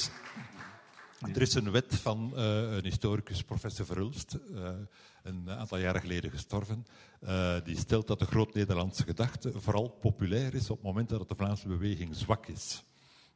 er 1.33 1.41
is 1.41 1.53
een 1.53 1.71
wet 1.71 1.95
van 1.95 2.33
eh, 2.35 2.75
een 2.75 2.83
historicus, 2.83 3.43
professor 3.43 3.85
Verhulst, 3.85 4.33
eh, 4.33 4.69
een 5.23 5.49
aantal 5.49 5.77
jaren 5.77 6.01
geleden 6.01 6.31
gestorven. 6.31 6.85
eh, 7.19 7.55
die 7.63 7.77
stelt 7.77 8.07
dat 8.07 8.19
de 8.19 8.25
groot-Nederlandse 8.25 9.03
gedachte 9.03 9.51
vooral 9.55 9.89
populair 9.89 10.53
is 10.53 10.69
op 10.69 10.77
het 10.77 10.85
moment 10.85 11.09
dat 11.09 11.29
de 11.29 11.35
Vlaamse 11.35 11.67
beweging 11.67 12.15
zwak 12.15 12.47
is. 12.47 12.83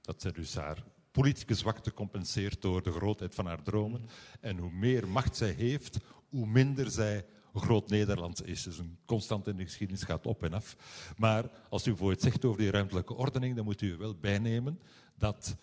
Dat 0.01 0.21
zij 0.21 0.31
dus 0.31 0.55
haar 0.55 0.83
politieke 1.11 1.53
zwakte 1.53 1.93
compenseert 1.93 2.61
door 2.61 2.83
de 2.83 2.91
grootheid 2.91 3.35
van 3.35 3.45
haar 3.45 3.63
dromen. 3.63 4.09
En 4.39 4.57
hoe 4.57 4.71
meer 4.71 5.07
macht 5.07 5.35
zij 5.35 5.51
heeft, 5.51 5.97
hoe 6.29 6.47
minder 6.47 6.91
zij 6.91 7.25
groot 7.53 7.89
Nederlands 7.89 8.41
is. 8.41 8.63
Dus 8.63 8.77
een 8.77 8.97
constant 9.05 9.47
in 9.47 9.55
de 9.55 9.63
geschiedenis 9.63 10.03
gaat 10.03 10.25
op 10.25 10.43
en 10.43 10.53
af. 10.53 10.75
Maar 11.17 11.49
als 11.69 11.85
u 11.85 11.89
bijvoorbeeld 11.89 12.21
zegt 12.21 12.45
over 12.45 12.59
die 12.59 12.71
ruimtelijke 12.71 13.13
ordening, 13.13 13.55
dan 13.55 13.65
moet 13.65 13.81
u 13.81 13.97
wel 13.97 14.15
bijnemen 14.15 14.79
dat 15.17 15.55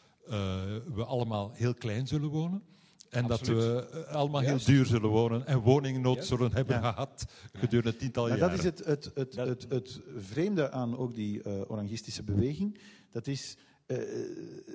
we 0.94 1.04
allemaal 1.06 1.50
heel 1.54 1.74
klein 1.74 2.06
zullen 2.06 2.28
wonen. 2.28 2.62
En 3.10 3.30
Absoluut. 3.30 3.62
dat 3.62 3.90
we 3.92 4.04
uh, 4.08 4.14
allemaal 4.14 4.42
Juist. 4.42 4.66
heel 4.66 4.76
duur 4.76 4.86
zullen 4.86 5.10
wonen 5.10 5.46
en 5.46 5.58
woningnood 5.58 6.14
Juist. 6.14 6.28
zullen 6.28 6.52
hebben 6.52 6.80
ja. 6.80 6.92
gehad 6.92 7.26
gedurende 7.52 7.96
tientallen 7.98 8.36
jaren. 8.36 8.48
Dat 8.48 8.58
is 8.58 8.64
het, 8.64 8.84
het, 8.84 9.10
het, 9.14 9.36
het, 9.36 9.66
het 9.68 10.00
vreemde 10.16 10.70
aan 10.70 10.96
ook 10.96 11.14
die 11.14 11.42
uh, 11.46 11.52
orangistische 11.68 12.22
beweging. 12.22 12.78
Dat 13.10 13.26
is 13.26 13.56
uh, 13.86 13.98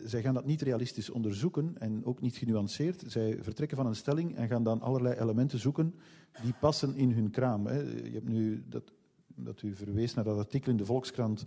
zij 0.06 0.22
gaan 0.22 0.34
dat 0.34 0.46
niet 0.46 0.62
realistisch 0.62 1.10
onderzoeken 1.10 1.76
en 1.80 2.06
ook 2.06 2.22
niet 2.22 2.38
genuanceerd. 2.38 3.04
Zij 3.08 3.38
vertrekken 3.42 3.78
van 3.78 3.86
een 3.86 3.96
stelling 3.96 4.36
en 4.36 4.48
gaan 4.48 4.64
dan 4.64 4.82
allerlei 4.82 5.16
elementen 5.16 5.60
zoeken 5.60 5.96
die 6.42 6.54
passen 6.60 6.96
in 6.96 7.12
hun 7.12 7.30
kraam. 7.30 7.66
Hè. 7.66 7.80
Je 7.80 8.12
hebt 8.14 8.30
nu 8.30 8.64
dat, 8.70 8.92
dat 9.36 9.62
u 9.62 9.76
verwees 9.76 10.14
naar 10.14 10.24
dat 10.24 10.38
artikel 10.38 10.72
in 10.72 10.78
de 10.78 10.86
Volkskrant. 10.86 11.44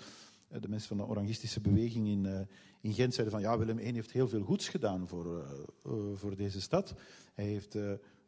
Eh, 0.49 0.61
de 0.61 0.69
mensen 0.69 0.89
van 0.89 0.97
de 0.97 1.13
Orangistische 1.13 1.61
beweging 1.61 2.09
in, 2.09 2.25
uh, 2.25 2.41
in 2.81 2.93
Gent 2.93 3.15
zeiden 3.15 3.35
van 3.41 3.45
ja, 3.45 3.59
Willem 3.59 3.79
I 3.79 3.93
heeft 3.93 4.13
heel 4.13 4.29
veel 4.29 4.43
goeds 4.43 4.69
gedaan 4.69 5.09
voor, 5.09 5.45
uh, 5.87 5.93
voor 6.15 6.37
deze 6.37 6.61
stad. 6.61 6.95
Hij 7.35 7.45
heeft 7.45 7.77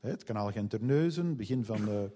het 0.01 0.25
kanaal 0.25 0.51
Gent-Terneuzen, 0.51 1.37
begin 1.37 1.65
van, 1.65 1.85
de, 1.85 2.11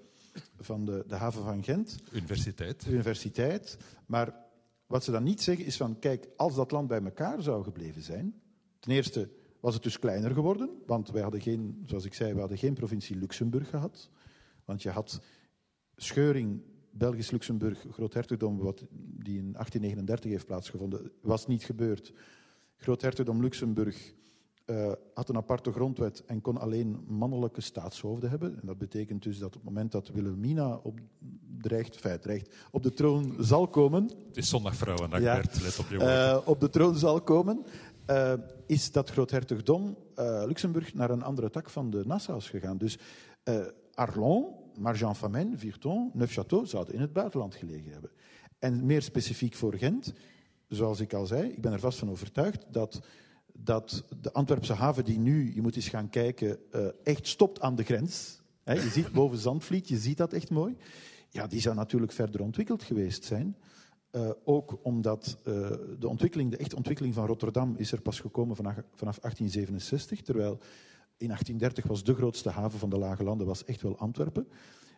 van 0.59 0.85
de, 0.85 1.05
de 1.07 1.15
haven 1.15 1.43
van 1.43 1.63
Gent. 1.63 1.99
Universiteit. 2.13 2.87
Universiteit. 2.87 3.77
Maar 4.07 4.35
wat 4.87 5.05
ze 5.05 5.11
dan 5.11 5.23
niet 5.23 5.43
zeggen 5.43 5.65
is 5.65 5.77
van, 5.77 5.99
kijk, 5.99 6.29
als 6.37 6.55
dat 6.55 6.71
land 6.71 6.89
bij 6.89 7.03
elkaar 7.03 7.43
zou 7.43 7.65
gebleven 7.65 8.03
zijn, 8.03 8.41
ten 8.81 8.93
eerste 8.93 9.31
was 9.61 9.75
het 9.75 9.83
dus 9.83 9.99
kleiner 9.99 10.31
geworden, 10.31 10.71
want 10.87 11.11
wij 11.11 11.23
hadden 11.23 11.41
geen, 11.41 11.83
zoals 11.87 12.05
ik 12.05 12.15
zei, 12.15 12.33
we 12.33 12.41
hadden 12.41 12.59
geen 12.59 12.75
provincie 12.75 13.17
Luxemburg 13.17 13.69
gehad. 13.69 14.11
Want 14.65 14.83
je 14.83 14.91
had 14.91 15.21
scheuring 15.97 16.63
Belgisch-Luxemburg, 16.97 17.85
groothertogdom, 17.91 18.59
wat 18.59 18.85
die 18.99 19.39
in 19.39 19.53
1839 19.53 20.31
heeft 20.31 20.47
plaatsgevonden, 20.47 21.11
was 21.21 21.47
niet 21.47 21.65
gebeurd. 21.65 22.13
Groothertogdom 22.77 23.41
Luxemburg 23.41 24.15
uh, 24.67 24.93
had 25.15 25.29
een 25.29 25.37
aparte 25.37 25.73
grondwet 25.73 26.25
en 26.27 26.41
kon 26.41 26.59
alleen 26.59 27.05
mannelijke 27.07 27.61
staatshoofden 27.61 28.31
hebben. 28.31 28.61
En 28.61 28.67
dat 28.67 28.79
betekent 28.79 29.23
dus 29.23 29.39
dat 29.39 29.49
op 29.49 29.55
het 29.55 29.65
moment 29.65 29.93
dat 29.93 30.09
Wilhelmina 30.09 30.81
op, 30.83 30.99
dreigt, 31.59 31.97
feit, 31.97 32.23
dreigt, 32.23 32.55
op 32.71 32.83
de 32.83 32.93
troon 32.93 33.37
zal 33.39 33.69
komen... 33.69 34.03
Het 34.27 34.37
is 34.37 34.49
zondag 34.49 34.77
vrouwendag, 34.77 35.21
ja, 35.21 35.35
Bert, 35.35 35.63
let 35.63 35.79
op 35.79 35.89
je 35.89 35.99
woord. 35.99 36.11
Uh, 36.11 36.39
op 36.45 36.61
de 36.61 36.71
troon 36.71 36.97
zal 36.97 37.21
komen, 37.21 37.65
uh, 38.11 38.33
is 38.67 38.93
dat 38.93 39.11
groothertogdom 39.11 39.97
Luxemburg 40.47 40.95
naar 40.95 41.11
een 41.11 41.23
andere 41.23 41.51
tak 41.51 41.71
van 41.71 41.91
de 41.91 42.03
Nassau's 42.07 42.49
gegaan. 42.49 42.79
Dus 42.79 42.99
Arlon, 43.95 44.47
Marjan-Famenne, 44.79 45.59
Virton, 45.59 46.13
Neufchâteau 46.19 46.63
zouden 46.63 46.95
in 46.95 47.01
het 47.01 47.13
buitenland 47.13 47.55
gelegen 47.55 47.93
hebben. 47.93 48.11
En 48.59 48.87
meer 48.87 49.03
specifiek 49.03 49.55
voor 49.55 49.75
Gent, 49.75 50.13
zoals 50.69 51.01
ik 51.01 51.13
al 51.13 51.27
zei, 51.27 51.49
ik 51.49 51.61
ben 51.61 51.73
er 51.73 51.81
vast 51.81 51.99
van 51.99 52.11
overtuigd 52.11 52.65
dat 52.69 53.01
dat 53.59 54.05
de 54.21 54.33
Antwerpse 54.33 54.73
haven 54.73 55.05
die 55.05 55.19
nu, 55.19 55.55
je 55.55 55.63
moet 55.63 55.77
eens 55.77 55.89
gaan 55.89 56.09
kijken, 56.09 56.59
uh, 56.75 56.87
echt 57.03 57.27
stopt 57.27 57.61
aan 57.61 57.75
de 57.75 57.83
grens. 57.83 58.41
je 58.65 58.89
ziet 58.93 59.13
boven 59.13 59.39
Zandvliet, 59.39 59.89
je 59.89 59.97
ziet 59.97 60.17
dat 60.17 60.33
echt 60.33 60.51
mooi. 60.51 60.77
Ja, 61.31 61.47
die 61.47 61.61
zou 61.61 61.75
natuurlijk 61.75 62.13
verder 62.13 62.41
ontwikkeld 62.41 62.83
geweest 62.83 63.25
zijn. 63.25 63.57
Uh, 64.13 64.31
ook 64.45 64.79
omdat 64.83 65.37
uh, 65.39 65.71
de 65.99 66.09
ontwikkeling, 66.09 66.51
de 66.51 66.57
echte 66.57 66.77
ontwikkeling 66.77 67.15
van 67.15 67.27
Rotterdam 67.27 67.75
is 67.77 67.93
er 67.93 68.01
pas 68.01 68.21
gekomen 68.21 68.57
vanaf, 68.57 68.75
vanaf 68.75 69.19
1867, 69.19 70.23
terwijl 70.23 70.59
in 71.17 71.27
1830 71.27 71.85
was 71.87 72.05
de 72.05 72.15
grootste 72.15 72.51
haven 72.51 72.79
van 72.79 72.91
de 72.91 72.99
Lage 72.99 73.25
Landen 73.25 73.47
was 73.47 73.65
echt 73.65 73.83
wel 73.83 73.99
Antwerpen. 73.99 74.49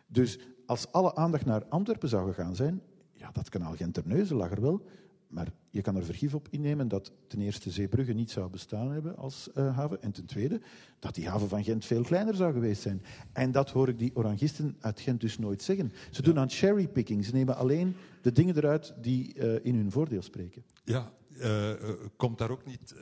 Dus 0.07 0.39
als 0.65 0.91
alle 0.91 1.15
aandacht 1.15 1.45
naar 1.45 1.65
Antwerpen 1.65 2.09
zou 2.09 2.27
gegaan 2.27 2.55
zijn, 2.55 2.81
ja, 3.11 3.31
dat 3.31 3.49
kanaal 3.49 3.75
Gent-Terneuzen 3.75 4.35
lag 4.35 4.51
er 4.51 4.61
wel, 4.61 4.81
maar 5.27 5.51
je 5.69 5.81
kan 5.81 5.95
er 5.95 6.05
vergif 6.05 6.33
op 6.33 6.47
innemen 6.49 6.87
dat 6.87 7.11
ten 7.27 7.41
eerste 7.41 7.71
Zeebrugge 7.71 8.13
niet 8.13 8.31
zou 8.31 8.49
bestaan 8.49 8.91
hebben 8.91 9.17
als 9.17 9.49
uh, 9.55 9.75
haven. 9.75 10.01
En 10.01 10.11
ten 10.11 10.25
tweede 10.25 10.61
dat 10.99 11.15
die 11.15 11.29
haven 11.29 11.49
van 11.49 11.63
Gent 11.63 11.85
veel 11.85 12.03
kleiner 12.03 12.35
zou 12.35 12.53
geweest 12.53 12.81
zijn. 12.81 13.01
En 13.33 13.51
dat 13.51 13.69
hoor 13.69 13.89
ik 13.89 13.99
die 13.99 14.15
orangisten 14.15 14.75
uit 14.79 14.99
Gent 14.99 15.21
dus 15.21 15.37
nooit 15.37 15.61
zeggen. 15.61 15.91
Ze 16.11 16.21
doen 16.21 16.39
aan 16.39 16.49
cherrypicking. 16.49 17.25
Ze 17.25 17.33
nemen 17.33 17.55
alleen 17.55 17.95
de 18.21 18.31
dingen 18.31 18.57
eruit 18.57 18.93
die 19.01 19.35
uh, 19.35 19.65
in 19.65 19.75
hun 19.75 19.91
voordeel 19.91 20.21
spreken. 20.21 20.63
Ja, 20.83 21.11
uh, 21.37 21.71
komt 22.15 22.37
daar 22.37 22.49
ook 22.49 22.65
niet 22.65 22.95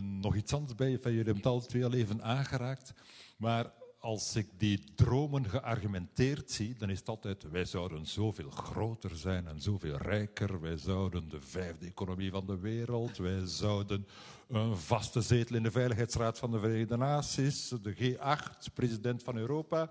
nog 0.00 0.36
iets 0.36 0.52
anders 0.52 0.74
bij? 0.74 0.90
Jullie 0.90 1.16
hebben 1.16 1.36
het 1.36 1.46
al 1.46 1.60
twee 1.60 1.84
al 1.84 1.92
even 1.92 2.22
aangeraakt. 2.22 2.92
Maar 3.36 3.72
als 4.06 4.36
ik 4.36 4.48
die 4.58 4.84
dromen 4.94 5.48
geargumenteerd 5.48 6.50
zie, 6.50 6.74
dan 6.78 6.90
is 6.90 6.98
het 6.98 7.08
altijd, 7.08 7.50
wij 7.50 7.64
zouden 7.64 8.06
zoveel 8.06 8.50
groter 8.50 9.16
zijn 9.16 9.46
en 9.46 9.60
zoveel 9.60 9.96
rijker. 9.96 10.60
Wij 10.60 10.76
zouden 10.76 11.28
de 11.28 11.40
vijfde 11.40 11.86
economie 11.86 12.30
van 12.30 12.46
de 12.46 12.58
wereld. 12.58 13.16
Wij 13.16 13.46
zouden 13.46 14.06
een 14.48 14.76
vaste 14.76 15.20
zetel 15.20 15.56
in 15.56 15.62
de 15.62 15.70
Veiligheidsraad 15.70 16.38
van 16.38 16.50
de 16.50 16.58
Verenigde 16.58 16.96
Naties. 16.96 17.68
De 17.82 17.94
G8, 17.94 18.72
president 18.74 19.22
van 19.22 19.36
Europa. 19.36 19.90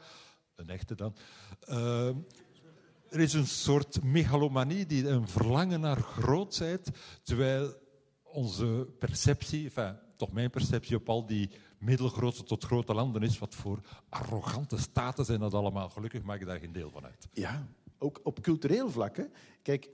Een 0.56 0.70
echte 0.70 0.96
dan. 0.96 1.16
Uh, 1.70 2.10
er 3.16 3.22
is 3.22 3.34
een 3.34 3.48
soort 3.48 4.04
megalomanie, 4.04 4.86
die 4.86 5.08
een 5.08 5.28
verlangen 5.28 5.80
naar 5.80 6.02
grootheid, 6.02 6.90
terwijl 7.24 7.74
onze 8.24 8.88
perceptie, 9.00 9.64
enfin, 9.64 9.98
toch 10.18 10.32
mijn 10.32 10.50
perceptie 10.50 10.96
op 10.96 11.10
al 11.10 11.26
die 11.26 11.50
middelgrote 11.80 12.44
tot 12.44 12.64
grote 12.64 12.94
landen 12.94 13.22
is. 13.22 13.40
Wat 13.40 13.56
voor 13.56 13.80
arrogante 14.10 14.78
staten 14.78 15.26
zijn 15.26 15.40
dat 15.40 15.54
allemaal. 15.54 15.90
Gelukkig 15.90 16.24
maak 16.24 16.40
ik 16.40 16.48
daar 16.48 16.60
geen 16.60 16.72
deel 16.72 16.92
van 16.92 17.06
uit. 17.06 17.28
Ja, 17.34 17.68
ook 17.98 18.20
op 18.24 18.42
cultureel 18.42 18.90
vlak. 18.90 19.18
Hè. 19.18 19.24
Kijk, 19.62 19.90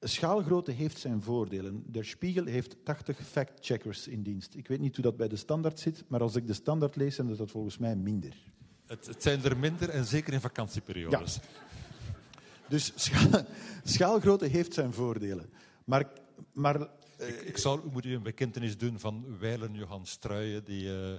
schaalgrootte 0.00 0.72
heeft 0.72 0.98
zijn 0.98 1.22
voordelen. 1.22 1.84
Der 1.86 2.04
Spiegel 2.04 2.44
heeft 2.44 2.84
80 2.84 3.26
fact-checkers 3.26 4.08
in 4.08 4.22
dienst. 4.22 4.54
Ik 4.54 4.68
weet 4.68 4.80
niet 4.80 4.94
hoe 4.94 5.04
dat 5.04 5.16
bij 5.16 5.28
de 5.28 5.36
standaard 5.36 5.80
zit, 5.80 6.04
maar 6.08 6.20
als 6.20 6.36
ik 6.36 6.46
de 6.46 6.52
standaard 6.52 6.96
lees, 6.96 7.16
dan 7.16 7.30
is 7.30 7.36
dat 7.36 7.50
volgens 7.50 7.78
mij 7.78 7.96
minder. 7.96 8.36
Het, 8.86 9.06
het 9.06 9.22
zijn 9.22 9.44
er 9.44 9.56
minder 9.56 9.88
en 9.88 10.04
zeker 10.04 10.32
in 10.32 10.40
vakantieperiodes. 10.40 11.34
Ja. 11.34 11.71
Dus 12.72 12.92
schaal, 13.04 13.44
schaalgrootte 13.84 14.46
heeft 14.46 14.74
zijn 14.74 14.92
voordelen. 14.92 15.52
Maar, 15.84 16.06
maar 16.52 16.80
ik, 17.18 17.40
ik 17.44 17.58
zal, 17.58 17.80
moet 17.92 18.04
u 18.04 18.14
een 18.14 18.22
bekentenis 18.22 18.78
doen 18.78 18.98
van 18.98 19.38
Weilen 19.38 19.74
Johan 19.74 20.06
Struijen, 20.06 20.64
die, 20.64 20.84
uh, 20.84 21.10
uh, 21.10 21.18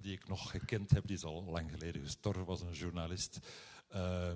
die 0.00 0.12
ik 0.12 0.28
nog 0.28 0.50
gekend 0.50 0.90
heb. 0.90 1.06
Die 1.06 1.16
is 1.16 1.24
al 1.24 1.44
lang 1.44 1.70
geleden 1.70 2.02
gestorven, 2.02 2.44
was 2.44 2.60
een 2.60 2.72
journalist 2.72 3.38
uh, 3.94 4.28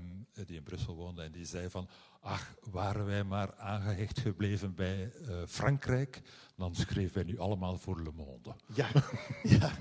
die 0.47 0.57
in 0.57 0.63
Brussel 0.63 0.95
woonde. 0.95 1.23
En 1.23 1.33
die 1.33 1.45
zei 1.45 1.71
van, 1.71 1.89
ach, 2.21 2.55
waren 2.61 3.07
wij 3.07 3.25
maar 3.25 3.55
aangehecht 3.57 4.19
gebleven 4.21 4.75
bij 4.75 5.13
uh, 5.29 5.37
Frankrijk, 5.47 6.23
dan 6.57 6.75
schreven 6.75 7.15
wij 7.15 7.25
nu 7.25 7.39
allemaal 7.39 7.79
voor 7.79 8.03
Le 8.03 8.13
Monde. 8.15 8.55
Ja, 8.75 8.89
ja 9.59 9.73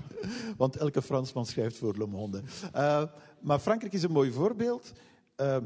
want 0.56 0.76
elke 0.76 1.02
Fransman 1.02 1.46
schrijft 1.46 1.76
voor 1.76 1.96
Le 1.98 2.06
Monde. 2.06 2.42
Uh, 2.76 3.04
maar 3.40 3.58
Frankrijk 3.58 3.92
is 3.92 4.02
een 4.02 4.12
mooi 4.12 4.32
voorbeeld. 4.32 4.92
Uh, 5.36 5.56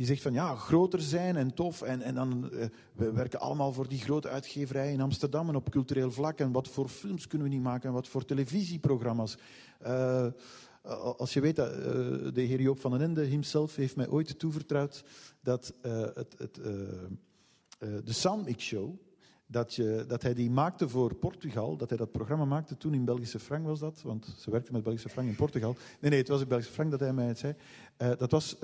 je 0.00 0.06
zegt 0.06 0.22
van 0.22 0.32
ja, 0.32 0.54
groter 0.54 1.00
zijn 1.00 1.36
en 1.36 1.54
tof. 1.54 1.82
En, 1.82 2.02
en 2.02 2.14
dan, 2.14 2.50
uh, 2.52 2.64
we 2.92 3.12
werken 3.12 3.40
allemaal 3.40 3.72
voor 3.72 3.88
die 3.88 3.98
grote 3.98 4.28
uitgeverij 4.28 4.92
in 4.92 5.00
Amsterdam 5.00 5.48
en 5.48 5.56
op 5.56 5.70
cultureel 5.70 6.10
vlak. 6.10 6.38
En 6.38 6.52
wat 6.52 6.68
voor 6.68 6.88
films 6.88 7.26
kunnen 7.26 7.48
we 7.48 7.54
niet 7.54 7.62
maken 7.62 7.88
en 7.88 7.94
wat 7.94 8.08
voor 8.08 8.24
televisieprogramma's. 8.24 9.36
Uh, 9.82 10.26
als 11.16 11.32
je 11.32 11.40
weet 11.40 11.56
dat 11.56 11.74
de 12.34 12.40
heer 12.40 12.60
Joop 12.60 12.80
van 12.80 12.90
den 12.90 13.00
Ende 13.00 13.24
himself 13.24 13.76
heeft 13.76 13.96
mij 13.96 14.08
ooit 14.08 14.38
toevertrouwd 14.38 15.04
dat 15.40 15.74
het, 16.14 16.34
het, 16.38 16.54
de 17.78 18.12
Soundmix 18.12 18.64
Show, 18.64 18.94
dat, 19.50 19.74
je, 19.74 20.04
dat 20.08 20.22
hij 20.22 20.34
die 20.34 20.50
maakte 20.50 20.88
voor 20.88 21.14
Portugal, 21.14 21.76
dat 21.76 21.88
hij 21.88 21.98
dat 21.98 22.12
programma 22.12 22.44
maakte 22.44 22.76
toen 22.76 22.94
in 22.94 23.04
Belgische 23.04 23.38
frank 23.38 23.66
was 23.66 23.78
dat, 23.78 24.02
want 24.02 24.34
ze 24.38 24.50
werkte 24.50 24.72
met 24.72 24.82
Belgische 24.82 25.08
frank 25.08 25.28
in 25.28 25.34
Portugal. 25.34 25.76
Nee, 26.00 26.10
nee, 26.10 26.18
het 26.18 26.28
was 26.28 26.40
in 26.40 26.48
Belgische 26.48 26.72
frank 26.72 26.90
dat 26.90 27.00
hij 27.00 27.12
mij 27.12 27.26
het 27.26 27.38
zei. 27.38 27.54
Uh, 27.98 28.10
dat 28.18 28.30
was 28.30 28.56
400.000 28.56 28.60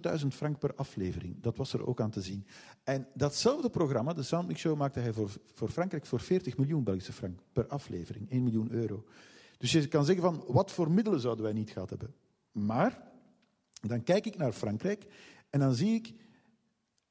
eh, 0.00 0.16
frank 0.30 0.58
per 0.58 0.74
aflevering. 0.74 1.40
Dat 1.40 1.56
was 1.56 1.72
er 1.72 1.86
ook 1.86 2.00
aan 2.00 2.10
te 2.10 2.22
zien. 2.22 2.46
En 2.84 3.06
datzelfde 3.14 3.70
programma, 3.70 4.12
de 4.12 4.22
Soundmix 4.22 4.60
Show, 4.60 4.76
maakte 4.76 5.00
hij 5.00 5.12
voor, 5.12 5.30
voor 5.54 5.68
Frankrijk 5.68 6.06
voor 6.06 6.20
40 6.20 6.56
miljoen 6.56 6.84
Belgische 6.84 7.12
frank 7.12 7.38
per 7.52 7.66
aflevering. 7.66 8.30
1 8.30 8.42
miljoen 8.42 8.70
euro. 8.70 9.04
Dus 9.58 9.72
je 9.72 9.88
kan 9.88 10.04
zeggen 10.04 10.24
van, 10.24 10.44
wat 10.46 10.72
voor 10.72 10.90
middelen 10.90 11.20
zouden 11.20 11.44
wij 11.44 11.52
niet 11.52 11.70
gehad 11.70 11.90
hebben? 11.90 12.14
Maar, 12.52 13.02
dan 13.80 14.02
kijk 14.02 14.26
ik 14.26 14.36
naar 14.36 14.52
Frankrijk 14.52 15.06
en 15.50 15.60
dan 15.60 15.74
zie 15.74 15.94
ik 15.94 16.14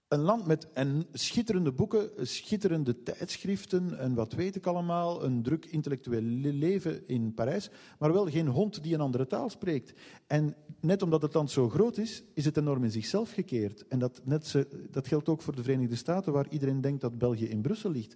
een 0.08 0.20
land 0.20 0.46
met 0.46 0.68
en 0.74 1.06
schitterende 1.12 1.72
boeken, 1.72 2.10
schitterende 2.28 3.04
tijdschriften 3.04 4.00
en 4.00 4.14
wat 4.14 4.34
weet 4.34 4.56
ik 4.56 4.66
allemaal, 4.66 5.24
een 5.24 5.44
druk 5.44 5.66
intellectueel 5.66 6.22
leven 6.22 7.08
in 7.08 7.34
Parijs, 7.34 7.70
maar 8.00 8.14
wel 8.14 8.26
geen 8.26 8.48
hond 8.48 8.84
die 8.84 8.94
een 8.94 9.02
andere 9.02 9.28
taal 9.28 9.50
spreekt. 9.50 9.94
En 10.28 10.56
net 10.80 11.02
omdat 11.02 11.22
het 11.22 11.34
land 11.34 11.52
zo 11.52 11.70
groot 11.70 11.98
is, 11.98 12.24
is 12.34 12.46
het 12.46 12.58
enorm 12.58 12.84
in 12.84 12.92
zichzelf 12.92 13.32
gekeerd. 13.32 13.88
En 13.88 14.00
dat, 14.00 14.22
net 14.24 14.66
dat 14.92 15.08
geldt 15.08 15.30
ook 15.30 15.42
voor 15.42 15.56
de 15.56 15.64
Verenigde 15.64 15.96
Staten, 15.96 16.34
waar 16.34 16.50
iedereen 16.50 16.82
denkt 16.82 17.02
dat 17.02 17.18
België 17.18 17.46
in 17.46 17.62
Brussel 17.62 17.92
ligt. 17.92 18.16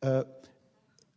Uh, 0.00 0.20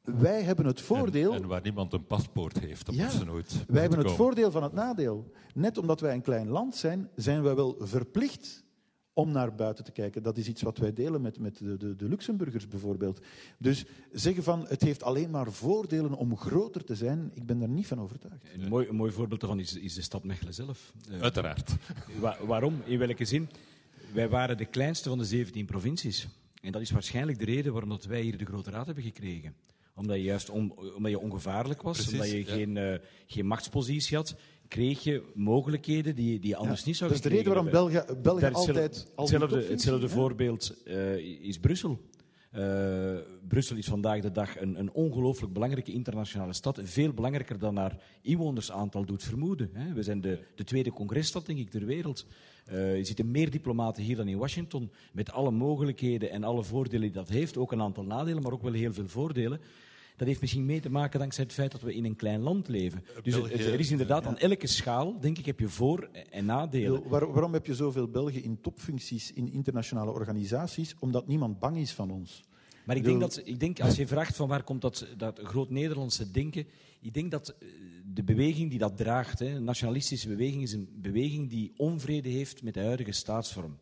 wij 0.02 0.42
hebben 0.42 0.66
het 0.66 0.82
voordeel. 0.82 1.34
En, 1.34 1.42
en 1.42 1.48
waar 1.48 1.62
niemand 1.62 1.94
een 1.94 2.06
paspoort 2.06 2.60
heeft, 2.60 2.86
dat 2.86 2.96
Ja, 2.96 3.10
ze 3.10 3.26
nooit. 3.26 3.66
wij 3.68 3.82
hebben 3.82 4.00
het 4.00 4.12
voordeel 4.12 4.52
van 4.52 4.64
het 4.64 4.74
nadeel. 4.74 5.32
Net 5.54 5.78
omdat 5.78 6.00
wij 6.00 6.14
een 6.14 6.22
klein 6.22 6.48
land 6.48 6.76
zijn, 6.76 7.10
zijn 7.16 7.44
wij 7.44 7.56
wel 7.56 7.76
verplicht 7.80 8.64
om 9.22 9.32
naar 9.32 9.56
buiten 9.56 9.84
te 9.84 9.92
kijken. 9.92 10.24
Dat 10.24 10.38
is 10.38 10.48
iets 10.48 10.62
wat 10.62 10.78
wij 10.78 10.94
delen 10.94 11.22
met, 11.22 11.40
met 11.40 11.58
de, 11.58 11.78
de, 11.78 11.96
de 11.96 12.08
Luxemburgers 12.10 12.68
bijvoorbeeld. 12.68 13.20
Dus 13.58 13.86
zeggen 14.12 14.44
van 14.44 14.66
het 14.68 14.82
heeft 14.82 15.04
alleen 15.04 15.30
maar 15.30 15.52
voordelen 15.52 16.14
om 16.14 16.38
groter 16.38 16.84
te 16.84 16.96
zijn, 16.96 17.32
ik 17.34 17.46
ben 17.46 17.60
daar 17.60 17.70
niet 17.70 17.88
van 17.88 18.00
overtuigd. 18.00 18.46
Een 18.54 18.70
mooi, 18.70 18.88
een 18.88 18.96
mooi 18.96 19.12
voorbeeld 19.12 19.40
daarvan 19.40 19.60
is, 19.60 19.76
is 19.76 19.94
de 19.94 20.02
stad 20.02 20.24
Mechelen 20.24 20.54
zelf. 20.54 20.94
Eh, 21.12 21.22
Uiteraard. 21.22 21.76
Wa- 22.20 22.38
waarom? 22.46 22.82
In 22.86 22.98
welke 23.00 23.26
zin? 23.26 23.50
Wij 24.14 24.30
waren 24.30 24.58
de 24.58 24.66
kleinste 24.66 25.10
van 25.10 25.18
de 25.18 25.26
17 25.26 25.66
provincies. 25.66 26.28
En 26.62 26.72
dat 26.72 26.82
is 26.82 26.92
waarschijnlijk 26.92 27.40
de 27.40 27.46
reden 27.46 27.72
waarom 27.72 27.90
dat 27.90 28.06
wij 28.06 28.22
hier 28.22 28.38
de 28.38 28.46
Grote 28.46 28.70
Raad 28.70 28.86
hebben 28.86 29.04
gekregen. 29.04 29.54
Omdat 30.02 30.18
je 30.18 30.24
juist 30.24 30.50
on- 30.50 30.74
omdat 30.96 31.12
je 31.12 31.20
ongevaarlijk 31.20 31.82
was, 31.82 31.96
Precies, 31.98 32.14
omdat 32.14 32.30
je 32.32 32.38
ja. 32.46 32.54
geen, 32.54 32.78
eh, 32.78 32.96
geen 33.28 33.46
machtspositie 33.46 34.18
had, 34.18 34.36
kreeg 34.68 35.04
je 35.04 35.24
mogelijkheden 35.34 36.16
die, 36.16 36.40
die 36.40 36.50
je 36.50 36.56
anders 36.56 36.84
niet 36.84 36.96
zou 36.98 37.10
dat 37.10 37.20
is 37.20 37.26
de 37.26 37.30
reden 37.36 37.54
waarom 37.54 37.66
hebben. 37.68 37.92
België, 37.94 38.22
België 38.22 38.46
altijd 38.46 38.96
hetzelfde- 39.16 39.46
al 39.56 39.70
hetzelfde, 39.70 40.10
voorbeeld 40.10 40.84
eh, 40.86 41.16
is 41.48 41.58
Brussel. 41.60 42.00
Eh, 42.52 43.16
Brussel 43.48 43.76
is 43.78 43.86
vandaag 43.88 44.22
de 44.22 44.32
dag 44.32 44.60
een, 44.62 44.80
een 44.80 44.92
ongelooflijk 44.94 45.54
belangrijke 45.54 45.92
internationale 45.92 46.54
stad. 46.54 46.80
Veel 46.84 47.14
belangrijker 47.14 47.60
dan 47.60 47.76
haar 47.78 47.98
inwonersaantal 48.22 49.06
doet 49.06 49.24
vermoeden. 49.24 49.70
Hè. 49.74 49.94
We 49.94 50.04
zijn 50.04 50.22
de, 50.22 50.40
de 50.56 50.64
tweede 50.64 50.92
congresstad, 50.92 51.46
denk 51.46 51.60
ik, 51.60 51.70
ter 51.70 51.86
wereld. 51.86 52.26
Eh, 52.66 52.98
er 52.98 53.06
zitten 53.06 53.32
meer 53.32 53.52
diplomaten 53.52 54.04
hier 54.04 54.16
dan 54.16 54.28
in 54.28 54.38
Washington. 54.38 54.92
Met 55.14 55.32
alle 55.32 55.52
mogelijkheden 55.52 56.30
en 56.32 56.44
alle 56.44 56.64
voordelen 56.64 57.02
die 57.02 57.12
dat 57.12 57.30
heeft. 57.30 57.58
Ook 57.58 57.72
een 57.72 57.82
aantal 57.82 58.04
nadelen, 58.04 58.44
maar 58.44 58.52
ook 58.52 58.62
wel 58.64 58.74
heel 58.74 58.94
veel 58.94 59.08
voordelen. 59.08 59.60
Dat 60.22 60.30
heeft 60.30 60.42
misschien 60.42 60.66
mee 60.66 60.80
te 60.80 60.90
maken 60.90 61.20
dankzij 61.20 61.44
het 61.44 61.54
feit 61.54 61.72
dat 61.72 61.82
we 61.82 61.94
in 61.96 62.06
een 62.06 62.16
klein 62.16 62.40
land 62.42 62.68
leven. 62.68 63.04
Dus 63.24 63.34
het- 63.34 63.44
België- 63.48 63.64
er 63.64 63.80
is 63.80 63.92
inderdaad 63.92 64.26
aan 64.26 64.38
elke 64.38 64.68
schaal, 64.68 65.20
denk 65.20 65.38
ik, 65.38 65.46
heb 65.46 65.60
je 65.60 65.68
voor- 65.70 66.10
en 66.30 66.46
nadelen. 66.46 66.92
Wil, 66.92 67.10
waar- 67.10 67.32
waarom 67.32 67.54
heb 67.54 67.66
je 67.66 67.76
zoveel 67.76 68.08
Belgen 68.08 68.44
in 68.44 68.62
topfuncties 68.62 69.34
in 69.34 69.52
internationale 69.52 70.12
organisaties? 70.12 70.96
Omdat 71.00 71.28
niemand 71.28 71.60
bang 71.60 71.78
is 71.78 71.92
van 71.92 72.12
ons. 72.12 72.44
Maar 72.86 72.96
ik 72.96 73.04
denk 73.04 73.20
dat, 73.20 73.42
ik 73.44 73.60
denk, 73.60 73.80
als 73.80 73.96
je 73.96 74.08
vraagt 74.08 74.36
van 74.36 74.48
waar 74.48 74.64
komt 74.64 74.82
dat, 74.82 75.08
dat 75.18 75.40
groot 75.44 75.70
Nederlandse 75.70 76.32
denken, 76.32 76.66
ik 77.02 77.14
denk 77.14 77.32
dat 77.32 77.50
eh, 77.60 77.68
de 78.14 78.24
beweging 78.24 78.70
die 78.70 78.80
dat 78.80 78.98
draagt, 78.98 79.40
hè, 79.40 79.46
een 79.56 79.64
nationalistische 79.64 80.28
beweging, 80.28 80.62
is 80.62 80.74
een 80.74 80.90
beweging 80.96 81.50
die 81.50 81.72
onvrede 81.78 82.30
heeft 82.30 82.64
met 82.64 82.74
de 82.74 82.80
huidige 82.82 83.12
staatsvorm. 83.12 83.78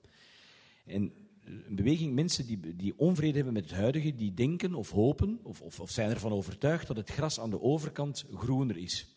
En 0.86 1.04
eh, 1.04 1.10
een 1.50 1.76
beweging, 1.76 2.14
mensen 2.14 2.46
die, 2.46 2.76
die 2.76 2.94
onvrede 2.98 3.36
hebben 3.36 3.54
met 3.54 3.70
het 3.70 3.80
huidige, 3.80 4.16
die 4.16 4.34
denken 4.34 4.74
of 4.74 4.92
hopen 4.92 5.40
of, 5.44 5.62
of, 5.62 5.80
of 5.80 5.90
zijn 5.92 6.10
ervan 6.10 6.32
overtuigd 6.32 6.88
dat 6.88 6.98
het 6.98 7.10
gras 7.10 7.40
aan 7.40 7.50
de 7.50 7.62
overkant 7.62 8.26
groener 8.34 8.78
is. 8.78 9.08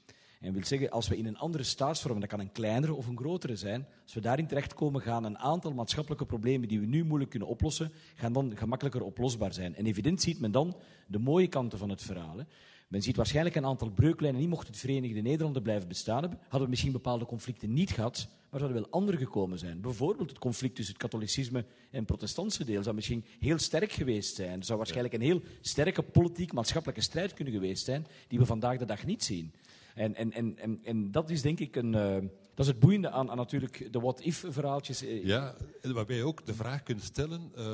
En 0.40 0.52
wil 0.52 0.64
zeggen, 0.64 0.90
als 0.90 1.08
we 1.08 1.16
in 1.16 1.26
een 1.26 1.38
andere 1.38 1.64
staatsvorm, 1.64 2.20
dat 2.20 2.28
kan 2.28 2.40
een 2.40 2.52
kleinere 2.52 2.94
of 2.94 3.06
een 3.06 3.16
grotere 3.16 3.56
zijn, 3.56 3.86
als 4.02 4.14
we 4.14 4.20
daarin 4.20 4.46
terechtkomen, 4.46 5.00
gaan 5.00 5.24
een 5.24 5.38
aantal 5.38 5.72
maatschappelijke 5.72 6.26
problemen 6.26 6.68
die 6.68 6.80
we 6.80 6.86
nu 6.86 7.04
moeilijk 7.04 7.30
kunnen 7.30 7.48
oplossen, 7.48 7.92
gaan 8.14 8.32
dan 8.32 8.56
gemakkelijker 8.56 9.02
oplosbaar 9.02 9.52
zijn. 9.52 9.74
En 9.74 9.86
evident 9.86 10.22
ziet 10.22 10.40
men 10.40 10.52
dan 10.52 10.76
de 11.06 11.18
mooie 11.18 11.48
kanten 11.48 11.78
van 11.78 11.88
het 11.88 12.02
verhaal. 12.02 12.38
Hè. 12.38 12.44
Men 12.93 13.03
ziet 13.03 13.16
waarschijnlijk 13.16 13.55
een 13.57 13.66
aantal 13.66 13.90
breuklijnen, 13.90 14.40
niet 14.40 14.49
mocht 14.51 14.66
het 14.66 14.76
Verenigde 14.76 15.20
Nederlanden 15.20 15.62
blijven 15.62 15.88
bestaan 15.88 16.20
hebben, 16.20 16.38
hadden 16.43 16.62
we 16.62 16.68
misschien 16.68 16.93
bepaalde 16.93 17.26
conflicten 17.26 17.72
niet 17.72 17.90
gehad, 17.90 18.28
maar 18.51 18.61
zouden 18.61 18.80
wel 18.82 18.90
andere 18.90 19.16
gekomen 19.16 19.59
zijn. 19.59 19.80
Bijvoorbeeld 19.80 20.28
het 20.28 20.38
conflict 20.38 20.74
tussen 20.74 20.95
het 20.95 21.03
katholicisme 21.03 21.59
en 21.59 21.99
het 21.99 22.07
protestantse 22.07 22.64
deel 22.64 22.82
zou 22.82 22.95
misschien 22.95 23.24
heel 23.40 23.59
sterk 23.59 23.93
geweest 23.93 24.34
zijn. 24.34 24.59
Er 24.59 24.64
zou 24.64 24.78
waarschijnlijk 24.78 25.14
een 25.14 25.20
heel 25.20 25.40
sterke 25.61 26.03
politiek-maatschappelijke 26.03 27.03
strijd 27.03 27.34
kunnen 27.34 27.55
geweest 27.55 27.84
zijn, 27.84 28.07
die 28.28 28.38
we 28.38 28.47
vandaag 28.47 28.78
de 28.78 28.84
dag 28.84 29.05
niet 29.05 29.24
zien. 29.24 29.53
En, 29.95 30.14
en, 30.14 30.32
en, 30.32 30.59
en, 30.59 30.80
en 30.84 31.11
dat 31.11 31.30
is 31.30 31.43
denk 31.43 31.59
ik 31.61 31.76
een. 31.76 31.95
eh, 31.95 32.14
dat 32.55 32.66
is 32.66 32.66
het 32.66 32.78
boeiende 32.80 33.11
aan, 33.11 33.30
aan 33.30 33.36
natuurlijk 33.36 33.88
de 33.93 34.01
what-if-verhaaltjes. 34.01 35.03
eh, 35.03 35.24
Ja, 35.24 35.55
waarbij 35.82 36.16
je 36.16 36.24
ook 36.24 36.47
de 36.47 36.55
vraag 36.55 36.82
kunt 36.82 37.03
stellen, 37.03 37.51
eh, 37.57 37.64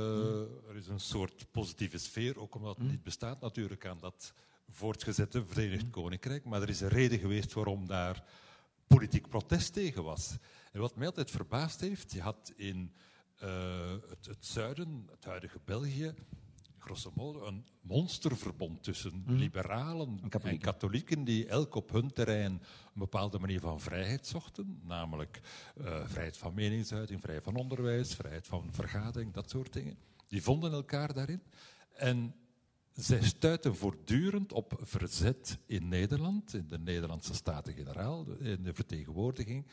er 0.69 0.77
is 0.77 0.87
een 0.89 1.01
soort 1.01 1.47
positieve 1.51 1.99
sfeer, 1.99 2.39
ook 2.41 2.55
omdat 2.55 2.77
het 2.77 2.91
niet 2.91 3.03
bestaat 3.03 3.41
natuurlijk 3.41 3.87
aan 3.87 3.99
dat 4.01 4.33
voortgezette 4.71 5.45
Verenigd 5.47 5.91
Koninkrijk, 5.91 6.45
maar 6.45 6.63
er 6.63 6.69
is 6.69 6.81
een 6.81 6.89
reden 6.89 7.19
geweest 7.19 7.53
waarom 7.53 7.87
daar 7.87 8.25
politiek 8.87 9.29
protest 9.29 9.73
tegen 9.73 10.05
was. 10.05 10.37
En 10.73 10.81
wat 10.81 10.97
mij 10.97 11.07
altijd 11.07 11.31
verbaasd 11.31 11.81
heeft, 11.81 12.13
je 12.13 12.21
had 12.21 12.53
in 12.57 12.93
eh, 13.37 13.91
het, 14.09 14.27
het 14.27 14.47
zuiden, 14.47 15.07
het 15.11 15.25
huidige 15.25 15.61
België, 15.65 16.15
grosso 16.79 17.13
modo 17.15 17.47
een 17.47 17.67
monsterverbond 17.81 18.83
tussen 18.83 19.25
liberalen 19.27 20.19
en 20.23 20.29
katholieken. 20.29 20.73
katholieken 20.73 21.25
die 21.25 21.47
elk 21.47 21.75
op 21.75 21.91
hun 21.91 22.13
terrein 22.13 22.53
een 22.53 22.61
bepaalde 22.95 23.39
manier 23.39 23.61
van 23.61 23.81
vrijheid 23.81 24.27
zochten, 24.27 24.81
namelijk 24.85 25.41
eh, 25.77 26.07
vrijheid 26.07 26.37
van 26.37 26.55
meningsuiting, 26.55 27.21
vrijheid 27.21 27.45
van 27.45 27.57
onderwijs, 27.57 28.15
vrijheid 28.15 28.47
van 28.47 28.69
vergadering, 28.73 29.33
dat 29.33 29.51
soort 29.51 29.73
dingen. 29.73 29.99
Die 30.27 30.43
vonden 30.43 30.73
elkaar 30.73 31.15
daarin. 31.15 31.43
En 31.93 32.35
zij 32.99 33.23
stuiten 33.23 33.77
voortdurend 33.77 34.53
op 34.53 34.79
verzet 34.81 35.59
in 35.67 35.89
Nederland, 35.89 36.55
in 36.55 36.67
de 36.69 36.79
Nederlandse 36.79 37.35
Staten-Generaal, 37.35 38.27
in 38.41 38.63
de 38.63 38.75
vertegenwoordiging, 38.75 39.67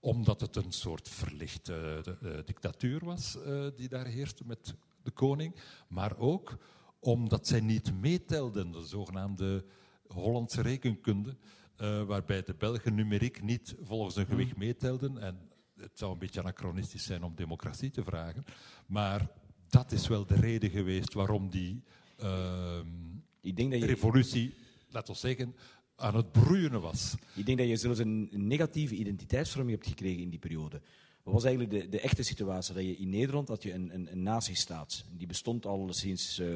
omdat 0.00 0.40
het 0.40 0.56
een 0.56 0.72
soort 0.72 1.08
verlichte 1.08 1.74
eh, 1.74 2.36
eh, 2.38 2.44
dictatuur 2.44 3.04
was 3.04 3.42
eh, 3.42 3.66
die 3.76 3.88
daar 3.88 4.06
heerste 4.06 4.42
met 4.46 4.74
de 5.02 5.10
koning, 5.10 5.54
maar 5.88 6.18
ook 6.18 6.58
omdat 6.98 7.46
zij 7.46 7.60
niet 7.60 8.00
meetelden, 8.00 8.72
de 8.72 8.86
zogenaamde 8.86 9.64
Hollandse 10.06 10.62
rekenkunde, 10.62 11.36
waarbij 12.06 12.42
de 12.42 12.54
Belgen 12.54 12.94
numeriek 12.94 13.42
niet 13.42 13.74
volgens 13.80 14.14
hun 14.14 14.26
gewicht 14.26 14.56
meetelden. 14.56 15.18
En 15.18 15.50
het 15.76 15.98
zou 15.98 16.12
een 16.12 16.18
beetje 16.18 16.40
anachronistisch 16.40 17.04
zijn 17.04 17.22
om 17.22 17.34
democratie 17.34 17.90
te 17.90 18.04
vragen, 18.04 18.44
maar 18.86 19.28
dat 19.68 19.92
is 19.92 20.08
wel 20.08 20.26
de 20.26 20.34
reden 20.34 20.70
geweest 20.70 21.14
waarom 21.14 21.50
die 21.50 21.84
Ik 23.40 23.56
denk 23.56 23.70
dat 23.70 23.80
je, 23.80 23.86
revolutie, 23.86 24.54
laten 24.88 25.12
we 25.12 25.18
zeggen, 25.18 25.54
aan 25.96 26.16
het 26.16 26.32
broeien 26.32 26.80
was. 26.80 27.14
ik 27.34 27.46
denk 27.46 27.58
dat 27.58 27.68
je 27.68 27.76
zelfs 27.76 27.98
een 27.98 28.28
een 28.32 28.46
negatieve 28.46 28.94
identiteitsvorming 28.94 29.76
hebt 29.76 29.88
gekregen 29.88 30.22
in 30.22 30.30
die 30.30 30.38
periode. 30.38 30.80
Wat 31.22 31.34
was 31.34 31.44
eigenlijk 31.44 31.80
de, 31.80 31.88
de 31.88 32.00
echte 32.00 32.22
situatie? 32.22 32.74
Dat 32.74 32.84
je 32.84 32.96
in 32.96 33.10
Nederland 33.10 33.48
had 33.48 33.62
je 33.62 33.72
een, 33.72 33.94
een, 33.94 34.12
een 34.12 34.22
nazistaat. 34.22 35.04
Die 35.16 35.26
bestond 35.26 35.66
al 35.66 35.88
sinds 35.92 36.38
eh, 36.38 36.46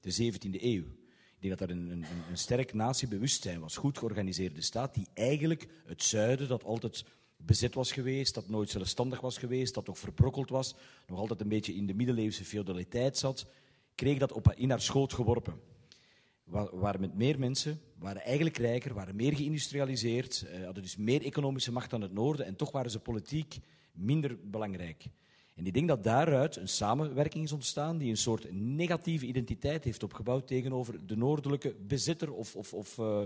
de 0.00 0.32
17e 0.32 0.62
eeuw. 0.62 0.84
Ik 1.36 1.50
denk 1.50 1.58
dat 1.58 1.68
er 1.68 1.76
een, 1.76 1.90
een, 1.90 2.04
een 2.30 2.38
sterk 2.38 2.72
natiebewustzijn 2.72 3.60
was. 3.60 3.76
Goed 3.76 3.98
georganiseerde 3.98 4.60
staat 4.60 4.94
die 4.94 5.06
eigenlijk 5.14 5.68
het 5.86 6.02
zuiden, 6.02 6.48
dat 6.48 6.64
altijd 6.64 7.04
bezet 7.36 7.74
was 7.74 7.92
geweest, 7.92 8.34
dat 8.34 8.48
nooit 8.48 8.70
zelfstandig 8.70 9.20
was 9.20 9.38
geweest, 9.38 9.74
dat 9.74 9.84
toch 9.84 9.98
verbrokkeld 9.98 10.50
was, 10.50 10.74
nog 11.06 11.18
altijd 11.18 11.40
een 11.40 11.48
beetje 11.48 11.74
in 11.74 11.86
de 11.86 11.94
middeleeuwse 11.94 12.44
feudaliteit 12.44 13.18
zat, 13.18 13.46
kreeg 13.94 14.18
dat 14.18 14.32
op, 14.32 14.52
in 14.56 14.70
haar 14.70 14.80
schoot 14.80 15.12
geworpen. 15.12 15.54
Wa- 16.44 16.70
waren 16.72 17.00
met 17.00 17.14
meer 17.14 17.38
mensen, 17.38 17.80
waren 17.98 18.22
eigenlijk 18.22 18.56
rijker, 18.56 18.94
waren 18.94 19.16
meer 19.16 19.36
geïndustrialiseerd, 19.36 20.44
eh, 20.52 20.64
hadden 20.64 20.82
dus 20.82 20.96
meer 20.96 21.24
economische 21.24 21.72
macht 21.72 21.90
dan 21.90 22.00
het 22.00 22.12
noorden 22.12 22.46
en 22.46 22.56
toch 22.56 22.70
waren 22.70 22.90
ze 22.90 22.98
politiek 22.98 23.58
minder 23.92 24.38
belangrijk. 24.42 25.04
En 25.54 25.66
ik 25.66 25.74
denk 25.74 25.88
dat 25.88 26.04
daaruit 26.04 26.56
een 26.56 26.68
samenwerking 26.68 27.44
is 27.44 27.52
ontstaan 27.52 27.98
die 27.98 28.10
een 28.10 28.16
soort 28.16 28.52
negatieve 28.52 29.26
identiteit 29.26 29.84
heeft 29.84 30.02
opgebouwd 30.02 30.46
tegenover 30.46 31.06
de 31.06 31.16
noordelijke 31.16 31.74
bezitter 31.86 32.32
of... 32.32 32.56
of, 32.56 32.72
of 32.74 32.98
eh, 32.98 33.20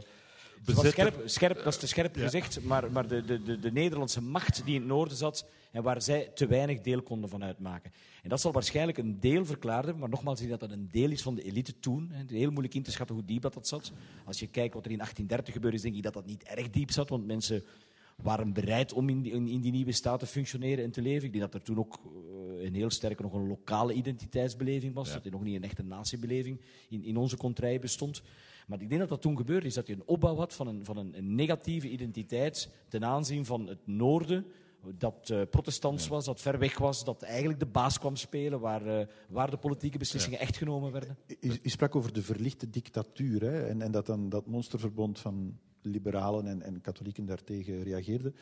Bezitter. 0.64 0.90
Scherp, 0.90 1.22
scherp, 1.24 1.56
dat 1.56 1.66
is 1.66 1.78
te 1.78 1.86
scherp 1.86 2.16
gezegd, 2.16 2.62
maar, 2.62 2.92
maar 2.92 3.08
de, 3.08 3.24
de, 3.24 3.42
de, 3.42 3.58
de 3.58 3.72
Nederlandse 3.72 4.22
macht 4.22 4.64
die 4.64 4.74
in 4.74 4.80
het 4.80 4.88
noorden 4.88 5.16
zat 5.16 5.46
en 5.72 5.82
waar 5.82 6.02
zij 6.02 6.30
te 6.34 6.46
weinig 6.46 6.80
deel 6.80 7.02
konden 7.02 7.30
van 7.30 7.44
uitmaken. 7.44 7.92
En 8.22 8.28
dat 8.28 8.40
zal 8.40 8.52
waarschijnlijk 8.52 8.98
een 8.98 9.20
deel 9.20 9.44
verklaard 9.44 9.84
hebben, 9.84 10.00
maar 10.00 10.10
nogmaals, 10.10 10.46
dat 10.46 10.60
dat 10.60 10.70
een 10.70 10.88
deel 10.90 11.10
is 11.10 11.22
van 11.22 11.34
de 11.34 11.42
elite 11.42 11.78
toen. 11.78 12.10
Het 12.12 12.30
is 12.30 12.38
heel 12.38 12.50
moeilijk 12.50 12.74
in 12.74 12.82
te 12.82 12.90
schatten 12.90 13.16
hoe 13.16 13.24
diep 13.24 13.42
dat, 13.42 13.54
dat 13.54 13.68
zat. 13.68 13.92
Als 14.24 14.40
je 14.40 14.46
kijkt 14.46 14.74
wat 14.74 14.84
er 14.84 14.90
in 14.90 14.96
1830 14.96 15.54
gebeurd 15.54 15.74
is, 15.74 15.82
denk 15.82 15.94
ik 15.94 16.02
dat 16.02 16.14
dat 16.14 16.26
niet 16.26 16.42
erg 16.42 16.70
diep 16.70 16.90
zat, 16.90 17.08
want 17.08 17.26
mensen 17.26 17.64
waren 18.22 18.52
bereid 18.52 18.92
om 18.92 19.08
in 19.08 19.22
die, 19.22 19.32
in, 19.32 19.60
die 19.60 19.72
nieuwe 19.72 19.92
staat 19.92 20.18
te 20.18 20.26
functioneren 20.26 20.84
en 20.84 20.90
te 20.90 21.02
leven. 21.02 21.26
Ik 21.26 21.32
denk 21.32 21.44
dat 21.44 21.54
er 21.54 21.62
toen 21.62 21.78
ook 21.78 21.98
eh, 22.04 22.64
een 22.64 22.74
heel 22.74 22.90
sterke 22.90 23.22
nog 23.22 23.32
een 23.32 23.48
lokale 23.48 23.92
identiteitsbeleving 23.92 24.94
was, 24.94 25.12
dat 25.12 25.24
er 25.24 25.30
nog 25.30 25.42
niet 25.42 25.56
een 25.56 25.64
echte 25.64 25.82
natiebeleving 25.82 26.60
in, 26.88 27.04
in 27.04 27.16
onze 27.16 27.36
contrij 27.36 27.78
bestond. 27.78 28.22
Maar 28.66 28.80
ik 28.80 28.88
denk 28.88 29.00
dat 29.00 29.08
dat 29.08 29.22
toen 29.22 29.36
gebeurde 29.36 29.66
is 29.66 29.74
dat 29.74 29.86
je 29.86 29.92
een 29.92 30.06
opbouw 30.06 30.36
had 30.36 30.54
van 30.54 30.66
een, 30.66 30.84
van 30.84 30.96
een 30.96 31.34
negatieve 31.34 31.90
identiteit 31.90 32.70
ten 32.88 33.04
aanzien 33.04 33.44
van 33.44 33.66
het 33.66 33.86
noorden, 33.86 34.46
dat 34.94 35.30
eh, 35.30 35.42
protestants 35.50 36.08
was, 36.08 36.24
dat 36.24 36.40
ver 36.40 36.58
weg 36.58 36.78
was, 36.78 37.04
dat 37.04 37.22
eigenlijk 37.22 37.58
de 37.58 37.66
baas 37.66 37.98
kwam 37.98 38.16
spelen, 38.16 38.60
waar, 38.60 38.86
eh, 38.86 39.06
waar 39.28 39.50
de 39.50 39.56
politieke 39.56 39.98
beslissingen 39.98 40.38
echt 40.38 40.56
genomen 40.56 40.92
werden. 40.92 41.18
U, 41.40 41.58
u 41.62 41.68
sprak 41.68 41.96
over 41.96 42.12
de 42.12 42.22
verlichte 42.22 42.70
dictatuur 42.70 43.42
hè, 43.42 43.66
en, 43.66 43.82
en 43.82 43.90
dat 43.90 44.06
dan 44.06 44.28
dat 44.28 44.46
monsterverbond 44.46 45.18
van 45.18 45.58
liberalen 45.82 46.46
en, 46.46 46.62
en 46.62 46.80
katholieken 46.80 47.26
daartegen 47.26 47.82
reageerde. 47.82 48.32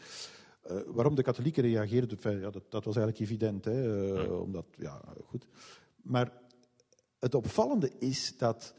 Eh, 0.62 0.76
waarom 0.86 1.14
de 1.14 1.22
katholieken 1.22 1.62
reageerden, 1.62 2.16
enfin, 2.16 2.40
ja, 2.40 2.50
dat, 2.50 2.70
dat 2.70 2.84
was 2.84 2.96
eigenlijk 2.96 3.18
evident. 3.18 3.64
Hè, 3.64 4.14
eh, 4.24 4.40
omdat, 4.40 4.66
ja, 4.78 5.02
goed. 5.24 5.46
Maar 6.02 6.32
het 7.18 7.34
opvallende 7.34 7.92
is 7.98 8.36
dat 8.36 8.74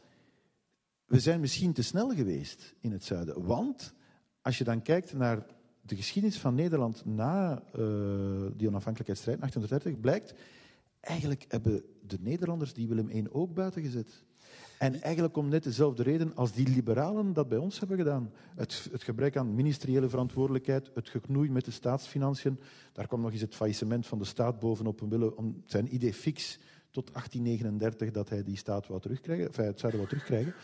we 1.04 1.20
zijn 1.20 1.40
misschien 1.40 1.72
te 1.72 1.82
snel 1.82 2.14
geweest 2.14 2.74
in 2.80 2.92
het 2.92 3.04
zuiden. 3.04 3.46
Want 3.46 3.94
als 4.42 4.58
je 4.58 4.64
dan 4.64 4.82
kijkt 4.82 5.12
naar 5.12 5.46
de 5.88 5.96
geschiedenis 5.96 6.38
van 6.38 6.54
Nederland 6.54 7.04
na 7.04 7.52
uh, 7.52 7.84
die 8.56 8.68
onafhankelijkheidsstrijd 8.68 9.38
in 9.38 9.48
1830, 9.48 10.00
blijkt 10.00 10.34
eigenlijk 11.00 11.44
hebben 11.48 11.82
de 12.06 12.16
Nederlanders 12.20 12.74
die 12.74 12.88
Willem 12.88 13.10
I 13.10 13.26
ook 13.30 13.54
buiten 13.54 13.82
gezet. 13.82 14.24
En 14.78 15.02
eigenlijk 15.02 15.36
om 15.36 15.48
net 15.48 15.62
dezelfde 15.62 16.02
reden 16.02 16.34
als 16.34 16.52
die 16.52 16.68
liberalen 16.68 17.32
dat 17.32 17.48
bij 17.48 17.58
ons 17.58 17.78
hebben 17.78 17.96
gedaan. 17.96 18.32
Het, 18.54 18.88
het 18.92 19.02
gebrek 19.02 19.36
aan 19.36 19.54
ministeriële 19.54 20.08
verantwoordelijkheid, 20.08 20.90
het 20.94 21.08
geknoei 21.08 21.50
met 21.50 21.64
de 21.64 21.70
staatsfinanciën. 21.70 22.60
Daar 22.92 23.06
kwam 23.06 23.20
nog 23.20 23.32
eens 23.32 23.40
het 23.40 23.54
faillissement 23.54 24.06
van 24.06 24.18
de 24.18 24.24
staat 24.24 24.58
bovenop 24.58 25.00
willen 25.00 25.36
om 25.36 25.62
zijn 25.66 25.94
idee 25.94 26.14
fix 26.14 26.58
tot 26.90 27.12
1839 27.12 28.10
dat 28.10 28.28
hij 28.28 28.44
die 28.44 28.56
staat 28.56 28.86
wou 28.86 29.00
terugkrijgen, 29.00 29.46
enfin, 29.46 29.64
het 29.64 29.80
zouden 29.80 30.00
wou 30.00 30.12
terugkrijgen. 30.12 30.54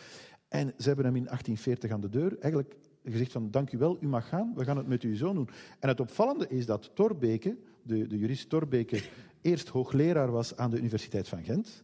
En 0.47 0.73
ze 0.77 0.87
hebben 0.87 1.05
hem 1.05 1.15
in 1.15 1.25
1840 1.25 1.91
aan 1.91 2.01
de 2.01 2.09
deur 2.09 2.39
eigenlijk 2.39 2.75
gezegd 3.05 3.31
van 3.31 3.51
dank 3.51 3.71
u 3.71 3.77
wel, 3.77 3.97
u 4.01 4.07
mag 4.07 4.27
gaan, 4.27 4.53
we 4.55 4.63
gaan 4.63 4.77
het 4.77 4.87
met 4.87 5.01
uw 5.01 5.15
zoon 5.15 5.35
doen. 5.35 5.49
En 5.79 5.89
het 5.89 5.99
opvallende 5.99 6.47
is 6.47 6.65
dat 6.65 6.91
Torbeke, 6.93 7.57
de, 7.81 8.07
de 8.07 8.17
jurist 8.17 8.49
Torbeke, 8.49 9.03
eerst 9.41 9.67
hoogleraar 9.67 10.31
was 10.31 10.57
aan 10.57 10.69
de 10.69 10.77
Universiteit 10.77 11.27
van 11.27 11.43
Gent. 11.43 11.83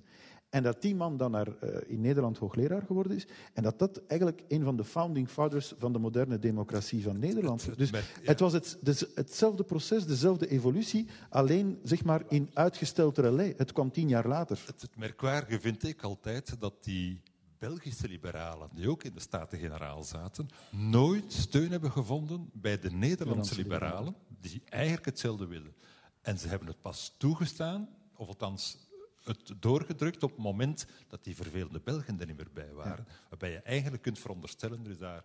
En 0.52 0.64
dat 0.64 0.82
die 0.82 0.96
man 0.96 1.18
dan 1.18 1.32
naar, 1.32 1.48
uh, 1.48 1.78
in 1.88 2.02
Nederland 2.02 2.38
hoogleraar 2.38 2.82
geworden 2.82 3.16
is. 3.16 3.28
En 3.54 3.64
dat 3.64 3.80
dat 3.80 4.02
eigenlijk 4.08 4.44
een 4.48 4.64
van 4.64 4.76
de 4.78 4.84
founding 4.84 5.30
fathers 5.30 5.74
van 5.78 5.94
de 5.94 6.00
moderne 6.00 6.40
democratie 6.40 7.04
van 7.04 7.20
Nederland 7.20 7.68
is. 7.68 7.76
Dus 7.76 7.92
het 8.22 8.40
was 8.40 8.54
het, 8.54 8.78
dus 8.82 9.06
hetzelfde 9.16 9.64
proces, 9.64 10.06
dezelfde 10.06 10.48
evolutie, 10.48 11.08
alleen 11.30 11.80
zeg 11.84 12.04
maar 12.04 12.24
in 12.28 12.50
uitgesteld 12.54 13.18
relais. 13.18 13.54
Het 13.58 13.72
kwam 13.72 13.92
tien 13.92 14.08
jaar 14.08 14.28
later. 14.28 14.64
Het, 14.66 14.82
het 14.82 14.98
merkwaardige 14.98 15.60
vind 15.60 15.84
ik 15.84 16.02
altijd 16.02 16.56
dat 16.60 16.74
die 16.84 17.22
Belgische 17.62 18.08
liberalen, 18.08 18.70
die 18.74 18.90
ook 18.90 19.04
in 19.04 19.14
de 19.14 19.20
Staten-Generaal 19.20 20.04
zaten, 20.04 20.50
nooit 20.70 21.34
steun 21.34 21.72
hebben 21.72 21.92
gevonden 21.92 22.50
bij 22.54 22.80
de 22.80 22.92
Nederlandse 22.92 23.56
liberalen, 23.56 24.16
die 24.40 24.62
eigenlijk 24.70 25.06
hetzelfde 25.06 25.46
willen. 25.46 25.74
En 26.22 26.40
ze 26.40 26.48
hebben 26.48 26.68
het 26.68 26.82
pas 26.82 27.16
toegestaan, 27.18 27.90
of 28.16 28.28
althans 28.28 28.78
het 29.24 29.54
doorgedrukt 29.60 30.24
op 30.24 30.30
het 30.30 30.40
moment 30.40 30.86
dat 31.08 31.24
die 31.24 31.36
vervelende 31.36 31.80
Belgen 31.80 32.20
er 32.20 32.26
niet 32.26 32.38
meer 32.38 32.52
bij 32.54 32.74
waren. 32.74 33.08
Waarbij 33.30 33.52
je 33.52 33.60
eigenlijk 33.60 34.04
kunt 34.04 34.20
veronderstellen, 34.20 34.86
er 34.86 34.92
is 34.92 34.98
daar, 34.98 35.24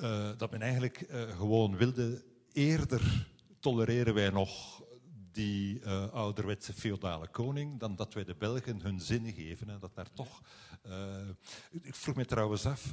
uh, 0.00 0.30
dat 0.36 0.50
men 0.50 0.62
eigenlijk 0.62 1.06
uh, 1.10 1.36
gewoon 1.36 1.76
wilde 1.76 2.24
eerder 2.52 3.26
tolereren 3.60 4.14
wij 4.14 4.30
nog 4.30 4.82
die 5.32 5.80
uh, 5.80 6.12
ouderwetse 6.12 6.72
feodale 6.72 7.28
koning, 7.28 7.80
dan 7.80 7.96
dat 7.96 8.14
wij 8.14 8.24
de 8.24 8.34
Belgen 8.34 8.80
hun 8.80 9.00
zin 9.00 9.32
geven. 9.32 9.68
En 9.68 9.78
dat 9.80 9.94
daar 9.94 10.12
toch. 10.12 10.42
ik 11.82 11.94
vroeg 11.94 12.16
me 12.16 12.24
trouwens 12.24 12.66
af, 12.66 12.92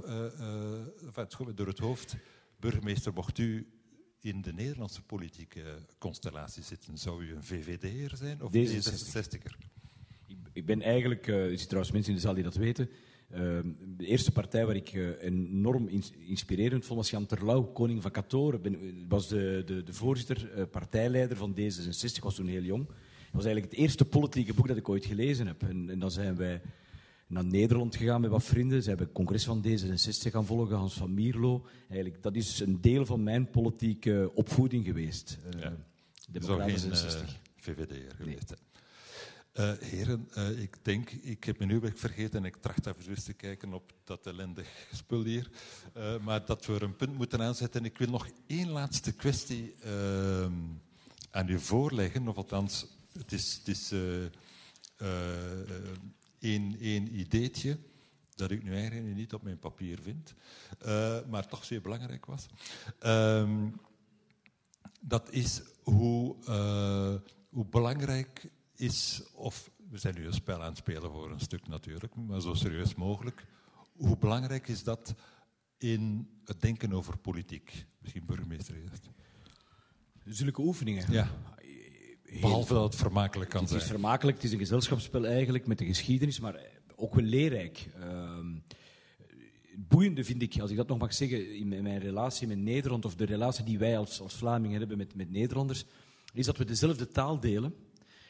van 1.12 1.28
het 1.48 1.58
door 1.58 1.68
het 1.68 1.80
hoofd, 1.80 2.16
burgemeester, 2.60 3.14
mocht 3.14 3.38
u 3.38 3.68
in 4.20 4.42
de 4.42 4.54
Nederlandse 4.54 5.02
politieke 5.02 5.64
constellatie 5.98 6.64
zitten? 6.64 6.98
Zou 6.98 7.24
u 7.24 7.36
een 7.36 7.44
VVD'er 7.44 8.18
zijn 8.18 8.42
of 8.42 8.54
een 8.54 8.68
D66er? 8.68 9.68
Ik 10.54 10.66
ben 10.66 10.82
eigenlijk, 10.82 11.28
er 11.28 11.50
zitten 11.50 11.68
trouwens 11.68 11.94
mensen 11.94 12.12
in 12.12 12.18
de 12.18 12.24
zaal 12.24 12.34
die 12.34 12.44
dat 12.44 12.56
weten, 12.56 12.90
de 13.98 14.06
eerste 14.06 14.32
partij 14.32 14.66
waar 14.66 14.76
ik 14.76 14.94
uh, 14.94 15.10
enorm 15.22 15.90
inspirerend 16.28 16.86
vond 16.86 17.00
was 17.00 17.10
Jan 17.10 17.26
Terlouw, 17.26 17.64
koning 17.64 18.02
van 18.02 18.12
Katoren. 18.12 18.62
Ben, 18.62 19.06
was 19.08 19.28
de, 19.28 19.64
de, 19.66 19.84
de 19.84 19.94
voorzitter, 19.94 20.68
partijleider 20.68 21.38
van 21.38 21.56
D66, 21.56 22.16
ik 22.16 22.24
was 22.24 22.36
toen 22.36 22.48
heel 22.48 22.62
jong. 22.62 22.88
Het 22.88 23.38
was 23.38 23.46
eigenlijk 23.46 23.74
het 23.74 23.82
eerste 23.82 24.06
politieke 24.06 24.54
boek 24.54 24.68
dat 24.68 24.78
ik 24.78 24.90
ooit 24.90 25.06
gelezen 25.06 25.48
heb. 25.48 25.62
En, 25.62 25.90
en 25.90 26.00
dan 26.00 26.12
zijn 26.12 26.36
wij 26.36 26.62
naar 27.30 27.46
Nederland 27.46 27.96
gegaan 27.96 28.22
met 28.22 28.30
wat 28.30 28.44
vrienden. 28.44 28.82
Ze 28.82 28.90
hebben 28.90 29.08
het 29.08 29.16
congres 29.16 29.44
van 29.44 29.66
D66 29.68 30.32
gaan 30.32 30.46
volgen, 30.46 30.76
Hans 30.76 30.94
van 30.94 31.14
Mierlo. 31.14 31.66
Eigenlijk, 31.90 32.24
dat 32.24 32.36
is 32.36 32.60
een 32.60 32.82
deel 32.82 33.06
van 33.06 33.24
mijn 33.24 33.50
politieke 33.50 34.32
opvoeding 34.34 34.86
geweest. 34.86 35.40
Uh, 35.56 35.62
ja. 35.62 35.76
Democratische 36.30 36.88
66. 36.88 37.40
VVD'er 37.58 38.16
geweest. 38.16 38.54
Uh, 39.60 39.72
heren, 39.80 40.30
uh, 40.38 40.62
ik 40.62 40.78
denk, 40.82 41.12
ik 41.12 41.44
heb 41.44 41.60
mijn 41.60 41.80
weg 41.80 42.00
vergeten 42.00 42.40
en 42.40 42.46
ik 42.46 42.56
tracht 42.56 42.86
even 42.86 43.24
te 43.24 43.34
kijken 43.34 43.74
op 43.74 43.94
dat 44.04 44.26
ellendig 44.26 44.88
spul 44.94 45.24
hier. 45.24 45.50
Uh, 45.98 46.20
maar 46.20 46.46
dat 46.46 46.66
we 46.66 46.74
er 46.74 46.84
een 46.84 46.96
punt 46.96 47.18
moeten 47.18 47.42
aanzetten. 47.42 47.86
Ik 47.86 47.98
wil 47.98 48.10
nog 48.10 48.28
één 48.48 48.70
laatste 48.70 49.12
kwestie 49.12 49.76
ehm, 49.80 50.54
aan 51.32 51.50
u 51.50 51.60
voorleggen. 51.60 52.28
Of 52.28 52.36
althans, 52.36 52.86
het 53.14 53.32
is, 53.32 53.54
het 53.58 53.68
is 53.68 53.92
één, 56.40 56.80
één 56.80 57.20
ideetje 57.20 57.78
dat 58.36 58.52
ik 58.52 58.64
nu 58.64 58.74
eigenlijk 58.76 59.16
niet 59.16 59.34
op 59.34 59.44
mijn 59.44 59.60
papier 59.60 60.00
vind, 60.02 60.34
maar 61.30 61.48
toch 61.48 61.66
zeer 61.66 61.82
belangrijk 61.82 62.26
was. 62.26 62.46
Ehm, 63.00 63.70
dat 65.02 65.32
is 65.32 65.62
hoe, 65.84 66.36
hoe 67.50 67.66
belangrijk 67.66 68.50
is, 68.80 69.24
of 69.34 69.72
we 69.90 69.98
zijn 69.98 70.16
nu 70.16 70.26
een 70.26 70.34
spel 70.34 70.62
aan 70.62 70.70
het 70.70 70.78
spelen 70.78 71.12
voor 71.12 71.32
een 71.32 71.40
stuk 71.40 71.68
natuurlijk, 71.68 72.16
maar 72.16 72.42
zo 72.42 72.54
serieus 72.54 72.96
mogelijk. 72.96 73.46
Hoe 73.92 74.18
belangrijk 74.18 74.68
is 74.68 74.84
dat 74.84 75.16
in 75.78 76.30
het 76.46 76.62
denken 76.62 76.94
over 76.94 77.18
politiek? 77.18 77.86
Misschien 78.00 78.26
burgemeester 78.26 78.76
eerst. 78.76 79.10
Zulke 80.26 80.62
oefeningen? 80.62 81.12
Ja. 81.12 81.30
Behalve 82.42 82.74
dat 82.74 82.84
het 82.84 82.96
vermakelijk 82.96 83.50
kan 83.50 83.68
zijn. 83.68 83.74
Het 83.74 83.84
is 83.84 83.94
vermakelijk, 83.94 84.38
het 84.38 84.46
is 84.46 84.52
een 84.52 84.60
gezelschapsspel 84.60 85.26
eigenlijk 85.26 85.68
met 85.68 85.78
de 85.78 85.86
geschiedenis, 85.86 86.40
maar 86.40 86.60
ook 86.96 87.16
wel 87.16 87.26
leerrijk. 87.26 87.90
Uh, 88.00 88.40
boeiende 89.76 90.24
vind 90.24 90.42
ik, 90.42 90.60
als 90.60 90.72
ik 90.72 90.78
dat 90.78 90.88
nog 90.88 90.98
mag 90.98 91.14
zeggen, 91.14 91.56
in 91.56 91.68
mijn 91.68 92.00
relatie 92.00 92.48
met 92.48 92.58
Nederland, 92.58 93.06
of 93.06 93.16
de 93.16 93.26
relatie 93.26 93.64
die 93.64 93.80
wij 93.80 93.98
als, 93.98 94.22
als 94.22 94.36
Vlamingen 94.36 94.80
hebben 94.80 94.98
met, 94.98 95.16
met 95.16 95.32
Nederlanders, 95.32 95.86
is 96.34 96.46
dat 96.46 96.58
we 96.58 96.66
dezelfde 96.66 97.08
taal 97.08 97.40
delen. 97.40 97.76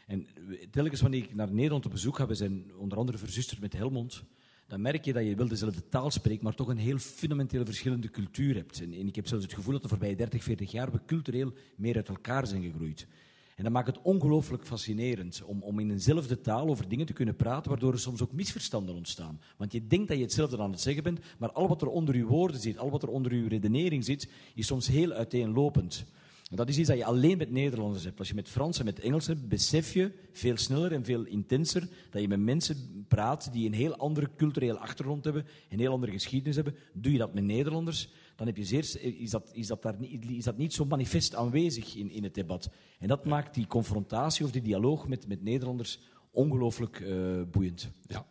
En 0.10 0.28
telkens 0.72 1.02
wanneer 1.02 1.24
ik 1.24 1.36
naar 1.36 1.52
Nederland 1.52 1.86
op 1.86 1.92
bezoek 1.92 2.16
ga, 2.16 2.28
we 2.28 2.36
zijn 2.36 2.72
onder 2.78 2.98
andere 2.98 3.18
verzusterd 3.18 3.60
met 3.60 3.74
Helmond, 3.74 4.24
dan 4.68 4.82
merk 4.82 5.06
je 5.06 5.14
dat 5.14 5.26
je 5.26 5.36
wel 5.36 5.48
dezelfde 5.48 5.88
taal 5.90 6.12
spreekt, 6.12 6.42
maar 6.42 6.56
toch 6.56 6.68
een 6.68 6.78
heel 6.78 6.98
fundamenteel 6.98 7.66
verschillende 7.66 8.10
cultuur 8.10 8.56
hebt. 8.56 8.82
En, 8.82 8.94
ik 8.94 9.16
heb 9.16 9.28
zelfs 9.28 9.44
het 9.44 9.54
gevoel 9.54 9.74
dat 9.74 9.82
de 9.82 9.88
voorbije 9.88 10.16
30, 10.16 10.44
40 10.44 10.72
jaar 10.72 10.92
we 10.92 11.00
cultureel 11.06 11.54
meer 11.76 11.96
uit 11.96 12.08
elkaar 12.08 12.48
zijn 12.48 12.64
gegroeid. 12.64 13.08
En 13.56 13.64
dat 13.64 13.74
maakt 13.74 13.88
het 13.88 14.02
ongelooflijk 14.02 14.66
fascinerend 14.66 15.44
om, 15.46 15.62
om 15.62 15.80
in 15.80 15.92
eenzelfde 15.92 16.42
taal 16.42 16.68
over 16.68 16.88
dingen 16.88 17.06
te 17.06 17.14
kunnen 17.14 17.36
praten, 17.36 17.70
waardoor 17.70 17.94
er 17.94 18.00
soms 18.00 18.22
ook 18.22 18.32
misverstanden 18.32 18.96
ontstaan. 18.96 19.42
Want 19.58 19.72
je 19.72 19.88
denkt 19.88 20.08
dat 20.08 20.18
je 20.18 20.24
hetzelfde 20.24 20.58
aan 20.58 20.72
het 20.72 20.82
zeggen 20.82 21.04
bent, 21.04 21.20
maar 21.38 21.52
al 21.52 21.68
wat 21.68 21.82
er 21.82 21.88
onder 21.88 22.16
uw 22.16 22.28
woorden 22.28 22.60
zit, 22.60 22.78
al 22.78 22.90
wat 22.90 23.04
er 23.04 23.10
onder 23.10 23.32
uw 23.32 23.48
redenering 23.48 24.06
zit, 24.06 24.30
is 24.56 24.68
soms 24.68 24.88
heel 24.88 25.12
uiteenlopend. 25.12 26.06
Dat 26.52 26.70
is 26.70 26.78
iets 26.78 26.88
dat 26.88 26.98
je 26.98 27.06
alleen 27.06 27.38
met 27.38 27.52
Nederlanders 27.52 28.04
hebt. 28.04 28.20
Als 28.20 28.28
je 28.28 28.34
met 28.34 28.50
Fransen 28.50 28.86
en 28.86 28.94
met 28.94 29.04
Engelsen 29.04 29.48
besef 29.48 29.94
je 29.94 30.12
veel 30.32 30.58
sneller 30.58 30.92
en 30.92 31.06
veel 31.06 31.26
intenser 31.26 31.88
dat 32.10 32.22
je 32.22 32.28
met 32.28 32.40
mensen 32.40 33.06
praat 33.08 33.54
die 33.54 33.66
een 33.66 33.74
heel 33.74 33.96
andere 33.96 34.30
culturele 34.36 34.80
achtergrond 34.80 35.24
hebben, 35.24 35.46
een 35.70 35.80
heel 35.80 35.92
andere 35.92 36.12
geschiedenis 36.12 36.56
hebben. 36.56 36.76
Doe 36.94 37.12
je 37.12 37.18
dat 37.18 37.34
met 37.34 37.44
Nederlanders, 37.44 38.10
dan 38.36 38.48
heb 38.48 38.58
je 38.58 38.66
zeer, 38.66 39.02
is, 39.20 39.30
dat, 39.30 39.50
is, 39.54 39.68
dat 39.68 39.82
daar 39.82 39.96
niet, 40.00 40.30
is 40.30 40.44
dat 40.44 40.58
niet 40.58 40.74
zo 40.74 40.86
manifest 40.86 41.36
aanwezig 41.36 41.96
in, 41.96 42.12
in 42.12 42.24
het 42.24 42.34
debat. 42.34 42.70
En 43.00 43.08
dat 43.08 43.26
maakt 43.26 43.54
die 43.54 43.68
confrontatie 43.68 44.46
of 44.46 44.52
die 44.52 44.62
dialoog 44.62 45.08
met, 45.08 45.28
met 45.28 45.44
Nederlanders 45.44 46.00
ongelooflijk 46.32 47.00
uh, 47.00 47.42
boeiend. 47.52 47.90
Ja. 48.08 48.26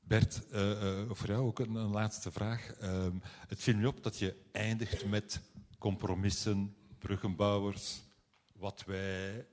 Bert, 0.00 0.42
uh, 0.52 0.70
uh, 0.70 1.00
voor 1.08 1.28
jou 1.28 1.46
ook 1.46 1.58
een, 1.58 1.74
een 1.74 1.90
laatste 1.90 2.32
vraag. 2.32 2.74
Uh, 2.82 3.06
het 3.48 3.62
viel 3.62 3.76
me 3.76 3.86
op 3.86 4.02
dat 4.02 4.18
je 4.18 4.36
eindigt 4.52 5.06
met 5.06 5.40
compromissen, 5.84 6.76
bruggenbouwers, 6.98 8.02
wat 8.52 8.84
wij 8.86 9.46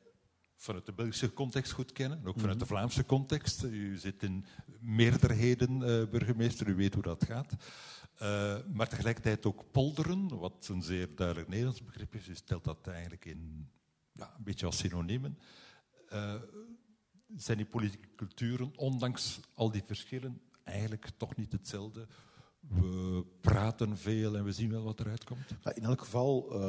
vanuit 0.55 0.85
de 0.85 0.91
Belgische 0.91 1.33
context 1.33 1.71
goed 1.71 1.91
kennen, 1.91 2.25
ook 2.25 2.39
vanuit 2.39 2.59
de 2.59 2.65
mhm. 2.65 2.73
Vlaamse 2.73 3.05
context. 3.05 3.63
U 3.63 3.97
zit 3.97 4.23
in 4.23 4.45
meerderheden, 4.79 5.71
uh, 5.71 6.09
burgemeester, 6.09 6.67
u 6.67 6.75
weet 6.75 6.93
hoe 6.93 7.03
dat 7.03 7.25
gaat. 7.25 7.51
Uh, 8.21 8.57
maar 8.73 8.87
tegelijkertijd 8.87 9.45
ook 9.45 9.71
polderen, 9.71 10.37
wat 10.37 10.67
een 10.67 10.81
zeer 10.81 11.15
duidelijk 11.15 11.47
Nederlands 11.47 11.83
begrip 11.83 12.15
is. 12.15 12.27
U 12.27 12.35
stelt 12.35 12.63
dat 12.63 12.87
eigenlijk 12.87 13.25
in 13.25 13.69
ja, 14.11 14.33
een 14.37 14.43
beetje 14.43 14.65
als 14.65 14.77
synoniemen. 14.77 15.37
Uh, 16.13 16.35
zijn 17.35 17.57
die 17.57 17.65
politieke 17.65 18.15
culturen, 18.15 18.71
ondanks 18.75 19.39
al 19.53 19.71
die 19.71 19.83
verschillen, 19.85 20.41
eigenlijk 20.63 21.09
toch 21.17 21.35
niet 21.35 21.51
hetzelfde? 21.51 22.07
We 22.67 23.23
praten 23.41 23.97
veel 23.97 24.35
en 24.37 24.43
we 24.43 24.51
zien 24.51 24.71
wel 24.71 24.83
wat 24.83 24.99
eruit 24.99 25.23
komt? 25.23 25.47
In 25.73 25.83
elk 25.83 25.99
geval 25.99 26.47
uh, 26.51 26.67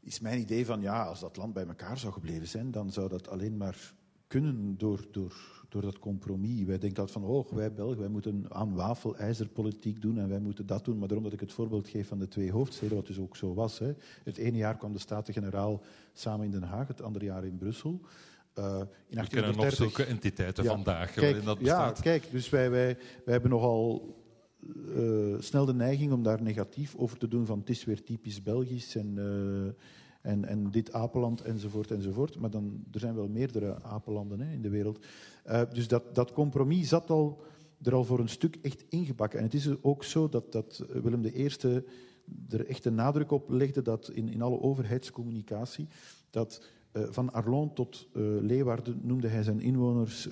is 0.00 0.20
mijn 0.20 0.40
idee 0.40 0.66
van 0.66 0.80
ja, 0.80 1.04
als 1.04 1.20
dat 1.20 1.36
land 1.36 1.52
bij 1.52 1.66
elkaar 1.66 1.98
zou 1.98 2.12
gebleven 2.12 2.48
zijn, 2.48 2.70
dan 2.70 2.92
zou 2.92 3.08
dat 3.08 3.28
alleen 3.28 3.56
maar 3.56 3.92
kunnen 4.26 4.74
door, 4.78 5.06
door, 5.10 5.64
door 5.68 5.82
dat 5.82 5.98
compromis. 5.98 6.62
Wij 6.64 6.78
denken 6.78 6.98
altijd 7.00 7.24
van, 7.24 7.34
oh, 7.34 7.52
wij 7.52 7.72
Belgen, 7.72 7.98
wij 7.98 8.08
moeten 8.08 8.44
aan 8.48 8.74
wafelijzerpolitiek 8.74 10.00
doen 10.00 10.18
en 10.18 10.28
wij 10.28 10.40
moeten 10.40 10.66
dat 10.66 10.84
doen. 10.84 10.98
Maar 10.98 11.08
daarom 11.08 11.24
dat 11.24 11.34
ik 11.34 11.40
het 11.40 11.52
voorbeeld 11.52 11.88
geef 11.88 12.08
van 12.08 12.18
de 12.18 12.28
twee 12.28 12.52
hoofdsteden, 12.52 12.96
wat 12.96 13.06
dus 13.06 13.18
ook 13.18 13.36
zo 13.36 13.54
was. 13.54 13.78
Hè. 13.78 13.92
Het 14.24 14.36
ene 14.36 14.56
jaar 14.56 14.76
kwam 14.76 14.92
de 14.92 14.98
Staten-Generaal 14.98 15.82
samen 16.12 16.44
in 16.44 16.50
Den 16.50 16.62
Haag, 16.62 16.88
het 16.88 17.02
andere 17.02 17.24
jaar 17.24 17.44
in 17.44 17.58
Brussel. 17.58 17.90
in 17.90 18.00
We 18.54 18.88
kennen 19.08 19.56
nog 19.56 19.56
1830. 19.56 19.76
zulke 19.76 20.04
entiteiten 20.04 20.64
Ja, 20.64 20.70
vandaag 20.70 21.12
Kijk, 21.12 21.26
waarin 21.26 21.44
dat 21.44 21.58
ja, 21.60 21.62
bestaat. 21.62 22.00
kijk, 22.00 22.30
dus 22.30 22.48
wij, 22.48 22.70
wij, 22.70 22.96
wij 23.24 23.32
hebben 23.32 23.50
nogal 23.50 24.14
eh, 24.94 25.40
snel 25.40 25.64
de 25.64 25.74
neiging 25.74 26.12
om 26.12 26.22
daar 26.22 26.42
negatief 26.42 26.96
over 26.96 27.18
te 27.18 27.28
doen 27.28 27.46
van 27.46 27.58
het 27.58 27.70
is 27.70 27.84
weer 27.84 28.02
typisch 28.02 28.42
Belgisch 28.42 28.96
en, 28.96 29.18
eh, 29.18 30.30
en, 30.30 30.44
en 30.44 30.70
dit 30.70 30.92
apenland 30.92 31.42
enzovoort 31.42 31.90
enzovoort. 31.90 32.38
Maar 32.38 32.50
dan, 32.50 32.84
er 32.92 33.00
zijn 33.00 33.14
wel 33.14 33.28
meerdere 33.28 33.82
apenlanden 33.82 34.40
hè, 34.40 34.52
in 34.52 34.62
de 34.62 34.68
wereld. 34.68 35.04
Eh, 35.44 35.62
dus 35.72 35.88
dat, 35.88 36.14
dat 36.14 36.32
compromis 36.32 36.88
zat 36.88 37.10
al, 37.10 37.42
er 37.82 37.94
al 37.94 38.04
voor 38.04 38.18
een 38.18 38.28
stuk 38.28 38.58
echt 38.62 38.84
ingebakken. 38.88 39.38
En 39.38 39.44
het 39.44 39.54
is 39.54 39.82
ook 39.82 40.04
zo 40.04 40.28
dat, 40.28 40.52
dat 40.52 40.84
Willem 41.02 41.24
I 41.24 41.48
er 42.48 42.66
echt 42.66 42.84
een 42.84 42.94
nadruk 42.94 43.30
op 43.30 43.50
legde 43.50 43.82
dat 43.82 44.10
in, 44.10 44.28
in 44.28 44.42
alle 44.42 44.60
overheidscommunicatie 44.60 45.88
dat 46.30 46.62
van 46.92 47.32
Arlon 47.32 47.72
tot 47.72 48.08
eh, 48.12 48.22
Leeuwarden 48.22 49.00
noemde 49.02 49.28
hij 49.28 49.42
zijn 49.42 49.60
inwoners 49.60 50.28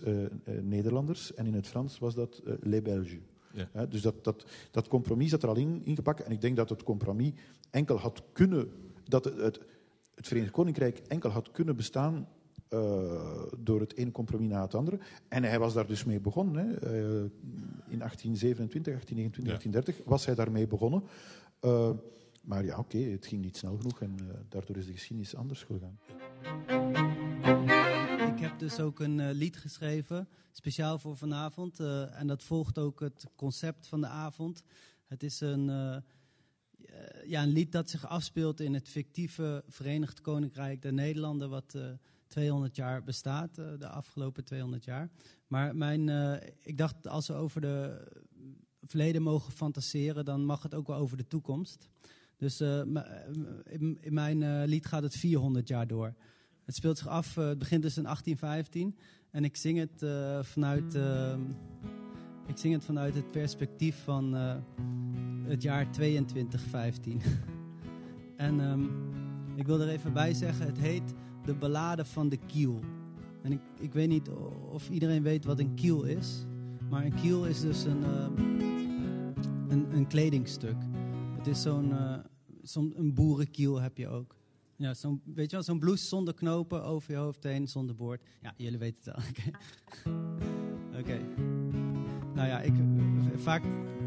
Nederlanders. 0.63 1.35
En 1.35 1.47
in 1.47 1.55
het 1.55 1.67
Frans 1.67 1.99
was 1.99 2.15
dat 2.15 2.43
Les 2.61 2.83
Belges. 2.83 3.19
Ja. 3.73 3.87
Dus 3.87 4.03
dat, 4.03 4.25
dat, 4.25 4.47
dat 4.71 4.89
compromis 4.89 5.31
zat 5.31 5.43
er 5.43 5.49
al 5.49 5.57
in, 5.57 5.81
ingepakt. 5.85 6.23
En 6.23 6.33
ik 6.33 6.41
denk 6.41 6.57
dat 6.57 6.69
het 6.69 6.83
compromis 6.83 7.33
enkel 7.71 7.97
had 7.97 8.23
kunnen... 8.33 8.71
Dat 9.05 9.25
het, 9.25 9.37
het, 9.37 9.61
het 10.15 10.27
Verenigd 10.27 10.53
Koninkrijk 10.53 10.99
enkel 10.99 11.31
had 11.31 11.51
kunnen 11.51 11.77
bestaan 11.77 12.29
eh, 12.69 13.43
door 13.59 13.81
het 13.81 13.97
ene 13.97 14.11
compromis 14.11 14.49
na 14.49 14.63
het 14.63 14.75
andere. 14.75 14.99
En 15.29 15.45
hij 15.45 15.59
was 15.59 15.75
daar 15.75 15.87
dus 15.87 16.05
mee 16.05 16.21
begonnen. 16.21 16.55
Hè. 16.57 16.75
Eh, 16.75 16.91
in 17.89 17.99
1827, 17.99 18.93
1829, 18.93 19.45
Ja. 19.45 19.59
1830 19.59 20.05
was 20.05 20.27
hij 20.27 20.35
daarmee 20.35 20.67
begonnen. 20.67 21.03
Eh, 21.61 21.91
maar 22.41 22.65
ja, 22.65 22.79
oké, 22.79 22.99
het 22.99 23.27
ging 23.27 23.43
niet 23.43 23.57
snel 23.57 23.77
genoeg 23.77 24.01
en 24.01 24.17
daardoor 24.49 24.77
is 24.77 24.87
de 24.87 24.93
geschiedenis 24.93 25.37
anders 25.37 25.63
gegaan. 25.63 25.99
Heb 28.49 28.59
dus 28.59 28.81
ook 28.81 29.01
een 29.01 29.21
eh, 29.21 29.29
lied 29.33 29.57
geschreven, 29.57 30.29
speciaal 30.53 30.99
voor 30.99 31.17
vanavond. 31.17 31.81
eh, 31.81 32.21
en 32.21 32.27
dat 32.27 32.43
volgt 32.43 32.79
ook 32.79 33.01
het 33.01 33.27
concept 33.37 33.87
van 33.87 34.01
de 34.01 34.07
avond. 34.07 34.63
Het 35.07 35.23
is 35.23 35.41
een, 35.41 35.71
eh, 35.71 35.97
ja, 37.27 37.43
een 37.43 37.53
lied 37.53 37.73
dat 37.73 37.91
zich 37.91 38.07
afspeelt 38.07 38.61
in 38.61 38.75
het 38.75 38.89
fictieve 38.89 39.65
Verenigd 39.67 40.21
Koninkrijk 40.21 40.83
der 40.83 40.93
Nederlanden, 40.93 41.51
wat 41.51 41.75
eh, 41.75 41.91
200 42.27 42.77
jaar 42.77 43.03
bestaat, 43.03 43.55
de 43.55 43.89
afgelopen 43.89 44.45
200 44.45 44.85
jaar. 44.85 45.11
Maar 45.47 45.77
mijn, 45.77 46.09
ik 46.63 46.79
dacht, 46.79 47.09
als 47.09 47.27
we 47.27 47.35
over 47.35 47.61
de 47.61 48.07
verleden 48.83 49.23
mogen 49.23 49.53
fantaseren, 49.53 50.25
dan 50.25 50.45
mag 50.45 50.63
het 50.63 50.75
ook 50.75 50.87
wel 50.87 50.97
over 50.97 51.17
de 51.17 51.27
toekomst. 51.27 51.89
Dus 52.37 52.61
in, 52.61 53.99
mijn 54.09 54.65
lied 54.65 54.87
gaat 54.87 55.03
het 55.03 55.17
400 55.17 55.69
jaar 55.69 55.87
door. 55.87 56.15
Het 56.69 56.77
speelt 56.77 56.99
zich 56.99 57.09
af, 57.09 57.37
eh, 57.37 57.47
het 57.47 57.59
begint 57.59 57.83
dus 57.83 57.97
in 57.97 58.07
1815. 58.07 58.95
En 59.31 59.45
ik 59.45 59.57
zing 59.57 59.79
het, 59.79 60.03
eh, 60.03 60.43
vanuit, 60.43 60.95
eh, 60.95 61.37
ik 62.47 62.57
zing 62.57 62.75
het 62.75 62.85
vanuit 62.85 63.15
het 63.15 63.31
perspectief 63.31 63.97
van 64.05 64.37
eh, 64.37 64.57
het 65.43 65.63
jaar 65.63 65.91
2215. 65.91 67.21
en 68.37 68.61
ehm, 68.61 68.85
ik 69.55 69.67
wil 69.67 69.81
er 69.81 69.89
even 69.89 70.13
bij 70.13 70.35
zeggen, 70.35 70.67
het 70.67 70.79
heet 70.79 71.15
De 71.45 71.55
Ballade 71.55 72.05
van 72.05 72.29
de 72.29 72.39
Kiel. 72.47 72.81
En 73.43 73.53
ik, 73.53 73.61
ik 73.81 73.93
weet 73.93 74.09
niet 74.09 74.29
of 74.73 74.91
iedereen 74.91 75.23
weet 75.23 75.45
wat 75.45 75.59
een 75.59 75.75
kiel 75.75 76.03
is. 76.03 76.45
Maar 76.91 77.05
een 77.05 77.15
kiel 77.15 77.45
is 77.45 77.61
dus 77.61 77.85
een, 77.85 78.05
ehm, 78.05 78.33
een, 79.69 79.87
een 79.97 80.07
kledingstuk. 80.07 80.77
Het 81.37 81.47
is 81.47 81.63
zo'n 81.63 81.93
zo'n 82.63 82.93
een 82.97 83.15
boerenkiel 83.15 83.81
heb 83.81 83.97
je 83.97 84.09
ook. 84.09 84.38
Ja, 84.79 84.95
zo'n, 84.95 85.21
weet 85.25 85.51
je 85.51 85.57
wel, 85.57 85.65
zo'n 85.65 85.79
blouse 85.79 86.07
zonder 86.07 86.35
knopen 86.35 86.85
over 86.85 87.13
je 87.13 87.19
hoofd 87.19 87.43
heen, 87.43 87.69
zonder 87.69 87.95
boord. 87.95 88.23
Ja, 88.43 88.55
jullie 88.57 88.79
weten 88.79 89.03
het 89.05 89.15
wel. 89.15 89.25
Oké. 91.01 91.19
Nou 92.35 92.49
ja, 92.49 92.61
ik, 92.61 92.75
vaak 93.37 93.63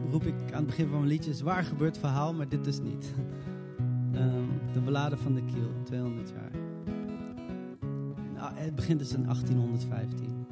roep 0.09 0.24
ik 0.24 0.51
aan 0.51 0.57
het 0.57 0.65
begin 0.65 0.88
van 0.88 0.97
mijn 0.97 1.11
liedjes 1.11 1.41
waar 1.41 1.63
gebeurt 1.63 1.97
verhaal, 1.97 2.34
maar 2.34 2.49
dit 2.49 2.63
dus 2.63 2.80
niet. 2.80 3.13
Ehm, 4.13 4.74
de 4.74 4.82
ballade 4.82 5.17
van 5.17 5.34
de 5.34 5.45
kiel, 5.45 5.84
200 5.84 6.30
jaar. 6.30 6.51
Nou, 8.34 8.55
het 8.55 8.76
begint 8.76 8.99
dus 8.99 9.13
in 9.13 9.24
1815. 9.24 10.45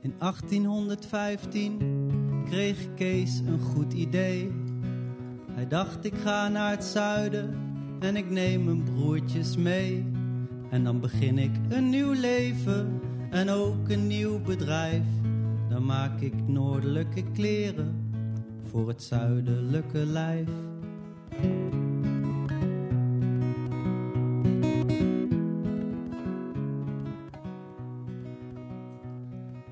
In 0.00 0.14
1815 0.18 2.42
kreeg 2.44 2.94
Kees 2.94 3.38
een 3.38 3.60
goed 3.60 3.92
idee. 3.92 4.52
Hij 5.50 5.68
dacht 5.68 6.04
ik 6.04 6.14
ga 6.14 6.48
naar 6.48 6.70
het 6.70 6.84
zuiden 6.84 7.67
en 7.98 8.16
ik 8.16 8.30
neem 8.30 8.64
mijn 8.64 8.82
broertjes 8.82 9.56
mee. 9.56 10.04
En 10.70 10.84
dan 10.84 11.00
begin 11.00 11.38
ik 11.38 11.50
een 11.68 11.88
nieuw 11.88 12.12
leven 12.12 13.00
en 13.30 13.50
ook 13.50 13.88
een 13.88 14.06
nieuw 14.06 14.40
bedrijf. 14.40 15.04
Dan 15.68 15.84
maak 15.84 16.20
ik 16.20 16.34
noordelijke 16.46 17.22
kleren 17.32 18.12
voor 18.70 18.88
het 18.88 19.02
zuidelijke 19.02 19.98
lijf. 19.98 20.48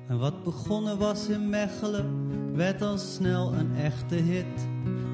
En 0.07 0.19
wat 0.19 0.43
begonnen 0.43 0.97
was 0.97 1.27
in 1.27 1.49
Mechelen, 1.49 2.05
werd 2.55 2.81
al 2.81 2.97
snel 2.97 3.53
een 3.53 3.75
echte 3.75 4.15
hit. 4.15 4.67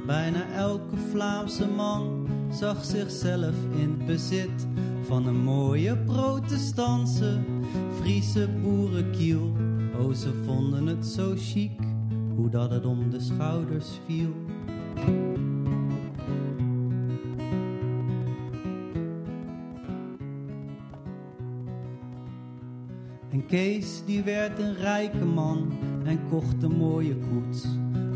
Bijna 0.06 0.52
elke 0.56 0.98
Vlaamse 1.12 1.68
man 1.68 2.13
zag 2.54 2.86
zichzelf 2.86 3.56
in 3.76 4.06
bezit 4.06 4.68
van 5.02 5.28
een 5.28 5.44
mooie 5.44 5.98
protestantse 5.98 7.40
Friese 8.00 8.50
boerenkiel. 8.62 9.52
Oh, 10.00 10.14
ze 10.14 10.34
vonden 10.46 10.88
het 10.88 11.06
zo 11.06 11.34
chic, 11.38 11.80
hoe 12.36 12.50
dat 12.50 12.72
het 12.72 12.86
om 12.86 13.10
de 13.10 13.20
schouders 13.20 13.88
viel. 14.06 14.34
En 23.30 23.46
Kees 23.48 24.02
die 24.06 24.24
werd 24.24 24.60
een 24.60 24.76
rijke 24.76 25.26
man 25.26 25.72
en 26.04 26.20
kocht 26.30 26.64
een 26.64 26.78
mooie 26.78 27.16
koets. 27.16 27.66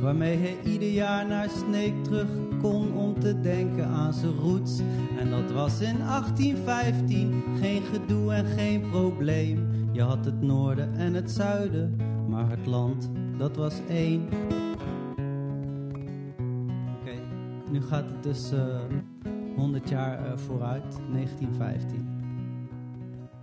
Waarmee 0.01 0.37
hij 0.37 0.57
ieder 0.63 0.89
jaar 0.89 1.27
naar 1.27 1.49
Sneek 1.49 2.03
terug 2.03 2.27
kon 2.61 2.93
om 2.93 3.19
te 3.19 3.39
denken 3.39 3.85
aan 3.85 4.13
zijn 4.13 4.35
roots. 4.35 4.79
En 5.19 5.29
dat 5.29 5.51
was 5.51 5.81
in 5.81 5.97
1815 5.97 7.43
geen 7.61 7.81
gedoe 7.81 8.33
en 8.33 8.45
geen 8.45 8.89
probleem. 8.89 9.67
Je 9.91 10.01
had 10.01 10.25
het 10.25 10.41
noorden 10.41 10.95
en 10.95 11.13
het 11.13 11.31
zuiden, 11.31 11.95
maar 12.29 12.49
het 12.49 12.65
land 12.65 13.09
dat 13.37 13.55
was 13.55 13.81
één. 13.89 14.27
Oké, 16.99 17.15
nu 17.71 17.81
gaat 17.81 18.09
het 18.09 18.23
dus 18.23 18.51
eh 18.51 18.79
100 19.57 19.89
jaar 19.89 20.25
eh, 20.25 20.37
vooruit, 20.37 20.99
1915. 21.11 22.15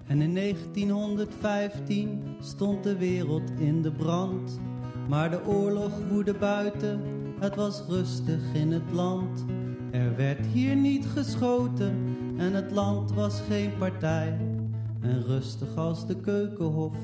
En 0.07 0.21
in 0.21 0.35
1915 0.35 2.23
stond 2.41 2.83
de 2.83 2.97
wereld 2.97 3.51
in 3.59 3.83
de 3.83 3.93
brand. 3.93 4.61
Maar 5.09 5.31
de 5.31 5.47
oorlog 5.47 5.93
woedde 6.11 6.35
buiten, 6.35 7.01
het 7.41 7.57
was 7.57 7.83
rustig 7.89 8.55
in 8.55 8.73
het 8.73 8.93
land. 8.93 9.45
Er 9.91 10.17
werd 10.17 10.47
hier 10.47 10.77
niet 10.77 11.07
geschoten 11.07 12.17
en 12.37 12.53
het 12.53 12.71
land 12.71 13.13
was 13.13 13.41
geen 13.49 13.71
partij. 13.79 14.39
En 15.01 15.23
rustig 15.23 15.77
als 15.77 16.07
de 16.07 16.17
keukenhof 16.17 16.97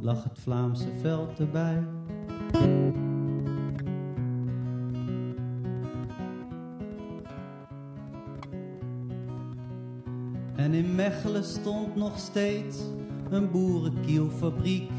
lag 0.00 0.24
het 0.24 0.38
Vlaamse 0.38 0.88
veld 1.00 1.38
erbij. 1.38 1.86
En 10.56 10.74
in 10.74 10.94
Mechelen 10.94 11.44
stond 11.44 11.96
nog 11.96 12.18
steeds 12.18 12.78
een 13.30 13.50
boerenkielfabriek 13.50 14.90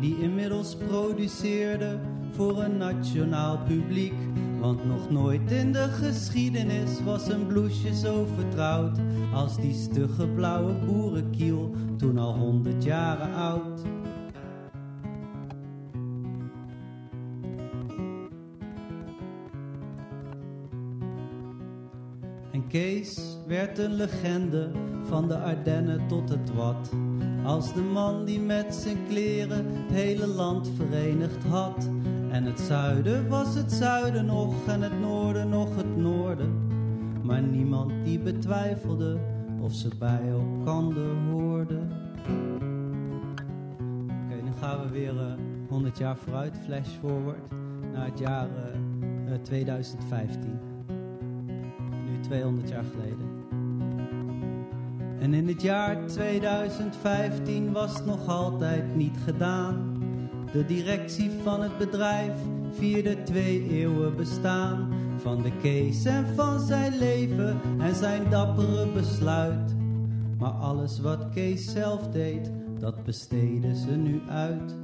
die 0.00 0.18
inmiddels 0.20 0.76
produceerde 0.76 1.98
voor 2.30 2.62
een 2.62 2.76
nationaal 2.76 3.58
publiek. 3.58 4.14
Want 4.60 4.86
nog 4.86 5.10
nooit 5.10 5.52
in 5.52 5.72
de 5.72 5.88
geschiedenis 5.88 7.02
was 7.04 7.28
een 7.28 7.46
bloesje 7.46 7.94
zo 7.94 8.26
vertrouwd 8.34 8.98
als 9.34 9.56
die 9.56 9.74
stugge 9.74 10.28
blauwe 10.28 10.72
boerenkiel, 10.72 11.74
toen 11.96 12.18
al 12.18 12.34
honderd 12.34 12.84
jaren 12.84 13.34
oud. 13.34 13.82
En 22.52 22.66
Kees 22.68 23.36
werd 23.46 23.78
een 23.78 23.94
legende 23.94 24.70
van 25.02 25.28
de 25.28 25.38
Ardennen 25.38 26.06
tot 26.06 26.28
het 26.28 26.54
wat. 26.54 26.90
Als 27.44 27.74
de 27.74 27.82
man 27.82 28.24
die 28.24 28.40
met 28.40 28.74
zijn 28.74 28.96
kleren 29.08 29.66
het 29.66 29.90
hele 29.92 30.26
land 30.26 30.70
verenigd 30.76 31.44
had. 31.44 31.90
En 32.30 32.44
het 32.44 32.60
zuiden 32.60 33.28
was 33.28 33.54
het 33.54 33.72
zuiden 33.72 34.26
nog 34.26 34.66
en 34.66 34.82
het 34.82 35.00
noorden 35.00 35.48
nog 35.48 35.76
het 35.76 35.96
noorden. 35.96 36.62
Maar 37.22 37.42
niemand 37.42 38.04
die 38.04 38.18
betwijfelde 38.18 39.18
of 39.60 39.72
ze 39.72 39.88
bij 39.98 40.28
elkander 40.28 41.16
hoorden. 41.30 41.90
Oké, 44.24 44.44
dan 44.44 44.54
gaan 44.60 44.80
we 44.80 44.88
weer 44.90 45.18
eh 45.18 45.32
100 45.68 45.98
jaar 45.98 46.16
vooruit, 46.16 46.58
flash 46.64 46.88
forward, 46.88 47.50
naar 47.92 48.06
het 48.06 48.18
jaar 48.18 48.48
eh, 48.48 49.34
eh, 49.34 49.40
2015. 49.42 50.58
Nu 52.06 52.20
200 52.20 52.68
jaar 52.68 52.84
geleden. 52.84 53.33
En 55.24 55.34
in 55.34 55.48
het 55.48 55.62
jaar 55.62 56.06
2015 56.06 57.72
was 57.72 57.94
het 57.94 58.06
nog 58.06 58.28
altijd 58.28 58.96
niet 58.96 59.16
gedaan. 59.24 60.02
De 60.52 60.64
directie 60.64 61.30
van 61.42 61.62
het 61.62 61.78
bedrijf 61.78 62.32
vierde 62.70 63.22
twee 63.22 63.68
eeuwen 63.70 64.16
bestaan. 64.16 64.92
Van 65.16 65.42
de 65.42 65.56
Kees 65.62 66.04
en 66.04 66.26
van 66.34 66.60
zijn 66.60 66.98
leven 66.98 67.60
en 67.80 67.94
zijn 67.94 68.30
dappere 68.30 68.86
besluit. 68.86 69.74
Maar 70.38 70.52
alles 70.52 71.00
wat 71.00 71.28
Kees 71.34 71.72
zelf 71.72 72.08
deed, 72.08 72.50
dat 72.78 73.04
besteden 73.04 73.76
ze 73.76 73.90
nu 73.90 74.20
uit. 74.28 74.74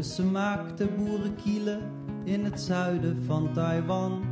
Dus 0.00 0.14
ze 0.14 0.24
maakten 0.24 0.88
boerenkielen 0.96 1.80
in 2.24 2.44
het 2.44 2.60
zuiden 2.60 3.22
van 3.26 3.52
Taiwan. 3.52 4.22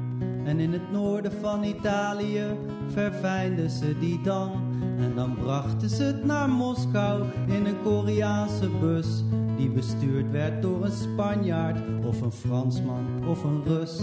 En 0.45 0.61
in 0.61 0.73
het 0.73 0.93
noorden 0.93 1.33
van 1.33 1.64
Italië 1.64 2.45
verfijnden 2.87 3.71
ze 3.71 3.99
die 3.99 4.21
dan. 4.23 4.51
En 4.99 5.14
dan 5.14 5.35
brachten 5.35 5.89
ze 5.89 6.03
het 6.03 6.25
naar 6.25 6.49
Moskou 6.49 7.25
in 7.47 7.66
een 7.66 7.83
Koreaanse 7.83 8.69
bus. 8.81 9.25
Die 9.57 9.71
bestuurd 9.71 10.31
werd 10.31 10.62
door 10.62 10.85
een 10.85 10.93
Spanjaard 10.93 12.05
of 12.05 12.21
een 12.21 12.33
Fransman 12.33 13.29
of 13.29 13.45
een 13.45 13.64
Rus. 13.64 14.03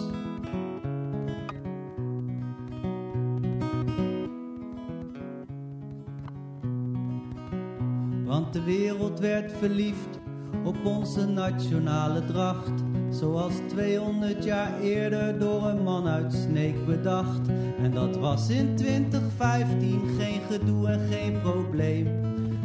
Want 8.26 8.54
de 8.54 8.64
wereld 8.64 9.20
werd 9.20 9.52
verliefd 9.52 10.15
op 10.66 10.86
onze 10.86 11.28
nationale 11.28 12.26
dracht. 12.26 12.84
Zoals 13.10 13.54
200 13.68 14.44
jaar 14.44 14.80
eerder 14.80 15.40
door 15.40 15.64
een 15.64 15.84
man 15.84 16.08
uit 16.08 16.34
Sneek 16.34 16.86
bedacht. 16.86 17.48
En 17.78 17.92
dat 17.92 18.18
was 18.18 18.50
in 18.50 18.76
2015 18.76 20.02
geen 20.20 20.42
gedoe 20.50 20.88
en 20.88 21.00
geen 21.00 21.42
probleem. 21.42 22.08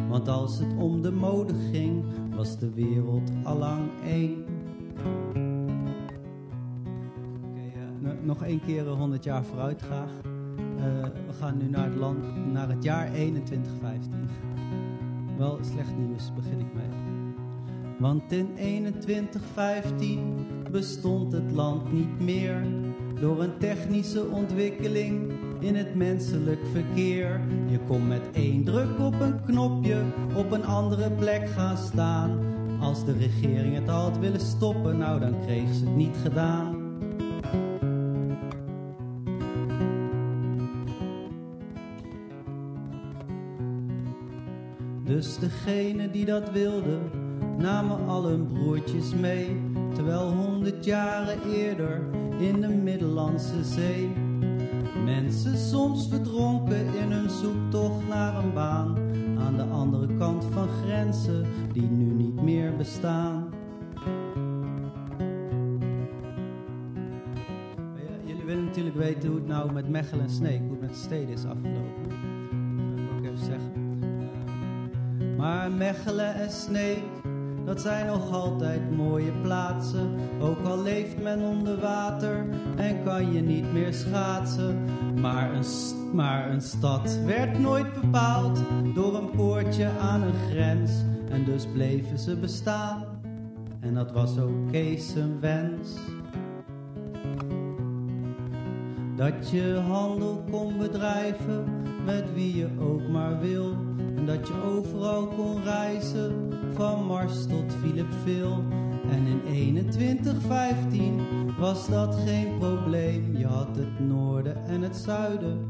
Want 0.08 0.28
als 0.28 0.58
het 0.58 0.76
om 0.78 1.02
de 1.02 1.12
mode 1.12 1.54
ging, 1.72 2.04
was 2.34 2.58
de 2.58 2.70
wereld 2.74 3.30
allang 3.42 3.90
één. 4.06 4.44
Oké, 7.44 7.60
eh, 7.60 7.80
no- 8.00 8.16
nog 8.22 8.44
één 8.44 8.60
keer 8.60 8.86
eh, 8.86 8.92
100 8.98 9.24
jaar 9.24 9.44
vooruit 9.44 9.80
graag. 9.80 10.10
Eh, 10.76 11.02
we 11.26 11.32
gaan 11.40 11.56
nu 11.58 11.68
naar 11.68 11.84
het, 11.84 11.96
land, 11.96 12.52
naar 12.52 12.68
het 12.68 12.82
jaar 12.82 13.10
2115. 13.10 14.28
Wel 15.38 15.58
slecht 15.72 15.96
nieuws, 15.98 16.32
begin 16.34 16.60
ik 16.60 16.74
mee. 16.74 17.19
Want 18.00 18.32
in 18.32 18.48
2115 18.54 20.46
bestond 20.70 21.32
het 21.32 21.52
land 21.52 21.92
niet 21.92 22.20
meer. 22.20 22.66
Door 23.20 23.42
een 23.42 23.58
technische 23.58 24.26
ontwikkeling 24.26 25.32
in 25.58 25.74
het 25.74 25.94
menselijk 25.94 26.60
verkeer. 26.72 27.40
Je 27.66 27.78
kon 27.86 28.08
met 28.08 28.30
één 28.32 28.64
druk 28.64 28.98
op 28.98 29.20
een 29.20 29.42
knopje 29.44 30.02
op 30.36 30.50
een 30.50 30.64
andere 30.64 31.10
plek 31.10 31.48
gaan 31.48 31.76
staan. 31.76 32.38
Als 32.80 33.04
de 33.04 33.12
regering 33.12 33.74
het 33.74 33.88
had 33.88 34.18
willen 34.18 34.40
stoppen, 34.40 34.98
nou 34.98 35.20
dan 35.20 35.40
kreeg 35.46 35.74
ze 35.74 35.84
het 35.84 35.96
niet 35.96 36.16
gedaan. 36.22 36.80
Dus 45.04 45.38
degene 45.38 46.10
die 46.10 46.24
dat 46.24 46.50
wilden, 46.50 47.19
namen 47.60 48.08
al 48.08 48.24
hun 48.24 48.46
broertjes 48.46 49.14
mee. 49.14 49.60
Terwijl 49.94 50.32
honderd 50.32 50.84
jaren 50.84 51.38
eerder 51.52 52.02
in 52.38 52.60
de 52.60 52.68
Middellandse 52.68 53.64
Zee. 53.64 54.08
Mensen 55.04 55.58
soms 55.58 56.08
verdronken 56.08 56.94
in 56.94 57.10
hun 57.12 57.30
zoektocht 57.30 58.08
naar 58.08 58.44
een 58.44 58.52
baan. 58.52 58.96
Aan 59.38 59.56
de 59.56 59.64
andere 59.64 60.16
kant 60.16 60.44
van 60.44 60.68
grenzen 60.68 61.46
die 61.72 61.90
nu 61.90 62.12
niet 62.12 62.42
meer 62.42 62.76
bestaan. 62.76 63.48
Jullie 68.24 68.44
willen 68.44 68.64
natuurlijk 68.64 68.96
weten 68.96 69.28
hoe 69.28 69.38
het 69.38 69.46
nou 69.46 69.72
met 69.72 69.88
Mechelen 69.88 70.24
en 70.24 70.30
Sneek, 70.30 70.60
hoe 70.60 70.70
het 70.70 70.80
met 70.80 70.88
de 70.88 70.96
steden 70.96 71.28
is 71.28 71.44
afgelopen. 71.44 72.08
Dat 72.08 72.94
wil 72.94 73.04
ik 73.04 73.10
ook 73.18 73.24
even 73.24 73.44
zeggen. 73.44 73.72
Maar 75.36 75.70
Mechelen 75.70 76.34
en 76.34 76.50
Sneek, 76.50 77.02
dat 77.70 77.80
zijn 77.80 78.06
nog 78.06 78.32
altijd 78.32 78.96
mooie 78.96 79.32
plaatsen. 79.42 80.14
Ook 80.40 80.64
al 80.64 80.82
leeft 80.82 81.22
men 81.22 81.40
onder 81.40 81.80
water 81.80 82.46
en 82.76 83.04
kan 83.04 83.32
je 83.32 83.40
niet 83.40 83.72
meer 83.72 83.94
schaatsen. 83.94 84.84
Maar 85.20 85.54
een, 85.54 85.64
maar 86.12 86.50
een 86.50 86.60
stad 86.60 87.18
werd 87.24 87.58
nooit 87.58 88.00
bepaald 88.00 88.58
door 88.94 89.16
een 89.16 89.30
poortje 89.30 89.90
aan 90.00 90.22
een 90.22 90.50
grens. 90.50 90.90
En 91.28 91.44
dus 91.44 91.66
bleven 91.66 92.18
ze 92.18 92.36
bestaan. 92.36 93.04
En 93.80 93.94
dat 93.94 94.12
was 94.12 94.38
ook 94.38 94.70
Kees 94.70 95.12
zijn 95.12 95.40
wens. 95.40 95.90
Dat 99.16 99.50
je 99.50 99.82
handel 99.86 100.44
kon 100.50 100.78
bedrijven 100.78 101.64
met 102.04 102.34
wie 102.34 102.56
je 102.56 102.68
ook 102.78 103.08
maar 103.08 103.40
wil. 103.40 103.89
Dat 104.30 104.48
je 104.48 104.62
overal 104.62 105.26
kon 105.26 105.62
reizen, 105.62 106.52
van 106.74 107.04
Mars 107.04 107.46
tot 107.46 107.74
Philip. 107.80 108.06
En 109.10 109.26
in 109.44 109.90
2115 109.90 111.20
was 111.58 111.88
dat 111.88 112.14
geen 112.14 112.58
probleem. 112.58 113.36
Je 113.36 113.46
had 113.46 113.76
het 113.76 114.00
noorden 114.00 114.64
en 114.64 114.82
het 114.82 114.96
zuiden, 114.96 115.68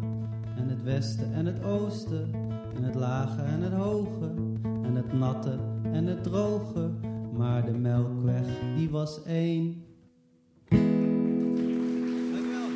en 0.56 0.68
het 0.68 0.82
westen 0.82 1.32
en 1.32 1.46
het 1.46 1.64
oosten. 1.64 2.30
En 2.74 2.82
het 2.82 2.94
lage 2.94 3.42
en 3.42 3.60
het 3.60 3.72
hoge, 3.72 4.34
en 4.62 4.94
het 4.94 5.12
natte 5.12 5.58
en 5.82 6.06
het 6.06 6.22
droge. 6.22 6.90
Maar 7.36 7.64
de 7.64 7.72
melkweg, 7.72 8.46
die 8.76 8.90
was 8.90 9.22
één. 9.22 9.84
Dank 10.68 12.46
wel. 12.46 12.68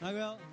Dank 0.00 0.14
wel. 0.14 0.51